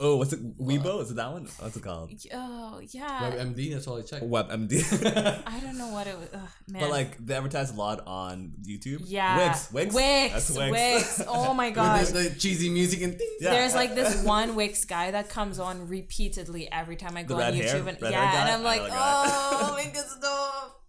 Oh, 0.00 0.16
what's 0.16 0.32
it? 0.32 0.58
Weibo? 0.58 1.02
Is 1.02 1.10
it 1.10 1.14
that 1.16 1.32
one? 1.32 1.48
What's 1.58 1.76
it 1.76 1.82
called? 1.82 2.12
oh 2.32 2.80
yeah 2.90 3.30
WebMD, 3.32 3.72
that's 3.72 3.88
all 3.88 3.98
I 3.98 4.02
checked. 4.02 4.24
WebMD. 4.24 5.42
I 5.46 5.58
don't 5.58 5.76
know 5.76 5.88
what 5.88 6.06
it 6.06 6.16
was 6.16 6.28
ugh, 6.32 6.40
man 6.68 6.82
but 6.82 6.90
like 6.90 7.18
they 7.18 7.34
advertise 7.34 7.72
a 7.72 7.74
lot 7.74 8.06
on 8.06 8.52
YouTube. 8.62 9.02
yeah 9.06 9.48
Wix. 9.48 9.72
Wix. 9.72 9.94
Wix 9.94 10.32
That's 10.34 10.50
Wix. 10.56 10.70
Wix. 10.70 11.22
oh 11.28 11.52
my 11.52 11.70
god 11.78 12.00
this, 12.00 12.12
the 12.12 12.30
cheesy 12.38 12.70
music 12.70 13.02
and 13.02 13.18
things. 13.18 13.32
Yeah. 13.40 13.50
There's 13.50 13.74
like 13.74 13.96
this 13.96 14.22
one 14.22 14.54
Wix 14.54 14.84
guy 14.84 15.10
that 15.10 15.30
comes 15.30 15.58
on 15.58 15.88
repeatedly 15.88 16.70
every 16.70 16.94
time 16.94 17.16
I 17.16 17.24
go 17.24 17.36
red 17.36 17.54
on 17.54 17.54
hair- 17.54 17.74
YouTube, 17.74 17.88
and 17.88 18.00
red 18.00 18.12
yeah, 18.12 18.24
hair 18.30 18.40
and? 18.42 18.50
I'm 18.50 18.62
like, 18.62 18.82
I 18.82 18.84
know 18.84 18.90
that 18.94 19.70
oh, 19.72 19.74
make 19.76 19.88
it 19.88 19.96
stop. 19.96 20.82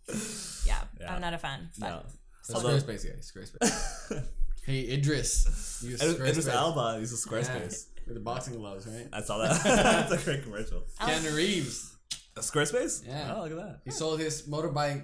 Yeah, 0.67 0.81
Yeah. 1.01 1.13
I'm 1.15 1.21
not 1.21 1.33
a 1.33 1.37
fan. 1.39 1.69
But 1.79 1.89
No. 1.89 2.01
So 2.43 2.55
Although- 2.55 2.77
Squarespace, 2.77 3.05
guys. 3.05 3.31
Squarespace. 3.35 4.25
hey, 4.65 4.93
Idris. 4.93 5.81
Use 5.83 6.01
It 6.01 6.07
was, 6.07 6.19
it 6.19 6.35
was 6.35 6.45
Squarespace. 6.47 6.53
Elba. 6.53 6.97
Uses 6.99 7.25
Yeah, 7.25 7.37
Squarespace. 7.39 7.85
With 8.09 8.17
the 8.17 8.23
boxing 8.23 8.55
gloves, 8.55 8.87
right? 8.87 9.07
I 9.13 9.21
saw 9.21 9.37
that. 9.37 9.63
That's 10.09 10.11
a 10.11 10.25
great 10.25 10.41
commercial. 10.41 10.81
Keanu 10.99 11.35
Reeves. 11.35 11.95
Squarespace? 12.37 13.07
Yeah. 13.07 13.35
Oh, 13.35 13.43
look 13.43 13.51
at 13.51 13.57
that. 13.57 13.79
He 13.85 13.91
sold 13.91 14.19
his 14.19 14.47
motorbike. 14.47 15.03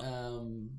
Um, 0.00 0.70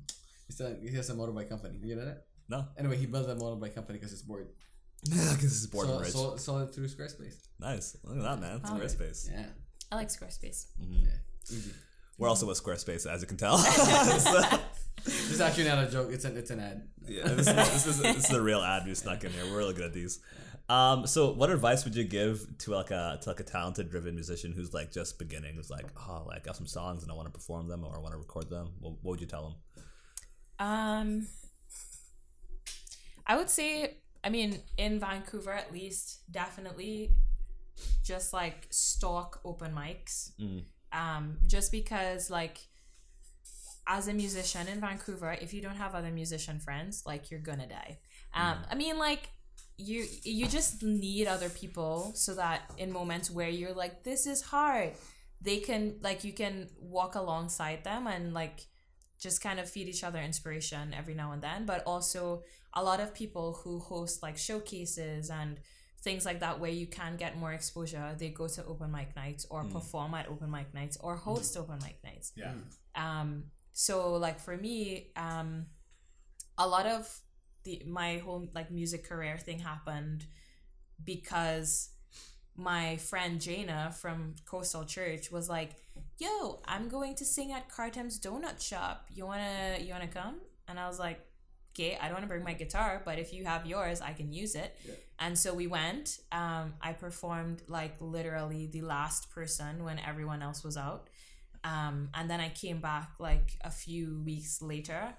he's 0.48 0.60
a, 0.60 0.76
he 0.82 0.96
has 0.96 1.10
a 1.10 1.14
motorbike 1.14 1.48
company. 1.48 1.78
You 1.80 1.94
know 1.94 2.06
that? 2.06 2.24
No. 2.48 2.64
Anyway, 2.76 2.96
he 2.96 3.06
built 3.06 3.28
a 3.30 3.36
motorbike 3.36 3.76
company 3.76 3.98
because 3.98 4.10
he's 4.10 4.22
bored. 4.22 4.48
Because 5.04 5.40
this 5.40 5.60
is 5.60 5.66
bored 5.68 5.86
so, 5.86 5.92
and 5.92 6.00
rich. 6.00 6.10
Sold, 6.10 6.40
sold 6.40 6.62
it 6.68 6.74
through 6.74 6.88
Squarespace. 6.88 7.36
nice. 7.60 7.96
Look 8.02 8.16
at 8.18 8.22
that, 8.24 8.40
man. 8.40 8.60
Oh. 8.64 8.68
Squarespace. 8.70 9.30
Yeah. 9.30 9.46
I 9.92 9.94
like 9.94 10.08
Squarespace. 10.08 10.66
Mm-hmm. 10.82 11.04
Yeah. 11.04 11.52
Easy. 11.52 11.70
We're 12.18 12.28
also 12.28 12.46
with 12.46 12.62
Squarespace, 12.62 13.06
as 13.10 13.22
you 13.22 13.28
can 13.28 13.36
tell. 13.36 13.56
So, 13.58 14.42
This 15.04 15.30
is 15.30 15.40
actually 15.40 15.64
not 15.64 15.84
a 15.84 15.90
joke. 15.90 16.08
It's 16.12 16.24
an 16.24 16.36
it's 16.36 16.50
an 16.50 16.60
ad. 16.60 16.82
yeah, 17.06 17.22
this, 17.28 17.46
is, 17.46 17.54
this, 17.54 17.86
is, 17.86 18.02
this 18.02 18.28
is 18.28 18.36
a 18.36 18.42
real 18.42 18.60
ad 18.60 18.86
we 18.86 18.94
snuck 18.94 19.24
in 19.24 19.32
here. 19.32 19.44
We're 19.46 19.58
really 19.58 19.74
good 19.74 19.86
at 19.86 19.94
these. 19.94 20.20
Um, 20.70 21.04
so, 21.04 21.32
what 21.32 21.50
advice 21.50 21.84
would 21.84 21.96
you 21.96 22.04
give 22.04 22.46
to 22.58 22.70
like 22.70 22.92
a 22.92 23.18
to 23.22 23.30
like 23.30 23.40
a 23.40 23.42
talented, 23.42 23.90
driven 23.90 24.14
musician 24.14 24.52
who's 24.52 24.72
like 24.72 24.92
just 24.92 25.18
beginning, 25.18 25.56
who's 25.56 25.68
like, 25.68 25.86
oh, 26.08 26.22
like 26.28 26.46
I 26.46 26.50
have 26.50 26.56
some 26.56 26.68
songs 26.68 27.02
and 27.02 27.10
I 27.10 27.16
want 27.16 27.26
to 27.26 27.32
perform 27.32 27.66
them 27.66 27.82
or 27.82 27.96
I 27.96 27.98
want 27.98 28.12
to 28.12 28.18
record 28.18 28.48
them? 28.48 28.70
What, 28.78 28.92
what 29.02 29.10
would 29.10 29.20
you 29.20 29.26
tell 29.26 29.42
them? 29.42 30.64
Um, 30.64 31.26
I 33.26 33.36
would 33.36 33.50
say, 33.50 33.96
I 34.22 34.30
mean, 34.30 34.60
in 34.78 35.00
Vancouver 35.00 35.52
at 35.52 35.72
least, 35.72 36.20
definitely 36.30 37.14
just 38.04 38.32
like 38.32 38.68
stalk 38.70 39.40
open 39.44 39.72
mics. 39.74 40.30
Mm. 40.40 40.62
Um, 40.92 41.38
just 41.48 41.72
because 41.72 42.30
like 42.30 42.58
as 43.88 44.06
a 44.06 44.14
musician 44.14 44.68
in 44.68 44.80
Vancouver, 44.80 45.36
if 45.42 45.52
you 45.52 45.62
don't 45.62 45.78
have 45.78 45.96
other 45.96 46.12
musician 46.12 46.60
friends, 46.60 47.02
like 47.04 47.28
you're 47.32 47.40
gonna 47.40 47.66
die. 47.66 47.98
Um, 48.34 48.58
I 48.70 48.76
mean, 48.76 48.96
like 48.96 49.30
you 49.80 50.06
you 50.22 50.46
just 50.46 50.82
need 50.82 51.26
other 51.26 51.48
people 51.48 52.12
so 52.14 52.34
that 52.34 52.60
in 52.78 52.92
moments 52.92 53.30
where 53.30 53.48
you're 53.48 53.72
like, 53.84 54.04
this 54.04 54.26
is 54.26 54.42
hard, 54.42 54.92
they 55.40 55.58
can 55.58 55.82
like 56.02 56.24
you 56.24 56.32
can 56.32 56.68
walk 56.78 57.14
alongside 57.14 57.84
them 57.84 58.06
and 58.06 58.32
like 58.34 58.66
just 59.18 59.42
kind 59.42 59.58
of 59.60 59.68
feed 59.68 59.88
each 59.88 60.04
other 60.04 60.18
inspiration 60.18 60.94
every 60.96 61.14
now 61.14 61.32
and 61.32 61.42
then. 61.42 61.66
But 61.66 61.82
also 61.86 62.42
a 62.74 62.82
lot 62.82 63.00
of 63.00 63.14
people 63.14 63.60
who 63.64 63.78
host 63.80 64.22
like 64.22 64.38
showcases 64.38 65.30
and 65.30 65.58
things 66.02 66.24
like 66.24 66.40
that 66.40 66.58
where 66.60 66.70
you 66.70 66.86
can 66.86 67.16
get 67.16 67.36
more 67.36 67.52
exposure 67.52 68.14
they 68.18 68.30
go 68.30 68.48
to 68.48 68.64
open 68.64 68.90
mic 68.90 69.14
nights 69.16 69.44
or 69.50 69.64
perform 69.64 70.14
at 70.14 70.26
open 70.28 70.50
mic 70.50 70.72
nights 70.72 70.96
or 71.00 71.14
host 71.14 71.54
open 71.58 71.78
mic 71.82 71.98
nights 72.02 72.32
Yeah. 72.36 72.54
um 72.94 73.44
so 73.74 74.14
like 74.14 74.40
for 74.40 74.56
me 74.56 75.10
um 75.16 75.66
a 76.56 76.66
lot 76.66 76.86
of 76.86 77.06
the 77.64 77.82
my 77.86 78.18
whole 78.18 78.48
like 78.54 78.70
music 78.70 79.08
career 79.08 79.36
thing 79.38 79.58
happened 79.58 80.26
because 81.04 81.90
my 82.56 82.96
friend 82.96 83.40
Jana 83.40 83.94
from 83.98 84.34
Coastal 84.44 84.84
Church 84.84 85.30
was 85.30 85.48
like, 85.48 85.70
"Yo, 86.18 86.60
I'm 86.66 86.88
going 86.88 87.14
to 87.16 87.24
sing 87.24 87.52
at 87.52 87.68
Cartem's 87.68 88.18
Donut 88.20 88.60
Shop. 88.60 89.06
You 89.14 89.26
wanna 89.26 89.78
you 89.80 89.92
wanna 89.92 90.08
come?" 90.08 90.40
And 90.68 90.78
I 90.78 90.86
was 90.86 90.98
like, 90.98 91.20
"Okay, 91.72 91.96
I 92.00 92.04
don't 92.04 92.14
want 92.14 92.24
to 92.24 92.28
bring 92.28 92.44
my 92.44 92.54
guitar, 92.54 93.02
but 93.04 93.18
if 93.18 93.32
you 93.32 93.44
have 93.44 93.66
yours, 93.66 94.00
I 94.00 94.12
can 94.12 94.32
use 94.32 94.54
it." 94.54 94.76
And 95.18 95.38
so 95.38 95.54
we 95.54 95.66
went. 95.66 96.18
Um, 96.32 96.74
I 96.80 96.92
performed 96.92 97.62
like 97.68 97.96
literally 98.00 98.66
the 98.66 98.82
last 98.82 99.30
person 99.30 99.84
when 99.84 99.98
everyone 99.98 100.42
else 100.42 100.64
was 100.64 100.76
out. 100.76 101.08
Um, 101.62 102.08
and 102.14 102.30
then 102.30 102.40
I 102.40 102.48
came 102.48 102.80
back 102.80 103.10
like 103.18 103.58
a 103.62 103.70
few 103.70 104.22
weeks 104.24 104.62
later 104.62 105.14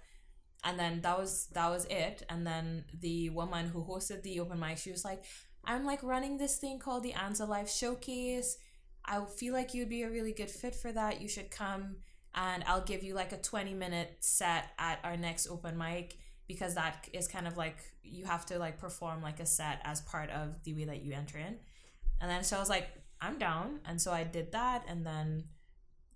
and 0.64 0.80
then 0.80 1.02
that 1.02 1.18
was 1.18 1.48
that 1.54 1.70
was 1.70 1.86
it. 1.86 2.24
And 2.30 2.46
then 2.46 2.86
the 3.00 3.30
woman 3.30 3.68
who 3.68 3.84
hosted 3.84 4.24
the 4.24 4.40
open 4.40 4.60
mic 4.60 4.78
she 4.78 4.92
was 4.92 5.04
like 5.04 5.24
i'm 5.64 5.86
like 5.86 6.02
running 6.02 6.38
this 6.38 6.58
thing 6.58 6.80
called 6.80 7.04
the 7.04 7.14
anza 7.14 7.48
life 7.48 7.70
showcase. 7.70 8.58
I 9.04 9.26
feel 9.26 9.54
like 9.54 9.74
you'd 9.74 9.90
be 9.90 10.04
a 10.04 10.10
really 10.10 10.32
good 10.32 10.50
fit 10.50 10.76
for 10.76 10.92
that. 10.92 11.22
You 11.22 11.28
should 11.28 11.50
come 11.50 11.98
and 12.34 12.64
i'll 12.66 12.84
give 12.84 13.04
you 13.04 13.14
like 13.14 13.34
a 13.34 13.38
20 13.38 13.74
minute 13.74 14.18
set 14.22 14.70
at 14.80 15.00
our 15.04 15.18
next 15.18 15.50
open 15.50 15.78
mic 15.78 16.18
because 16.48 16.76
that 16.76 17.08
is 17.14 17.28
kind 17.28 17.48
of 17.48 17.58
like 17.58 17.78
you 18.04 18.26
have 18.26 18.46
to 18.46 18.60
like 18.60 18.78
perform 18.78 19.22
like 19.22 19.40
a 19.40 19.46
set 19.46 19.82
as 19.84 20.02
part 20.02 20.30
of 20.30 20.64
the 20.64 20.74
way 20.74 20.86
that 20.86 21.02
you 21.02 21.14
enter 21.14 21.38
in. 21.38 21.58
And 22.20 22.30
then 22.30 22.44
so 22.44 22.58
i 22.58 22.60
was 22.60 22.70
like 22.70 22.88
i'm 23.20 23.38
down. 23.38 23.80
And 23.86 24.02
so 24.02 24.12
i 24.12 24.24
did 24.24 24.52
that. 24.52 24.84
And 24.88 25.06
then 25.06 25.46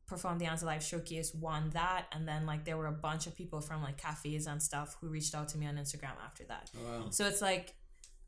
performed 0.07 0.39
the 0.39 0.45
Answer 0.45 0.65
Live 0.65 0.83
showcase, 0.83 1.33
won 1.33 1.69
that, 1.71 2.05
and 2.11 2.27
then 2.27 2.45
like 2.45 2.65
there 2.65 2.77
were 2.77 2.87
a 2.87 2.91
bunch 2.91 3.27
of 3.27 3.35
people 3.35 3.61
from 3.61 3.81
like 3.81 3.97
cafes 3.97 4.47
and 4.47 4.61
stuff 4.61 4.97
who 5.01 5.07
reached 5.07 5.33
out 5.33 5.49
to 5.49 5.57
me 5.57 5.65
on 5.65 5.75
Instagram 5.75 6.13
after 6.23 6.43
that. 6.45 6.69
Wow. 6.75 7.07
So 7.09 7.25
it's 7.25 7.41
like 7.41 7.75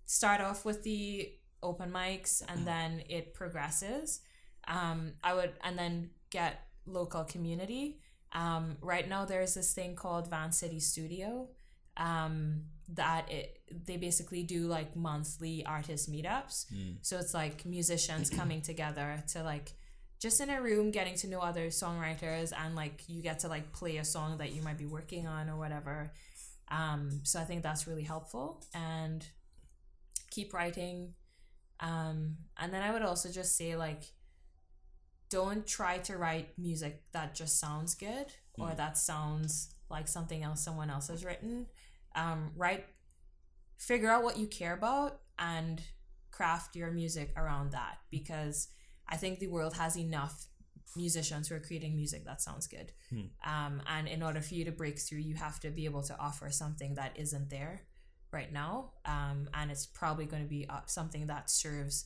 start 0.06 0.42
off 0.42 0.66
with 0.66 0.84
the 0.84 1.32
open 1.62 1.92
mics 1.92 2.42
and 2.48 2.66
then 2.66 3.04
it 3.10 3.34
progresses. 3.34 4.22
Um, 4.68 5.14
I 5.24 5.34
would 5.34 5.52
and 5.64 5.78
then 5.78 6.10
get 6.30 6.62
local 6.86 7.24
community. 7.24 8.00
Um, 8.34 8.78
right 8.82 9.08
now 9.08 9.26
there's 9.26 9.54
this 9.54 9.74
thing 9.74 9.96
called 9.96 10.30
Van 10.30 10.52
City 10.52 10.80
Studio. 10.80 11.50
Um, 11.96 12.64
that 12.90 13.30
it 13.32 13.60
they 13.86 13.98
basically 13.98 14.44
do 14.44 14.68
like 14.68 14.96
monthly 14.96 15.66
artist 15.66 16.12
meetups. 16.12 16.66
So 17.02 17.18
it's 17.18 17.34
like 17.34 17.66
musicians 17.66 18.30
coming 18.30 18.62
together 18.62 19.24
to 19.34 19.44
like 19.44 19.74
just 20.20 20.42
in 20.42 20.50
a 20.50 20.62
room 20.62 20.92
getting 20.92 21.16
to 21.16 21.28
know 21.28 21.40
other 21.40 21.68
songwriters 21.68 22.52
and 22.58 22.76
like 22.76 23.04
you 23.08 23.22
get 23.22 23.40
to 23.40 23.48
like 23.48 23.72
play 23.72 23.98
a 23.98 24.04
song 24.04 24.38
that 24.40 24.52
you 24.54 24.62
might 24.62 24.78
be 24.78 24.86
working 24.86 25.28
on 25.28 25.50
or 25.50 25.58
whatever. 25.58 26.12
Um, 26.70 27.22
so 27.24 27.40
I 27.40 27.44
think 27.44 27.64
that's 27.64 27.88
really 27.88 28.04
helpful 28.04 28.64
and 28.74 29.26
keep 30.32 30.54
writing. 30.54 31.14
Um, 31.80 32.38
and 32.58 32.74
then 32.74 32.82
I 32.82 32.92
would 32.92 33.04
also 33.04 33.30
just 33.30 33.56
say 33.56 33.76
like 33.76 34.04
don't 35.30 35.68
try 35.68 35.98
to 36.00 36.18
write 36.18 36.58
music 36.58 37.04
that 37.12 37.36
just 37.36 37.60
sounds 37.60 37.96
good 37.96 38.28
or 38.58 38.74
that 38.76 38.98
sounds 38.98 39.70
like 39.90 40.08
something 40.08 40.42
else 40.42 40.64
someone 40.64 40.90
else 40.90 41.10
has 41.10 41.24
written. 41.24 41.68
Um, 42.16 42.52
write 42.56 42.86
figure 43.78 44.10
out 44.10 44.24
what 44.24 44.38
you 44.38 44.48
care 44.48 44.74
about 44.74 45.20
and 45.38 45.82
craft 46.32 46.76
your 46.76 46.92
music 46.92 47.32
around 47.38 47.72
that 47.72 48.00
because 48.10 48.70
I 49.10 49.18
think 49.18 49.40
the 49.40 49.48
world 49.48 49.76
has 49.76 49.98
enough 49.98 50.48
musicians 50.96 51.48
who 51.48 51.56
are 51.56 51.60
creating 51.60 51.96
music 51.96 52.26
that 52.26 52.42
sounds 52.42 52.68
good. 52.68 52.92
Um, 53.46 53.82
and 53.88 54.08
in 54.08 54.24
order 54.24 54.42
for 54.42 54.56
you 54.56 54.66
to 54.66 54.72
break 54.72 55.00
through, 55.00 55.20
you 55.20 55.36
have 55.36 55.60
to 55.62 55.70
be 55.70 55.86
able 55.86 56.04
to 56.04 56.18
offer 56.20 56.50
something 56.50 56.96
that 56.96 57.14
isn't 57.18 57.50
there 57.50 57.82
right 58.32 58.52
now. 58.52 58.92
Um, 59.06 59.50
and 59.54 59.70
it's 59.72 59.86
probably 59.86 60.26
going 60.26 60.44
to 60.44 60.50
be 60.50 60.66
uh, 60.70 60.82
something 60.86 61.28
that 61.28 61.50
serves 61.50 62.06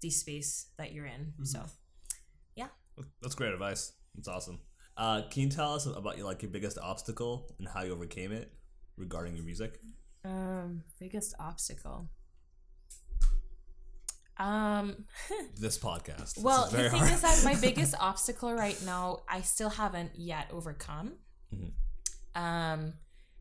the 0.00 0.10
space 0.10 0.66
that 0.78 0.92
you're 0.92 1.06
in. 1.06 1.34
So, 1.44 1.64
yeah. 2.56 2.68
That's 3.20 3.34
great 3.34 3.52
advice. 3.52 3.92
That's 4.14 4.28
awesome. 4.28 4.60
Uh, 4.96 5.22
can 5.30 5.42
you 5.42 5.48
tell 5.48 5.74
us 5.74 5.86
about 5.86 6.16
your 6.16 6.26
like 6.26 6.42
your 6.42 6.50
biggest 6.50 6.78
obstacle 6.78 7.54
and 7.58 7.68
how 7.68 7.82
you 7.82 7.92
overcame 7.92 8.32
it 8.32 8.52
regarding 8.96 9.36
your 9.36 9.44
music? 9.44 9.80
um, 10.24 10.82
biggest 10.98 11.34
obstacle. 11.38 12.10
Um, 14.40 15.04
This 15.58 15.78
podcast. 15.78 16.34
This 16.34 16.44
well, 16.44 16.68
the 16.70 16.88
thing 16.90 17.00
hard. 17.00 17.12
is 17.12 17.20
that 17.20 17.42
my 17.44 17.54
biggest 17.60 17.94
obstacle 18.00 18.52
right 18.54 18.80
now, 18.84 19.20
I 19.28 19.42
still 19.42 19.68
haven't 19.70 20.12
yet 20.16 20.48
overcome. 20.52 21.18
Mhm. 21.54 21.72
Um, 22.34 22.94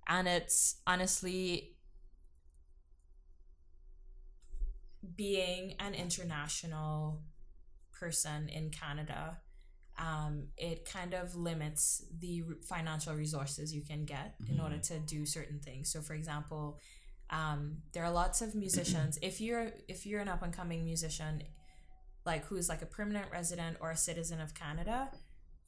and 0.07 0.27
it's 0.27 0.81
honestly 0.85 1.75
being 5.15 5.75
an 5.79 5.93
international 5.93 7.21
person 7.93 8.49
in 8.49 8.69
Canada. 8.69 9.39
Um, 9.97 10.47
it 10.57 10.85
kind 10.85 11.13
of 11.13 11.35
limits 11.35 12.05
the 12.19 12.43
financial 12.67 13.13
resources 13.15 13.73
you 13.73 13.83
can 13.83 14.05
get 14.05 14.35
in 14.49 14.59
order 14.59 14.77
to 14.77 14.99
do 14.99 15.25
certain 15.25 15.59
things. 15.59 15.91
So, 15.91 16.01
for 16.01 16.13
example, 16.13 16.79
um, 17.29 17.77
there 17.93 18.03
are 18.03 18.11
lots 18.11 18.41
of 18.41 18.55
musicians. 18.55 19.19
if 19.21 19.39
you're 19.39 19.71
if 19.87 20.05
you're 20.05 20.21
an 20.21 20.27
up 20.27 20.41
and 20.41 20.53
coming 20.53 20.83
musician, 20.83 21.43
like 22.25 22.45
who's 22.45 22.69
like 22.69 22.81
a 22.81 22.85
permanent 22.85 23.31
resident 23.31 23.77
or 23.79 23.91
a 23.91 23.97
citizen 23.97 24.41
of 24.41 24.53
Canada, 24.53 25.09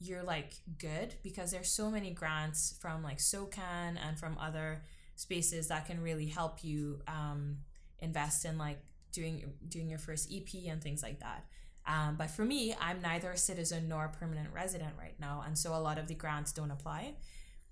you're 0.00 0.22
like 0.22 0.54
good 0.78 1.14
because 1.22 1.50
there's 1.50 1.70
so 1.70 1.90
many 1.90 2.10
grants 2.10 2.76
from 2.80 3.02
like 3.02 3.18
SOCAN 3.18 3.96
and 3.96 4.18
from 4.18 4.36
other 4.38 4.82
spaces 5.14 5.68
that 5.68 5.86
can 5.86 6.00
really 6.00 6.26
help 6.26 6.64
you 6.64 7.00
um, 7.06 7.58
invest 8.00 8.44
in 8.44 8.58
like 8.58 8.78
doing 9.12 9.52
doing 9.68 9.88
your 9.88 9.98
first 9.98 10.32
EP 10.32 10.48
and 10.68 10.82
things 10.82 11.02
like 11.02 11.20
that. 11.20 11.44
Um, 11.86 12.16
but 12.16 12.30
for 12.30 12.44
me, 12.44 12.74
I'm 12.80 13.00
neither 13.02 13.30
a 13.32 13.36
citizen 13.36 13.88
nor 13.88 14.04
a 14.04 14.08
permanent 14.08 14.48
resident 14.52 14.92
right 14.98 15.18
now, 15.20 15.42
and 15.46 15.56
so 15.56 15.74
a 15.74 15.78
lot 15.78 15.98
of 15.98 16.08
the 16.08 16.14
grants 16.14 16.52
don't 16.52 16.70
apply. 16.70 17.14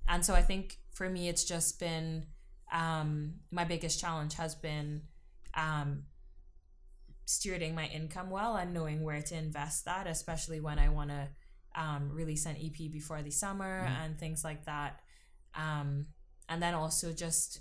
And 0.09 0.25
so 0.25 0.35
I 0.35 0.43
think 0.43 0.79
for 0.93 1.09
me, 1.09 1.29
it's 1.29 1.45
just 1.45 1.79
been 1.79 2.27
um, 2.73 3.35
my 3.51 3.65
biggest 3.65 4.01
challenge 4.01 4.35
has 4.35 4.55
been 4.55 5.03
um, 5.55 6.05
stewarding 7.27 7.75
my 7.75 7.87
income 7.87 8.31
well 8.31 8.57
and 8.57 8.73
knowing 8.75 9.03
where 9.03 9.23
to 9.23 9.37
invest 9.37 9.85
that, 9.85 10.07
especially 10.07 10.61
when 10.61 10.79
I 10.79 10.89
want 10.89 11.11
to 11.11 11.29
um, 11.77 12.11
release 12.13 12.47
an 12.47 12.57
EP 12.57 12.91
before 12.93 13.23
the 13.23 13.31
summer 13.31 13.87
and 14.03 14.19
things 14.19 14.43
like 14.45 14.65
that. 14.67 15.01
Um, 15.55 16.07
and 16.49 16.63
then 16.63 16.75
also 16.75 17.13
just, 17.13 17.61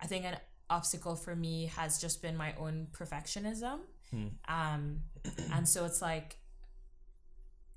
I 0.00 0.06
think 0.06 0.24
an 0.24 0.36
obstacle 0.70 1.16
for 1.16 1.36
me 1.36 1.66
has 1.76 2.00
just 2.00 2.22
been 2.22 2.36
my 2.36 2.54
own 2.58 2.88
perfectionism. 2.92 3.80
Um, 4.48 5.00
and 5.52 5.68
so 5.68 5.84
it's 5.84 6.00
like 6.00 6.38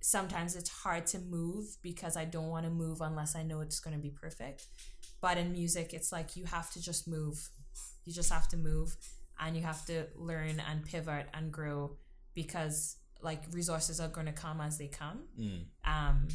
sometimes 0.02 0.56
it's 0.56 0.70
hard 0.70 1.06
to 1.08 1.20
move 1.20 1.66
because 1.82 2.16
I 2.16 2.26
don't 2.26 2.48
want 2.48 2.66
to 2.66 2.72
move 2.72 3.02
unless 3.02 3.36
I 3.36 3.44
know 3.44 3.60
it's 3.62 3.80
going 3.80 3.96
to 3.96 4.02
be 4.02 4.12
perfect. 4.12 4.68
But 5.22 5.38
in 5.38 5.52
music, 5.52 5.94
it's 5.94 6.12
like 6.12 6.36
you 6.36 6.46
have 6.46 6.72
to 6.72 6.82
just 6.82 7.08
move. 7.08 7.50
You 8.06 8.14
just 8.14 8.32
have 8.32 8.48
to 8.50 8.58
move 8.58 8.96
and 9.40 9.56
you 9.56 9.64
have 9.64 9.86
to 9.86 10.06
learn 10.16 10.62
and 10.70 10.84
pivot 10.84 11.28
and 11.34 11.52
grow 11.52 11.98
because 12.34 12.98
like 13.22 13.44
resources 13.52 14.00
are 14.00 14.08
going 14.08 14.26
to 14.26 14.34
come 14.34 14.62
as 14.62 14.78
they 14.78 14.88
come. 14.88 15.24
Mm. 15.40 15.62
Um, 15.86 16.28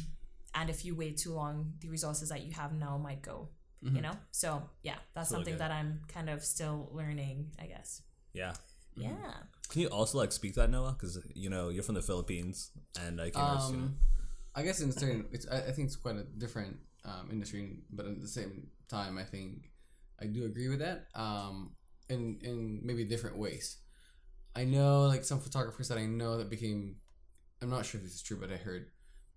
and 0.53 0.69
if 0.69 0.85
you 0.85 0.95
wait 0.95 1.17
too 1.17 1.33
long, 1.33 1.73
the 1.81 1.89
resources 1.89 2.29
that 2.29 2.43
you 2.45 2.53
have 2.53 2.73
now 2.73 2.97
might 2.97 3.21
go. 3.21 3.49
You 3.93 4.01
know, 4.01 4.13
so 4.31 4.63
yeah, 4.81 4.95
that's 5.13 5.29
Totally 5.29 5.43
something 5.43 5.53
good. 5.53 5.61
that 5.61 5.71
I'm 5.71 6.01
kind 6.07 6.27
of 6.27 6.43
still 6.43 6.89
learning, 6.91 7.51
I 7.61 7.67
guess. 7.67 8.01
Yeah. 8.33 8.53
Yeah. 8.95 9.11
Can 9.69 9.81
you 9.81 9.89
also 9.89 10.17
like 10.17 10.31
speak 10.31 10.55
that 10.55 10.71
Noah? 10.71 10.95
Because 10.97 11.19
you 11.35 11.51
know 11.51 11.69
you're 11.69 11.83
from 11.83 11.93
the 11.93 12.01
Philippines, 12.01 12.71
and 12.99 13.21
I 13.21 13.29
can 13.29 13.41
you 13.41 13.47
know, 13.47 13.61
Um, 13.61 13.97
I 14.55 14.63
guess 14.63 14.79
in 14.81 14.91
certain, 14.91 15.25
it's 15.31 15.47
I, 15.47 15.57
I 15.57 15.71
think 15.71 15.85
it's 15.87 15.95
quite 15.97 16.15
a 16.15 16.23
different 16.23 16.77
um, 17.03 17.29
industry, 17.31 17.77
but 17.91 18.07
at 18.07 18.19
the 18.19 18.27
same 18.27 18.71
time, 18.89 19.17
I 19.17 19.23
think 19.23 19.71
I 20.21 20.25
do 20.25 20.45
agree 20.45 20.69
with 20.69 20.79
that. 20.79 21.07
Um, 21.15 21.75
in 22.09 22.39
in 22.41 22.81
maybe 22.83 23.03
different 23.03 23.37
ways. 23.37 23.77
I 24.55 24.63
know 24.63 25.07
like 25.07 25.23
some 25.23 25.39
photographers 25.39 25.89
that 25.89 25.97
I 25.97 26.05
know 26.05 26.37
that 26.37 26.49
became, 26.49 26.95
I'm 27.61 27.69
not 27.69 27.85
sure 27.85 27.99
if 27.99 28.05
this 28.05 28.15
is 28.15 28.21
true, 28.21 28.39
but 28.39 28.51
I 28.51 28.55
heard 28.55 28.87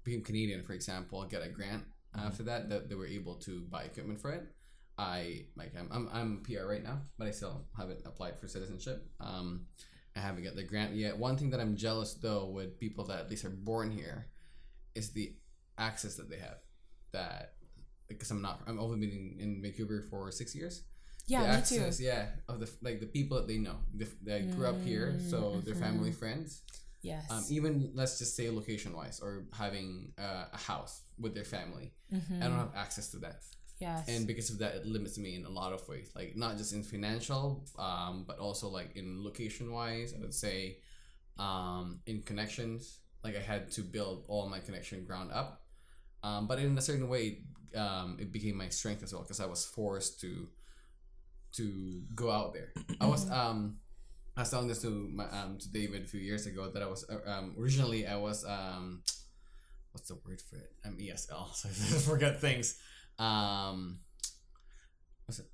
became 0.04 0.22
Canadian, 0.22 0.62
for 0.62 0.74
example, 0.74 1.24
get 1.24 1.42
a 1.42 1.48
grant 1.48 1.84
after 2.16 2.42
that 2.44 2.68
that 2.70 2.88
they 2.88 2.94
were 2.94 3.06
able 3.06 3.34
to 3.36 3.66
buy 3.70 3.82
equipment 3.82 4.20
for 4.20 4.30
it. 4.30 4.44
I 4.96 5.46
like 5.56 5.72
I'm, 5.78 5.88
I'm 5.92 6.08
I'm 6.12 6.42
PR 6.42 6.66
right 6.66 6.82
now, 6.82 7.00
but 7.18 7.28
I 7.28 7.30
still 7.30 7.66
haven't 7.76 8.00
applied 8.04 8.38
for 8.38 8.48
citizenship. 8.48 9.08
Um, 9.20 9.66
I 10.16 10.20
haven't 10.20 10.44
got 10.44 10.56
the 10.56 10.64
grant 10.64 10.94
yet. 10.94 11.16
One 11.16 11.36
thing 11.36 11.50
that 11.50 11.60
I'm 11.60 11.76
jealous 11.76 12.14
though 12.14 12.46
with 12.46 12.80
people 12.80 13.04
that 13.04 13.20
at 13.20 13.30
least 13.30 13.44
are 13.44 13.50
born 13.50 13.90
here 13.90 14.28
is 14.94 15.12
the 15.12 15.34
access 15.78 16.16
that 16.16 16.28
they 16.28 16.38
have. 16.38 16.58
That 17.12 17.54
because 18.08 18.30
I'm 18.30 18.42
not 18.42 18.60
I'm 18.66 18.78
only 18.78 18.98
been 18.98 19.10
in, 19.10 19.40
in 19.40 19.62
Vancouver 19.62 20.02
for 20.10 20.30
six 20.30 20.54
years. 20.54 20.82
Yeah, 21.26 21.42
the 21.42 21.48
me 21.48 21.54
access, 21.54 21.98
too. 21.98 22.04
yeah, 22.04 22.26
of 22.48 22.60
the 22.60 22.70
like 22.80 23.00
the 23.00 23.06
people 23.06 23.36
that 23.36 23.46
they 23.46 23.58
know. 23.58 23.76
The, 23.94 24.08
they 24.22 24.42
grew 24.42 24.66
up 24.66 24.80
here, 24.82 25.18
so 25.28 25.60
their 25.64 25.74
family, 25.74 26.12
friends. 26.12 26.62
Yes. 27.02 27.30
Um, 27.30 27.44
even 27.50 27.90
let's 27.94 28.18
just 28.18 28.34
say 28.34 28.50
location 28.50 28.96
wise, 28.96 29.20
or 29.20 29.44
having 29.52 30.12
uh, 30.18 30.46
a 30.52 30.56
house 30.56 31.02
with 31.18 31.34
their 31.34 31.44
family. 31.44 31.92
Mm-hmm. 32.12 32.42
I 32.42 32.46
don't 32.46 32.58
have 32.58 32.74
access 32.74 33.10
to 33.10 33.18
that 33.18 33.42
yes. 33.80 34.08
and 34.08 34.26
because 34.26 34.50
of 34.50 34.58
that 34.58 34.74
it 34.74 34.86
limits 34.86 35.18
me 35.18 35.34
in 35.36 35.44
a 35.44 35.48
lot 35.48 35.72
of 35.72 35.86
ways 35.88 36.10
like 36.14 36.36
not 36.36 36.56
just 36.56 36.72
in 36.72 36.82
financial 36.82 37.64
um 37.78 38.24
but 38.26 38.38
also 38.38 38.68
like 38.68 38.96
in 38.96 39.22
location 39.22 39.72
wise 39.72 40.14
i 40.16 40.20
would 40.20 40.34
say 40.34 40.78
um 41.38 42.00
in 42.06 42.22
connections 42.22 43.00
like 43.22 43.36
i 43.36 43.40
had 43.40 43.70
to 43.70 43.82
build 43.82 44.24
all 44.28 44.48
my 44.48 44.58
connection 44.58 45.04
ground 45.04 45.30
up 45.32 45.62
um 46.22 46.46
but 46.46 46.58
in 46.58 46.76
a 46.76 46.82
certain 46.82 47.08
way 47.08 47.38
um 47.76 48.16
it 48.20 48.32
became 48.32 48.56
my 48.56 48.68
strength 48.68 49.02
as 49.02 49.12
well 49.12 49.22
because 49.22 49.40
i 49.40 49.46
was 49.46 49.64
forced 49.64 50.20
to 50.20 50.48
to 51.50 52.02
go 52.14 52.30
out 52.30 52.52
there. 52.52 52.72
I 53.00 53.06
was 53.06 53.30
um 53.30 53.76
i 54.36 54.40
was 54.42 54.50
telling 54.50 54.68
this 54.68 54.82
to 54.82 54.90
my 54.90 55.24
um 55.30 55.58
to 55.58 55.72
david 55.72 56.02
a 56.02 56.06
few 56.06 56.20
years 56.20 56.46
ago 56.46 56.70
that 56.70 56.82
i 56.82 56.86
was 56.86 57.04
uh, 57.10 57.28
um 57.28 57.56
originally 57.58 58.06
i 58.06 58.16
was 58.16 58.44
um 58.44 59.02
what's 59.92 60.08
the 60.08 60.18
word 60.26 60.40
for 60.48 60.56
it? 60.56 60.70
I'm 60.84 60.96
esl 60.98 61.54
so 61.54 61.68
i 61.68 61.98
forget 62.00 62.40
things. 62.40 62.78
Um 63.18 64.00
what's 65.26 65.40
it? 65.40 65.46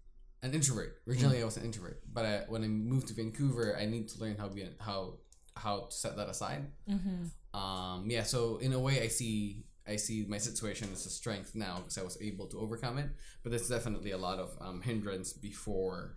An 0.43 0.53
introvert. 0.53 1.01
Originally 1.09 1.41
i 1.41 1.45
was 1.45 1.57
an 1.57 1.65
introvert 1.65 2.03
but 2.12 2.25
I, 2.27 2.43
when 2.49 2.62
i 2.65 2.69
moved 2.69 3.09
to 3.09 3.15
vancouver 3.15 3.77
i 3.81 3.87
need 3.87 4.09
to 4.09 4.21
learn 4.21 4.37
how 4.37 4.49
to 4.49 4.55
be 4.55 4.69
how 4.81 5.15
how 5.57 5.87
to 5.89 5.95
set 5.97 6.17
that 6.17 6.29
aside. 6.29 6.67
Mm-hmm. 6.91 7.59
um 7.59 8.11
yeah 8.11 8.25
so 8.25 8.59
in 8.59 8.73
a 8.73 8.81
way 8.81 9.01
i 9.01 9.09
see 9.09 9.65
i 9.87 9.97
see 9.97 10.24
my 10.28 10.39
situation 10.39 10.89
as 10.93 11.07
a 11.07 11.11
strength 11.11 11.55
now 11.55 11.76
because 11.78 11.99
i 11.99 12.03
was 12.03 12.20
able 12.22 12.47
to 12.47 12.59
overcome 12.61 12.99
it 12.99 13.09
but 13.43 13.51
there's 13.51 13.68
definitely 13.68 14.12
a 14.12 14.18
lot 14.18 14.39
of 14.39 14.57
um 14.61 14.80
hindrance 14.82 15.32
before 15.32 16.16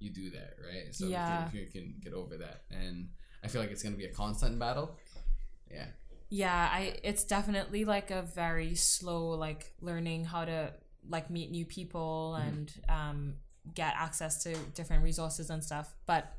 you 0.00 0.10
do 0.10 0.30
that 0.30 0.54
right 0.64 0.94
so 0.94 1.06
Yeah. 1.06 1.50
you, 1.50 1.50
can, 1.50 1.60
you 1.60 1.66
can 1.66 1.94
get 2.02 2.12
over 2.12 2.36
that 2.36 2.62
and 2.70 3.08
i 3.42 3.48
feel 3.48 3.60
like 3.60 3.70
it's 3.70 3.82
going 3.82 3.92
to 3.94 3.98
be 3.98 4.04
a 4.06 4.12
constant 4.12 4.58
battle 4.58 4.96
yeah 5.70 5.86
Yeah, 6.30 6.68
I 6.70 6.96
it's 7.02 7.24
definitely 7.24 7.84
like 7.84 8.10
a 8.10 8.22
very 8.22 8.74
slow 8.74 9.28
like 9.30 9.72
learning 9.80 10.24
how 10.26 10.44
to 10.44 10.72
like 11.08 11.30
meet 11.30 11.50
new 11.50 11.64
people 11.64 12.34
and 12.34 12.70
um 12.88 13.34
get 13.74 13.94
access 13.96 14.42
to 14.44 14.54
different 14.74 15.02
resources 15.02 15.50
and 15.50 15.64
stuff. 15.64 15.94
But 16.06 16.30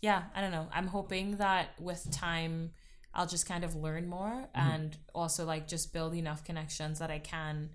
yeah, 0.00 0.24
I 0.34 0.40
don't 0.40 0.52
know. 0.52 0.68
I'm 0.72 0.86
hoping 0.86 1.38
that 1.38 1.70
with 1.80 2.08
time 2.10 2.70
I'll 3.14 3.26
just 3.26 3.46
kind 3.46 3.64
of 3.64 3.74
learn 3.76 4.08
more 4.08 4.48
and 4.54 4.96
also 5.14 5.44
like 5.44 5.68
just 5.68 5.92
build 5.92 6.14
enough 6.14 6.42
connections 6.44 6.98
that 6.98 7.10
I 7.10 7.20
can 7.20 7.70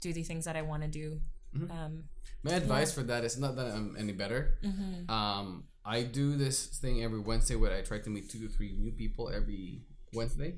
do 0.00 0.12
the 0.12 0.22
things 0.22 0.44
that 0.44 0.56
I 0.56 0.62
want 0.62 0.82
to 0.82 0.88
do. 0.88 1.20
Um 1.70 2.04
My 2.42 2.52
advice 2.62 2.92
for 2.92 3.02
that 3.10 3.24
is 3.24 3.38
not 3.38 3.56
that 3.56 3.66
I'm 3.74 3.96
any 3.98 4.12
better. 4.12 4.40
Um, 5.08 5.64
I 5.84 6.02
do 6.20 6.36
this 6.36 6.66
thing 6.82 7.02
every 7.02 7.20
Wednesday 7.20 7.56
where 7.56 7.72
I 7.78 7.82
try 7.82 7.98
to 8.06 8.10
meet 8.10 8.24
two 8.30 8.40
to 8.44 8.48
three 8.48 8.72
new 8.84 8.92
people 8.92 9.28
every 9.28 9.82
Wednesday. 10.14 10.50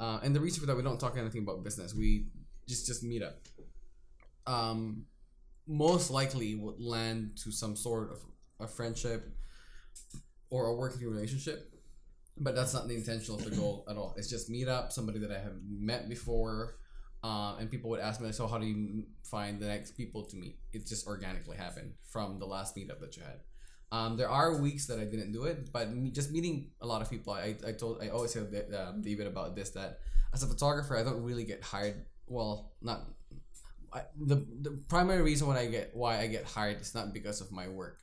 Uh, 0.00 0.18
and 0.24 0.34
the 0.34 0.40
reason 0.40 0.60
for 0.60 0.66
that, 0.66 0.76
we 0.76 0.82
don't 0.82 0.98
talk 0.98 1.16
anything 1.16 1.42
about 1.42 1.62
business. 1.64 1.94
We 1.94 2.28
just 2.68 2.86
just 2.86 3.02
meet 3.02 3.22
up. 3.22 3.36
Um, 4.46 5.06
most 5.66 6.10
likely 6.10 6.54
would 6.54 6.80
land 6.80 7.36
to 7.42 7.50
some 7.50 7.74
sort 7.76 8.10
of 8.12 8.18
a 8.60 8.68
friendship 8.68 9.20
or 10.50 10.66
a 10.66 10.74
working 10.74 11.06
relationship. 11.08 11.72
But 12.38 12.54
that's 12.54 12.74
not 12.74 12.86
the 12.88 12.94
intention 12.94 13.34
of 13.34 13.44
the 13.44 13.50
goal 13.50 13.84
at 13.88 13.96
all. 13.96 14.14
It's 14.16 14.28
just 14.28 14.50
meet 14.50 14.68
up 14.68 14.92
somebody 14.92 15.18
that 15.20 15.30
I 15.30 15.38
have 15.38 15.56
met 15.68 16.08
before, 16.08 16.76
Uh, 17.24 17.56
and 17.58 17.70
people 17.70 17.90
would 17.90 17.98
ask 17.98 18.20
me, 18.20 18.30
so 18.30 18.46
how 18.46 18.58
do 18.58 18.66
you 18.66 19.02
find 19.24 19.58
the 19.58 19.66
next 19.66 19.96
people 19.96 20.22
to 20.30 20.36
meet? 20.36 20.60
It 20.72 20.86
just 20.86 21.06
organically 21.06 21.56
happened 21.56 21.94
from 22.12 22.38
the 22.38 22.46
last 22.46 22.76
meetup 22.76 23.00
that 23.00 23.16
you 23.16 23.22
had. 23.22 23.40
Um, 23.90 24.16
there 24.16 24.28
are 24.28 24.60
weeks 24.60 24.86
that 24.86 24.98
I 25.00 25.04
didn't 25.04 25.32
do 25.32 25.44
it, 25.44 25.72
but 25.72 25.90
me, 25.90 26.10
just 26.10 26.30
meeting 26.30 26.70
a 26.80 26.86
lot 26.86 27.02
of 27.02 27.10
people, 27.10 27.32
I, 27.32 27.56
I 27.66 27.72
told 27.72 28.02
I 28.02 28.08
always 28.14 28.32
tell 28.32 28.46
uh, 28.46 28.92
David 29.00 29.26
about 29.26 29.56
this 29.56 29.70
that 29.70 29.98
as 30.34 30.42
a 30.42 30.46
photographer, 30.46 30.96
I 30.96 31.02
don't 31.02 31.22
really 31.22 31.44
get 31.44 31.64
hired. 31.64 32.06
Well, 32.26 32.74
not 32.82 33.10
I, 33.92 34.02
the 34.14 34.46
the 34.62 34.72
primary 34.88 35.22
reason 35.22 35.48
why 35.48 35.58
I 35.58 35.66
get 35.66 35.86
why 35.94 36.18
I 36.18 36.26
get 36.26 36.44
hired 36.44 36.80
is 36.80 36.94
not 36.94 37.14
because 37.14 37.40
of 37.40 37.50
my 37.50 37.66
work, 37.66 37.98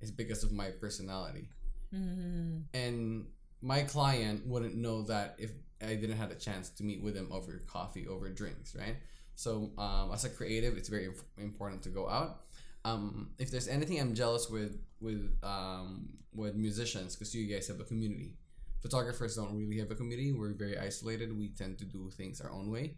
it's 0.00 0.10
because 0.10 0.42
of 0.42 0.50
my 0.50 0.70
personality. 0.70 1.50
Mm-hmm. 1.92 2.70
And 2.72 3.26
my 3.64 3.82
client 3.82 4.46
wouldn't 4.46 4.76
know 4.76 5.02
that 5.02 5.36
if 5.38 5.50
I 5.82 5.94
didn't 5.94 6.18
have 6.18 6.30
a 6.30 6.34
chance 6.34 6.68
to 6.70 6.84
meet 6.84 7.02
with 7.02 7.14
them 7.14 7.28
over 7.32 7.62
coffee, 7.66 8.06
over 8.06 8.28
drinks, 8.28 8.76
right? 8.76 8.96
So 9.34 9.72
um, 9.78 10.10
as 10.12 10.24
a 10.24 10.28
creative, 10.28 10.76
it's 10.76 10.88
very 10.88 11.08
important 11.38 11.82
to 11.84 11.88
go 11.88 12.08
out. 12.08 12.42
Um, 12.84 13.30
if 13.38 13.50
there's 13.50 13.66
anything 13.66 13.98
I'm 13.98 14.14
jealous 14.14 14.50
with 14.50 14.78
with 15.00 15.36
um, 15.42 16.10
with 16.34 16.54
musicians, 16.54 17.16
because 17.16 17.34
you 17.34 17.52
guys 17.52 17.66
have 17.68 17.80
a 17.80 17.84
community. 17.84 18.34
Photographers 18.82 19.36
don't 19.36 19.56
really 19.56 19.78
have 19.78 19.90
a 19.90 19.94
community. 19.94 20.32
We're 20.32 20.52
very 20.52 20.78
isolated. 20.78 21.36
We 21.36 21.48
tend 21.48 21.78
to 21.78 21.86
do 21.86 22.10
things 22.10 22.42
our 22.42 22.52
own 22.52 22.70
way. 22.70 22.96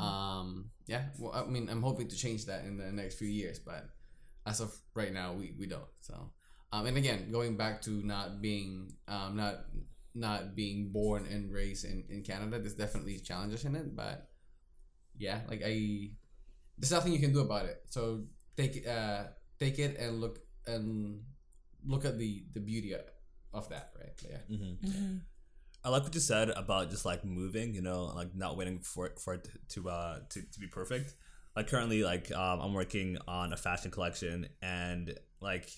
Um, 0.00 0.70
yeah, 0.86 1.02
well, 1.18 1.32
I 1.34 1.44
mean, 1.44 1.68
I'm 1.68 1.82
hoping 1.82 2.08
to 2.08 2.16
change 2.16 2.46
that 2.46 2.64
in 2.64 2.78
the 2.78 2.90
next 2.90 3.16
few 3.18 3.28
years, 3.28 3.58
but 3.58 3.84
as 4.46 4.60
of 4.60 4.74
right 4.94 5.12
now, 5.12 5.34
we, 5.34 5.52
we 5.58 5.66
don't. 5.66 5.92
So, 6.00 6.30
um, 6.72 6.86
and 6.86 6.96
again, 6.96 7.30
going 7.30 7.58
back 7.58 7.82
to 7.82 7.90
not 7.90 8.40
being 8.40 8.94
um, 9.06 9.36
not 9.36 9.66
not 10.14 10.54
being 10.54 10.90
born 10.90 11.26
and 11.30 11.52
raised 11.52 11.84
in, 11.84 12.04
in 12.08 12.22
Canada, 12.22 12.58
there's 12.58 12.74
definitely 12.74 13.18
challenges 13.18 13.64
in 13.64 13.76
it, 13.76 13.94
but 13.94 14.28
yeah, 15.16 15.40
like 15.48 15.62
I, 15.64 16.10
there's 16.76 16.92
nothing 16.92 17.12
you 17.12 17.20
can 17.20 17.32
do 17.32 17.40
about 17.40 17.66
it. 17.66 17.82
So 17.90 18.24
take 18.56 18.76
it, 18.76 18.86
uh, 18.86 19.24
take 19.58 19.78
it 19.78 19.98
and 19.98 20.20
look 20.20 20.38
and 20.66 21.22
look 21.86 22.04
at 22.04 22.18
the 22.18 22.44
the 22.52 22.60
beauty 22.60 22.92
of, 22.92 23.02
of 23.52 23.68
that, 23.70 23.90
right? 23.98 24.12
Yeah. 24.28 24.56
Mm-hmm. 24.56 25.16
I 25.84 25.90
like 25.90 26.02
what 26.02 26.14
you 26.14 26.20
said 26.20 26.50
about 26.50 26.90
just 26.90 27.04
like 27.04 27.24
moving, 27.24 27.74
you 27.74 27.82
know, 27.82 28.04
like 28.14 28.34
not 28.34 28.56
waiting 28.56 28.80
for 28.80 29.06
it, 29.06 29.18
for 29.18 29.34
it 29.34 29.48
to 29.70 29.88
uh 29.88 30.18
to, 30.30 30.42
to 30.42 30.60
be 30.60 30.66
perfect. 30.66 31.14
Like 31.56 31.68
currently, 31.68 32.04
like 32.04 32.30
um, 32.32 32.60
I'm 32.60 32.74
working 32.74 33.18
on 33.26 33.52
a 33.52 33.56
fashion 33.56 33.90
collection, 33.90 34.48
and 34.62 35.18
like 35.40 35.70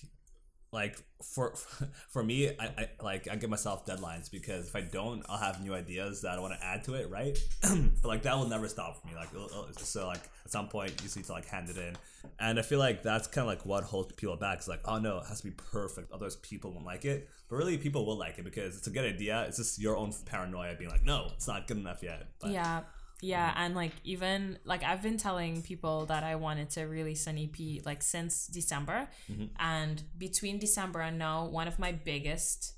like 0.73 0.97
for 1.21 1.53
for 2.09 2.23
me, 2.23 2.49
I, 2.49 2.65
I 2.65 2.89
like 3.01 3.27
I 3.29 3.35
give 3.35 3.49
myself 3.49 3.85
deadlines 3.85 4.31
because 4.31 4.67
if 4.67 4.75
I 4.75 4.81
don't, 4.81 5.23
I'll 5.27 5.37
have 5.37 5.61
new 5.61 5.73
ideas 5.73 6.21
that 6.21 6.37
I 6.37 6.39
want 6.39 6.53
to 6.53 6.65
add 6.65 6.83
to 6.85 6.93
it, 6.93 7.09
right? 7.09 7.37
but 7.61 8.07
like 8.07 8.23
that 8.23 8.37
will 8.37 8.47
never 8.47 8.67
stop 8.67 9.01
for 9.01 9.07
me. 9.07 9.15
Like 9.15 9.29
so 9.77 10.07
like 10.07 10.21
at 10.45 10.51
some 10.51 10.67
point 10.67 10.91
you 10.91 10.97
just 10.97 11.17
need 11.17 11.25
to 11.25 11.33
like 11.33 11.45
hand 11.45 11.69
it 11.69 11.77
in, 11.77 11.95
and 12.39 12.57
I 12.57 12.61
feel 12.61 12.79
like 12.79 13.03
that's 13.03 13.27
kind 13.27 13.43
of 13.43 13.47
like 13.47 13.65
what 13.65 13.83
holds 13.83 14.13
people 14.13 14.37
back. 14.37 14.59
It's 14.59 14.67
like 14.67 14.81
oh 14.85 14.99
no, 14.99 15.19
it 15.19 15.25
has 15.27 15.41
to 15.41 15.47
be 15.47 15.51
perfect, 15.51 16.11
otherwise 16.11 16.37
people 16.37 16.71
won't 16.71 16.85
like 16.85 17.05
it. 17.05 17.29
But 17.49 17.57
really, 17.57 17.77
people 17.77 18.05
will 18.05 18.17
like 18.17 18.37
it 18.37 18.45
because 18.45 18.77
it's 18.77 18.87
a 18.87 18.91
good 18.91 19.05
idea. 19.05 19.43
It's 19.47 19.57
just 19.57 19.79
your 19.79 19.97
own 19.97 20.13
paranoia 20.25 20.75
being 20.75 20.89
like 20.89 21.03
no, 21.03 21.31
it's 21.35 21.47
not 21.47 21.67
good 21.67 21.77
enough 21.77 22.01
yet. 22.01 22.27
But, 22.39 22.51
Yeah. 22.51 22.81
Yeah, 23.21 23.49
mm-hmm. 23.49 23.59
and 23.61 23.75
like 23.75 23.93
even 24.03 24.57
like 24.65 24.83
I've 24.83 25.03
been 25.03 25.17
telling 25.17 25.61
people 25.61 26.07
that 26.07 26.23
I 26.23 26.35
wanted 26.35 26.71
to 26.71 26.83
release 26.83 27.27
an 27.27 27.37
EP 27.37 27.85
like 27.85 28.01
since 28.01 28.47
December, 28.47 29.07
mm-hmm. 29.31 29.45
and 29.59 30.03
between 30.17 30.57
December 30.57 31.01
and 31.01 31.19
now, 31.19 31.45
one 31.45 31.67
of 31.67 31.77
my 31.77 31.91
biggest 31.91 32.73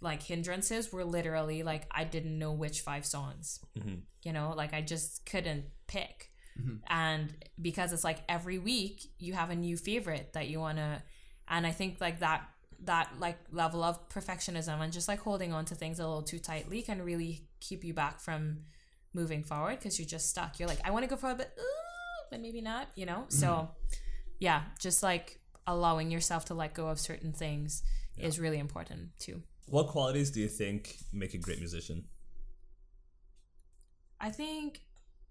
like 0.00 0.22
hindrances 0.22 0.92
were 0.92 1.04
literally 1.04 1.62
like 1.62 1.86
I 1.90 2.04
didn't 2.04 2.38
know 2.38 2.52
which 2.52 2.80
five 2.80 3.04
songs. 3.04 3.58
Mm-hmm. 3.76 3.96
You 4.22 4.32
know, 4.32 4.54
like 4.56 4.72
I 4.72 4.80
just 4.80 5.26
couldn't 5.26 5.64
pick, 5.88 6.30
and 6.86 7.32
because 7.60 7.92
it's 7.92 8.04
like 8.04 8.18
every 8.28 8.58
week 8.58 9.02
you 9.18 9.32
have 9.32 9.50
a 9.50 9.56
new 9.56 9.76
favorite 9.76 10.34
that 10.34 10.48
you 10.48 10.60
wanna, 10.60 11.02
and 11.48 11.66
I 11.66 11.72
think 11.72 12.00
like 12.00 12.20
that 12.20 12.48
that 12.84 13.10
like 13.18 13.38
level 13.50 13.82
of 13.82 14.08
perfectionism 14.08 14.80
and 14.80 14.92
just 14.92 15.08
like 15.08 15.20
holding 15.20 15.52
on 15.52 15.64
to 15.64 15.74
things 15.74 15.98
a 15.98 16.06
little 16.06 16.22
too 16.22 16.38
tightly 16.38 16.82
can 16.82 17.02
really 17.02 17.48
keep 17.60 17.82
you 17.82 17.94
back 17.94 18.20
from 18.20 18.58
moving 19.14 19.42
forward 19.42 19.78
because 19.78 19.98
you're 19.98 20.08
just 20.08 20.28
stuck. 20.28 20.58
You're 20.58 20.68
like, 20.68 20.80
I 20.84 20.90
want 20.90 21.04
to 21.04 21.08
go 21.08 21.16
forward, 21.16 21.38
but 21.38 21.52
ooh, 21.58 22.26
but 22.30 22.40
maybe 22.40 22.60
not, 22.60 22.88
you 22.96 23.06
know? 23.06 23.24
So, 23.28 23.70
yeah, 24.38 24.62
just 24.80 25.02
like 25.02 25.40
allowing 25.66 26.10
yourself 26.10 26.44
to 26.46 26.54
let 26.54 26.74
go 26.74 26.88
of 26.88 26.98
certain 26.98 27.32
things 27.32 27.82
is 28.18 28.38
really 28.38 28.58
important 28.58 29.10
too. 29.18 29.42
What 29.66 29.88
qualities 29.88 30.30
do 30.30 30.40
you 30.40 30.48
think 30.48 30.98
make 31.12 31.34
a 31.34 31.38
great 31.38 31.58
musician? 31.58 32.04
I 34.20 34.30
think 34.30 34.80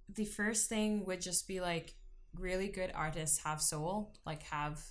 the 0.10 0.26
first 0.26 0.70
thing 0.70 1.06
would 1.06 1.22
just 1.22 1.48
be 1.48 1.62
like 1.62 1.94
really 2.38 2.68
good 2.68 2.92
artists 2.94 3.44
have 3.44 3.62
soul, 3.62 4.16
like 4.26 4.44
have 4.44 4.82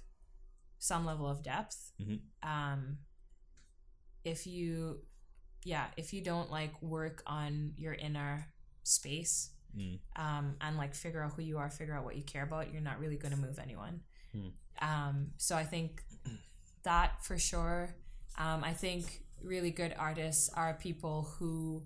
some 0.78 1.05
level 1.05 1.28
of 1.28 1.43
depth. 1.43 1.93
Mhm. 2.01 2.20
Um, 2.43 2.99
if 4.24 4.47
you, 4.47 5.05
yeah, 5.64 5.88
if 5.97 6.12
you 6.12 6.22
don't 6.22 6.51
like 6.51 6.80
work 6.82 7.22
on 7.26 7.74
your 7.76 7.95
inner 7.95 8.52
space, 8.83 9.51
Mm. 9.76 9.99
um, 10.16 10.57
and 10.61 10.76
like 10.76 10.95
figure 10.95 11.22
out 11.22 11.33
who 11.33 11.43
you 11.43 11.57
are, 11.57 11.70
figure 11.70 11.95
out 11.95 12.05
what 12.05 12.14
you 12.16 12.22
care 12.22 12.43
about, 12.43 12.70
you're 12.72 12.83
not 12.83 12.99
really 13.01 13.16
going 13.16 13.33
to 13.33 13.41
move 13.41 13.59
anyone. 13.59 14.03
Hmm. 14.33 14.49
Um, 14.83 15.26
so 15.39 15.57
I 15.57 15.64
think 15.64 16.03
that 16.83 17.24
for 17.24 17.39
sure. 17.39 17.95
Um, 18.37 18.64
I 18.64 18.74
think 18.74 19.22
really 19.43 19.70
good 19.70 19.95
artists 19.99 20.51
are 20.55 20.74
people 20.74 21.22
who 21.39 21.83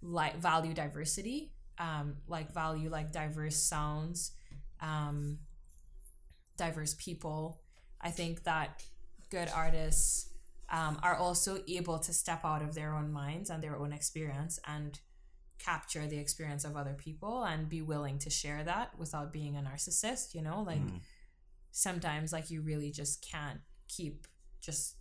like 0.00 0.36
value 0.36 0.74
diversity, 0.74 1.52
um, 1.78 2.16
like 2.28 2.52
value 2.54 2.88
like 2.88 3.10
diverse 3.12 3.56
sounds, 3.56 4.32
um, 4.80 5.38
diverse 6.56 6.94
people. 6.94 7.60
I 8.00 8.10
think 8.10 8.44
that 8.44 8.82
good 9.30 9.48
artists 9.54 10.30
um, 10.70 10.98
are 11.02 11.16
also 11.16 11.62
able 11.66 11.98
to 11.98 12.12
step 12.12 12.44
out 12.44 12.62
of 12.62 12.74
their 12.74 12.94
own 12.94 13.10
minds 13.10 13.50
and 13.50 13.62
their 13.62 13.76
own 13.76 13.92
experience 13.92 14.60
and 14.66 15.00
capture 15.58 16.06
the 16.06 16.18
experience 16.18 16.64
of 16.64 16.76
other 16.76 16.94
people 16.94 17.44
and 17.44 17.68
be 17.68 17.82
willing 17.82 18.18
to 18.18 18.30
share 18.30 18.62
that 18.64 18.98
without 18.98 19.32
being 19.32 19.56
a 19.56 19.60
narcissist 19.60 20.34
you 20.34 20.42
know? 20.42 20.62
Like 20.62 20.80
mm. 20.80 21.00
sometimes 21.70 22.32
like 22.32 22.50
you 22.50 22.62
really 22.62 22.90
just 22.90 23.26
can't 23.28 23.60
keep 23.88 24.26
just 24.60 24.96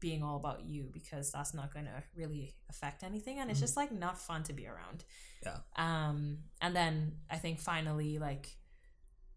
being 0.00 0.22
all 0.22 0.36
about 0.36 0.64
you 0.64 0.88
because 0.92 1.32
that's 1.32 1.54
not 1.54 1.72
going 1.72 1.86
to 1.86 2.02
really 2.16 2.54
affect 2.70 3.02
anything 3.02 3.40
and 3.40 3.50
it's 3.50 3.58
mm. 3.58 3.62
just 3.62 3.76
like 3.76 3.90
not 3.90 4.18
fun 4.18 4.42
to 4.44 4.52
be 4.52 4.66
around. 4.66 5.04
Yeah. 5.44 5.58
um 5.76 6.38
and 6.60 6.74
then 6.74 7.12
i 7.30 7.36
think 7.36 7.60
finally 7.60 8.18
like 8.18 8.56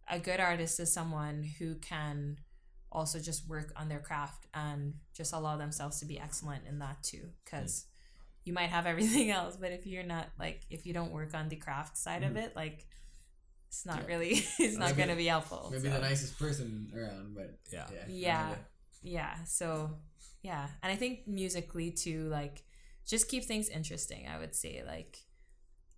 a 0.10 0.18
good 0.18 0.40
artist 0.40 0.80
is 0.80 0.92
someone 0.92 1.48
who 1.60 1.76
can 1.76 2.38
also 2.92 3.20
just 3.20 3.48
work 3.48 3.72
on 3.78 3.88
their 3.88 4.00
craft 4.00 4.48
and 4.54 4.96
just 5.14 5.32
allow 5.32 5.58
themselves 5.58 6.00
to 6.00 6.06
be 6.06 6.20
excellent 6.20 6.64
in 6.68 6.80
that 6.80 7.02
too 7.04 7.30
because 7.46 7.86
mm. 7.86 7.91
You 8.44 8.54
might 8.54 8.70
have 8.70 8.86
everything 8.94 9.30
else 9.32 9.58
but 9.58 9.72
if 9.72 9.86
you're 9.86 10.04
not 10.04 10.28
like 10.40 10.62
if 10.70 10.86
you 10.86 10.94
don't 10.94 11.12
work 11.12 11.34
on 11.34 11.50
the 11.50 11.56
craft 11.56 11.98
side 11.98 12.24
of 12.24 12.30
mm-hmm. 12.30 12.38
it 12.40 12.56
like 12.56 12.86
it's 13.68 13.86
not 13.86 14.02
Yeah. 14.02 14.08
really 14.08 14.30
it's 14.60 14.78
not 14.78 14.90
Maybe- 14.90 14.98
going 14.98 15.10
to 15.10 15.16
be 15.16 15.28
helpful 15.28 15.70
Maybe 15.72 15.88
so. 15.88 15.94
the 15.94 16.00
nicest 16.00 16.38
person 16.40 16.92
around, 16.96 17.36
but 17.36 17.58
Yeah. 17.72 17.86
yeah, 17.92 18.06
Yeah. 18.08 18.56
yeah 19.04 19.44
so 19.46 19.92
yeah 20.44 20.68
and 20.84 20.92
i 20.92 20.96
think 20.96 21.28
musically 21.28 21.92
too 21.92 22.28
like 22.30 22.64
just 23.08 23.30
keep 23.30 23.44
things 23.46 23.70
interesting 23.70 24.28
i 24.28 24.38
would 24.40 24.56
say 24.56 24.84
like 24.86 25.18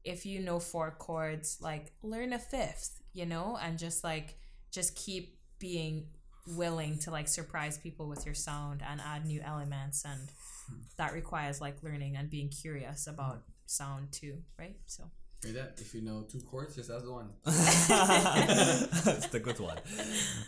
if 0.03 0.25
you 0.25 0.39
know 0.39 0.59
four 0.59 0.91
chords 0.91 1.57
like 1.61 1.93
learn 2.01 2.33
a 2.33 2.39
fifth 2.39 3.01
you 3.13 3.25
know 3.25 3.57
and 3.61 3.79
just 3.79 4.03
like 4.03 4.37
just 4.71 4.95
keep 4.95 5.37
being 5.59 6.07
willing 6.47 6.97
to 6.97 7.09
like 7.11 7.27
surprise 7.27 7.77
people 7.77 8.09
with 8.09 8.25
your 8.25 8.35
sound 8.35 8.81
and 8.89 8.99
add 8.99 9.25
new 9.25 9.39
elements 9.41 10.03
and 10.05 10.29
that 10.97 11.13
requires 11.13 11.61
like 11.61 11.81
learning 11.83 12.15
and 12.15 12.29
being 12.29 12.49
curious 12.49 13.07
about 13.07 13.43
sound 13.65 14.11
too 14.11 14.37
right 14.59 14.75
so 14.85 15.03
Hear 15.43 15.53
that? 15.55 15.73
If 15.81 15.93
you 15.93 16.01
know 16.01 16.21
two 16.21 16.39
chords, 16.39 16.73
just 16.73 16.89
ask 16.89 17.03
the 17.03 17.11
one. 17.11 17.27
Stick 19.21 19.45
with 19.45 19.59
one. 19.59 19.77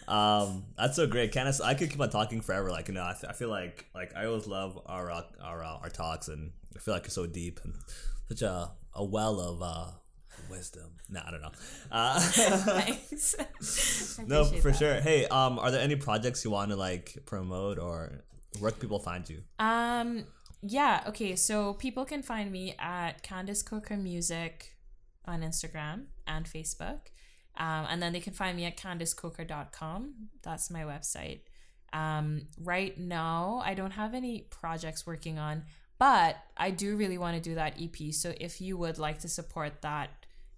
Um, 0.08 0.64
that's 0.78 0.96
so 0.96 1.06
great, 1.06 1.34
Candace. 1.34 1.60
I 1.60 1.74
could 1.74 1.90
keep 1.90 2.00
on 2.00 2.10
talking 2.10 2.40
forever. 2.40 2.72
Like 2.72 2.88
you 2.88 2.94
know, 2.94 3.04
I, 3.04 3.12
th- 3.12 3.26
I 3.30 3.34
feel 3.34 3.50
like 3.50 3.88
like 3.94 4.16
I 4.16 4.26
always 4.26 4.48
love 4.48 4.80
our 4.86 5.12
uh, 5.12 5.24
our 5.44 5.62
uh, 5.66 5.80
our 5.84 5.90
talks, 5.90 6.30
and 6.30 6.52
I 6.78 6.80
feel 6.80 6.94
like 6.94 7.04
it's 7.06 7.14
so 7.14 7.26
deep 7.26 7.60
and 7.66 7.74
such 8.30 8.42
a 8.42 8.72
a 8.94 9.04
well 9.04 9.42
of 9.42 9.62
uh, 9.62 9.88
wisdom. 10.50 10.92
No, 11.10 11.22
I 11.26 11.32
don't 11.32 11.42
know. 11.42 11.52
Uh, 11.92 12.20
thanks 12.22 13.36
I 14.20 14.24
no, 14.26 14.46
for 14.46 14.72
that. 14.72 14.78
sure. 14.78 15.02
Hey, 15.02 15.26
um, 15.26 15.60
are 15.60 15.72
there 15.72 15.82
any 15.82 15.98
projects 15.98 16.46
you 16.46 16.52
want 16.52 16.72
to 16.72 16.78
like 16.78 17.18
promote 17.26 17.80
or 17.80 18.24
where 18.60 18.72
can 18.72 18.80
people 18.80 19.00
find 19.00 19.30
you? 19.30 19.42
Um, 19.60 20.26
yeah, 20.62 21.04
okay. 21.08 21.36
So 21.36 21.74
people 21.74 22.06
can 22.06 22.24
find 22.24 22.52
me 22.52 22.76
at 22.80 23.22
Candace 23.24 23.62
Coker 23.62 23.98
Music 23.98 24.76
on 25.26 25.42
Instagram 25.42 26.06
and 26.28 26.46
Facebook. 26.46 27.00
Um, 27.58 27.88
and 27.90 28.02
then 28.02 28.14
they 28.14 28.20
can 28.20 28.34
find 28.34 28.58
me 28.58 28.66
at 28.66 28.78
candacecoker.com. 28.78 30.30
That's 30.44 30.70
my 30.70 30.82
website. 30.82 31.42
Um, 31.94 32.48
right 32.60 32.98
now, 33.00 33.62
I 33.64 33.74
don't 33.74 33.92
have 33.92 34.14
any 34.14 34.48
projects 34.50 35.08
working 35.08 35.40
on, 35.40 35.64
but 35.98 36.36
I 36.58 36.72
do 36.72 36.98
really 36.98 37.18
want 37.18 37.42
to 37.42 37.50
do 37.50 37.56
that 37.56 37.76
EP. 37.82 38.14
So 38.14 38.34
if 38.40 38.60
you 38.60 38.78
would 38.78 38.98
like 38.98 39.20
to 39.20 39.30
support 39.30 39.82
that, 39.82 40.10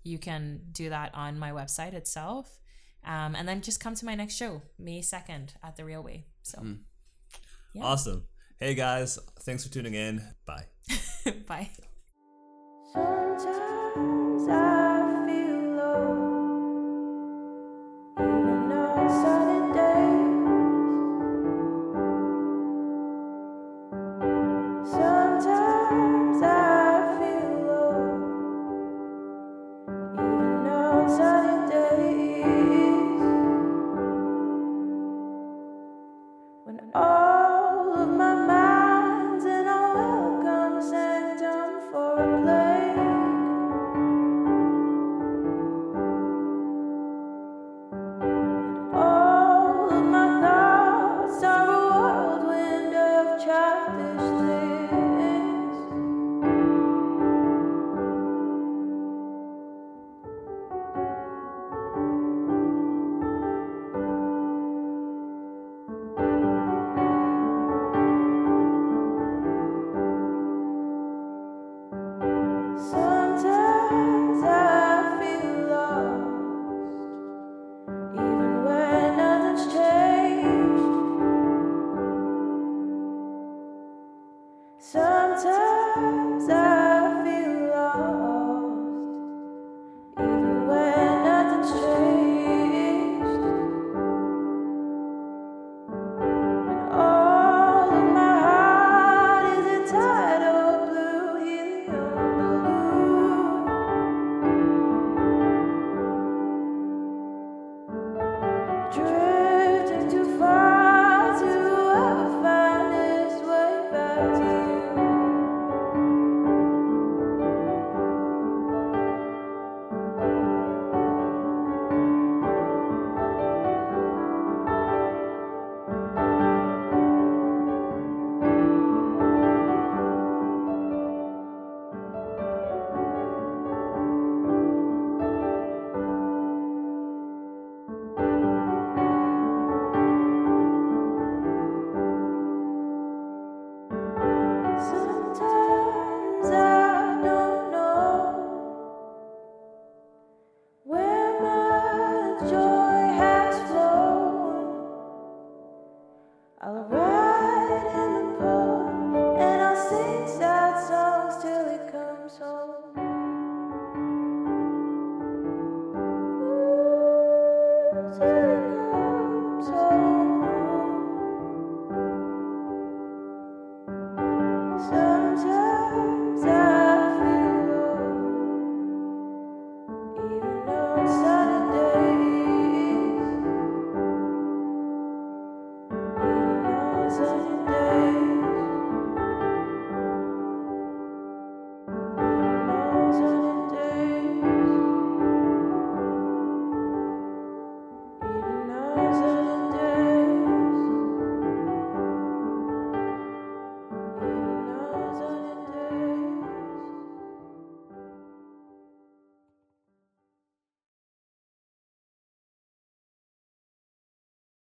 you 0.04 0.18
can 0.18 0.62
do 0.72 0.90
that 0.90 1.14
on 1.14 1.38
my 1.38 1.52
website 1.52 1.94
itself. 1.94 2.60
Um, 3.06 3.36
and 3.36 3.48
then 3.48 3.62
just 3.62 3.80
come 3.80 3.94
to 3.96 4.06
my 4.06 4.16
next 4.16 4.36
show, 4.36 4.64
May 4.80 5.02
2nd 5.02 5.50
at 5.64 5.76
The 5.76 5.86
Railway. 5.86 6.26
So. 6.42 6.60
Mm. 6.60 6.80
Yeah. 7.78 7.86
Awesome. 7.86 8.24
Hey 8.60 8.74
guys, 8.74 9.20
thanks 9.42 9.64
for 9.64 9.72
tuning 9.72 9.94
in. 9.94 10.22
Bye. 10.46 10.66
Bye. 11.48 11.70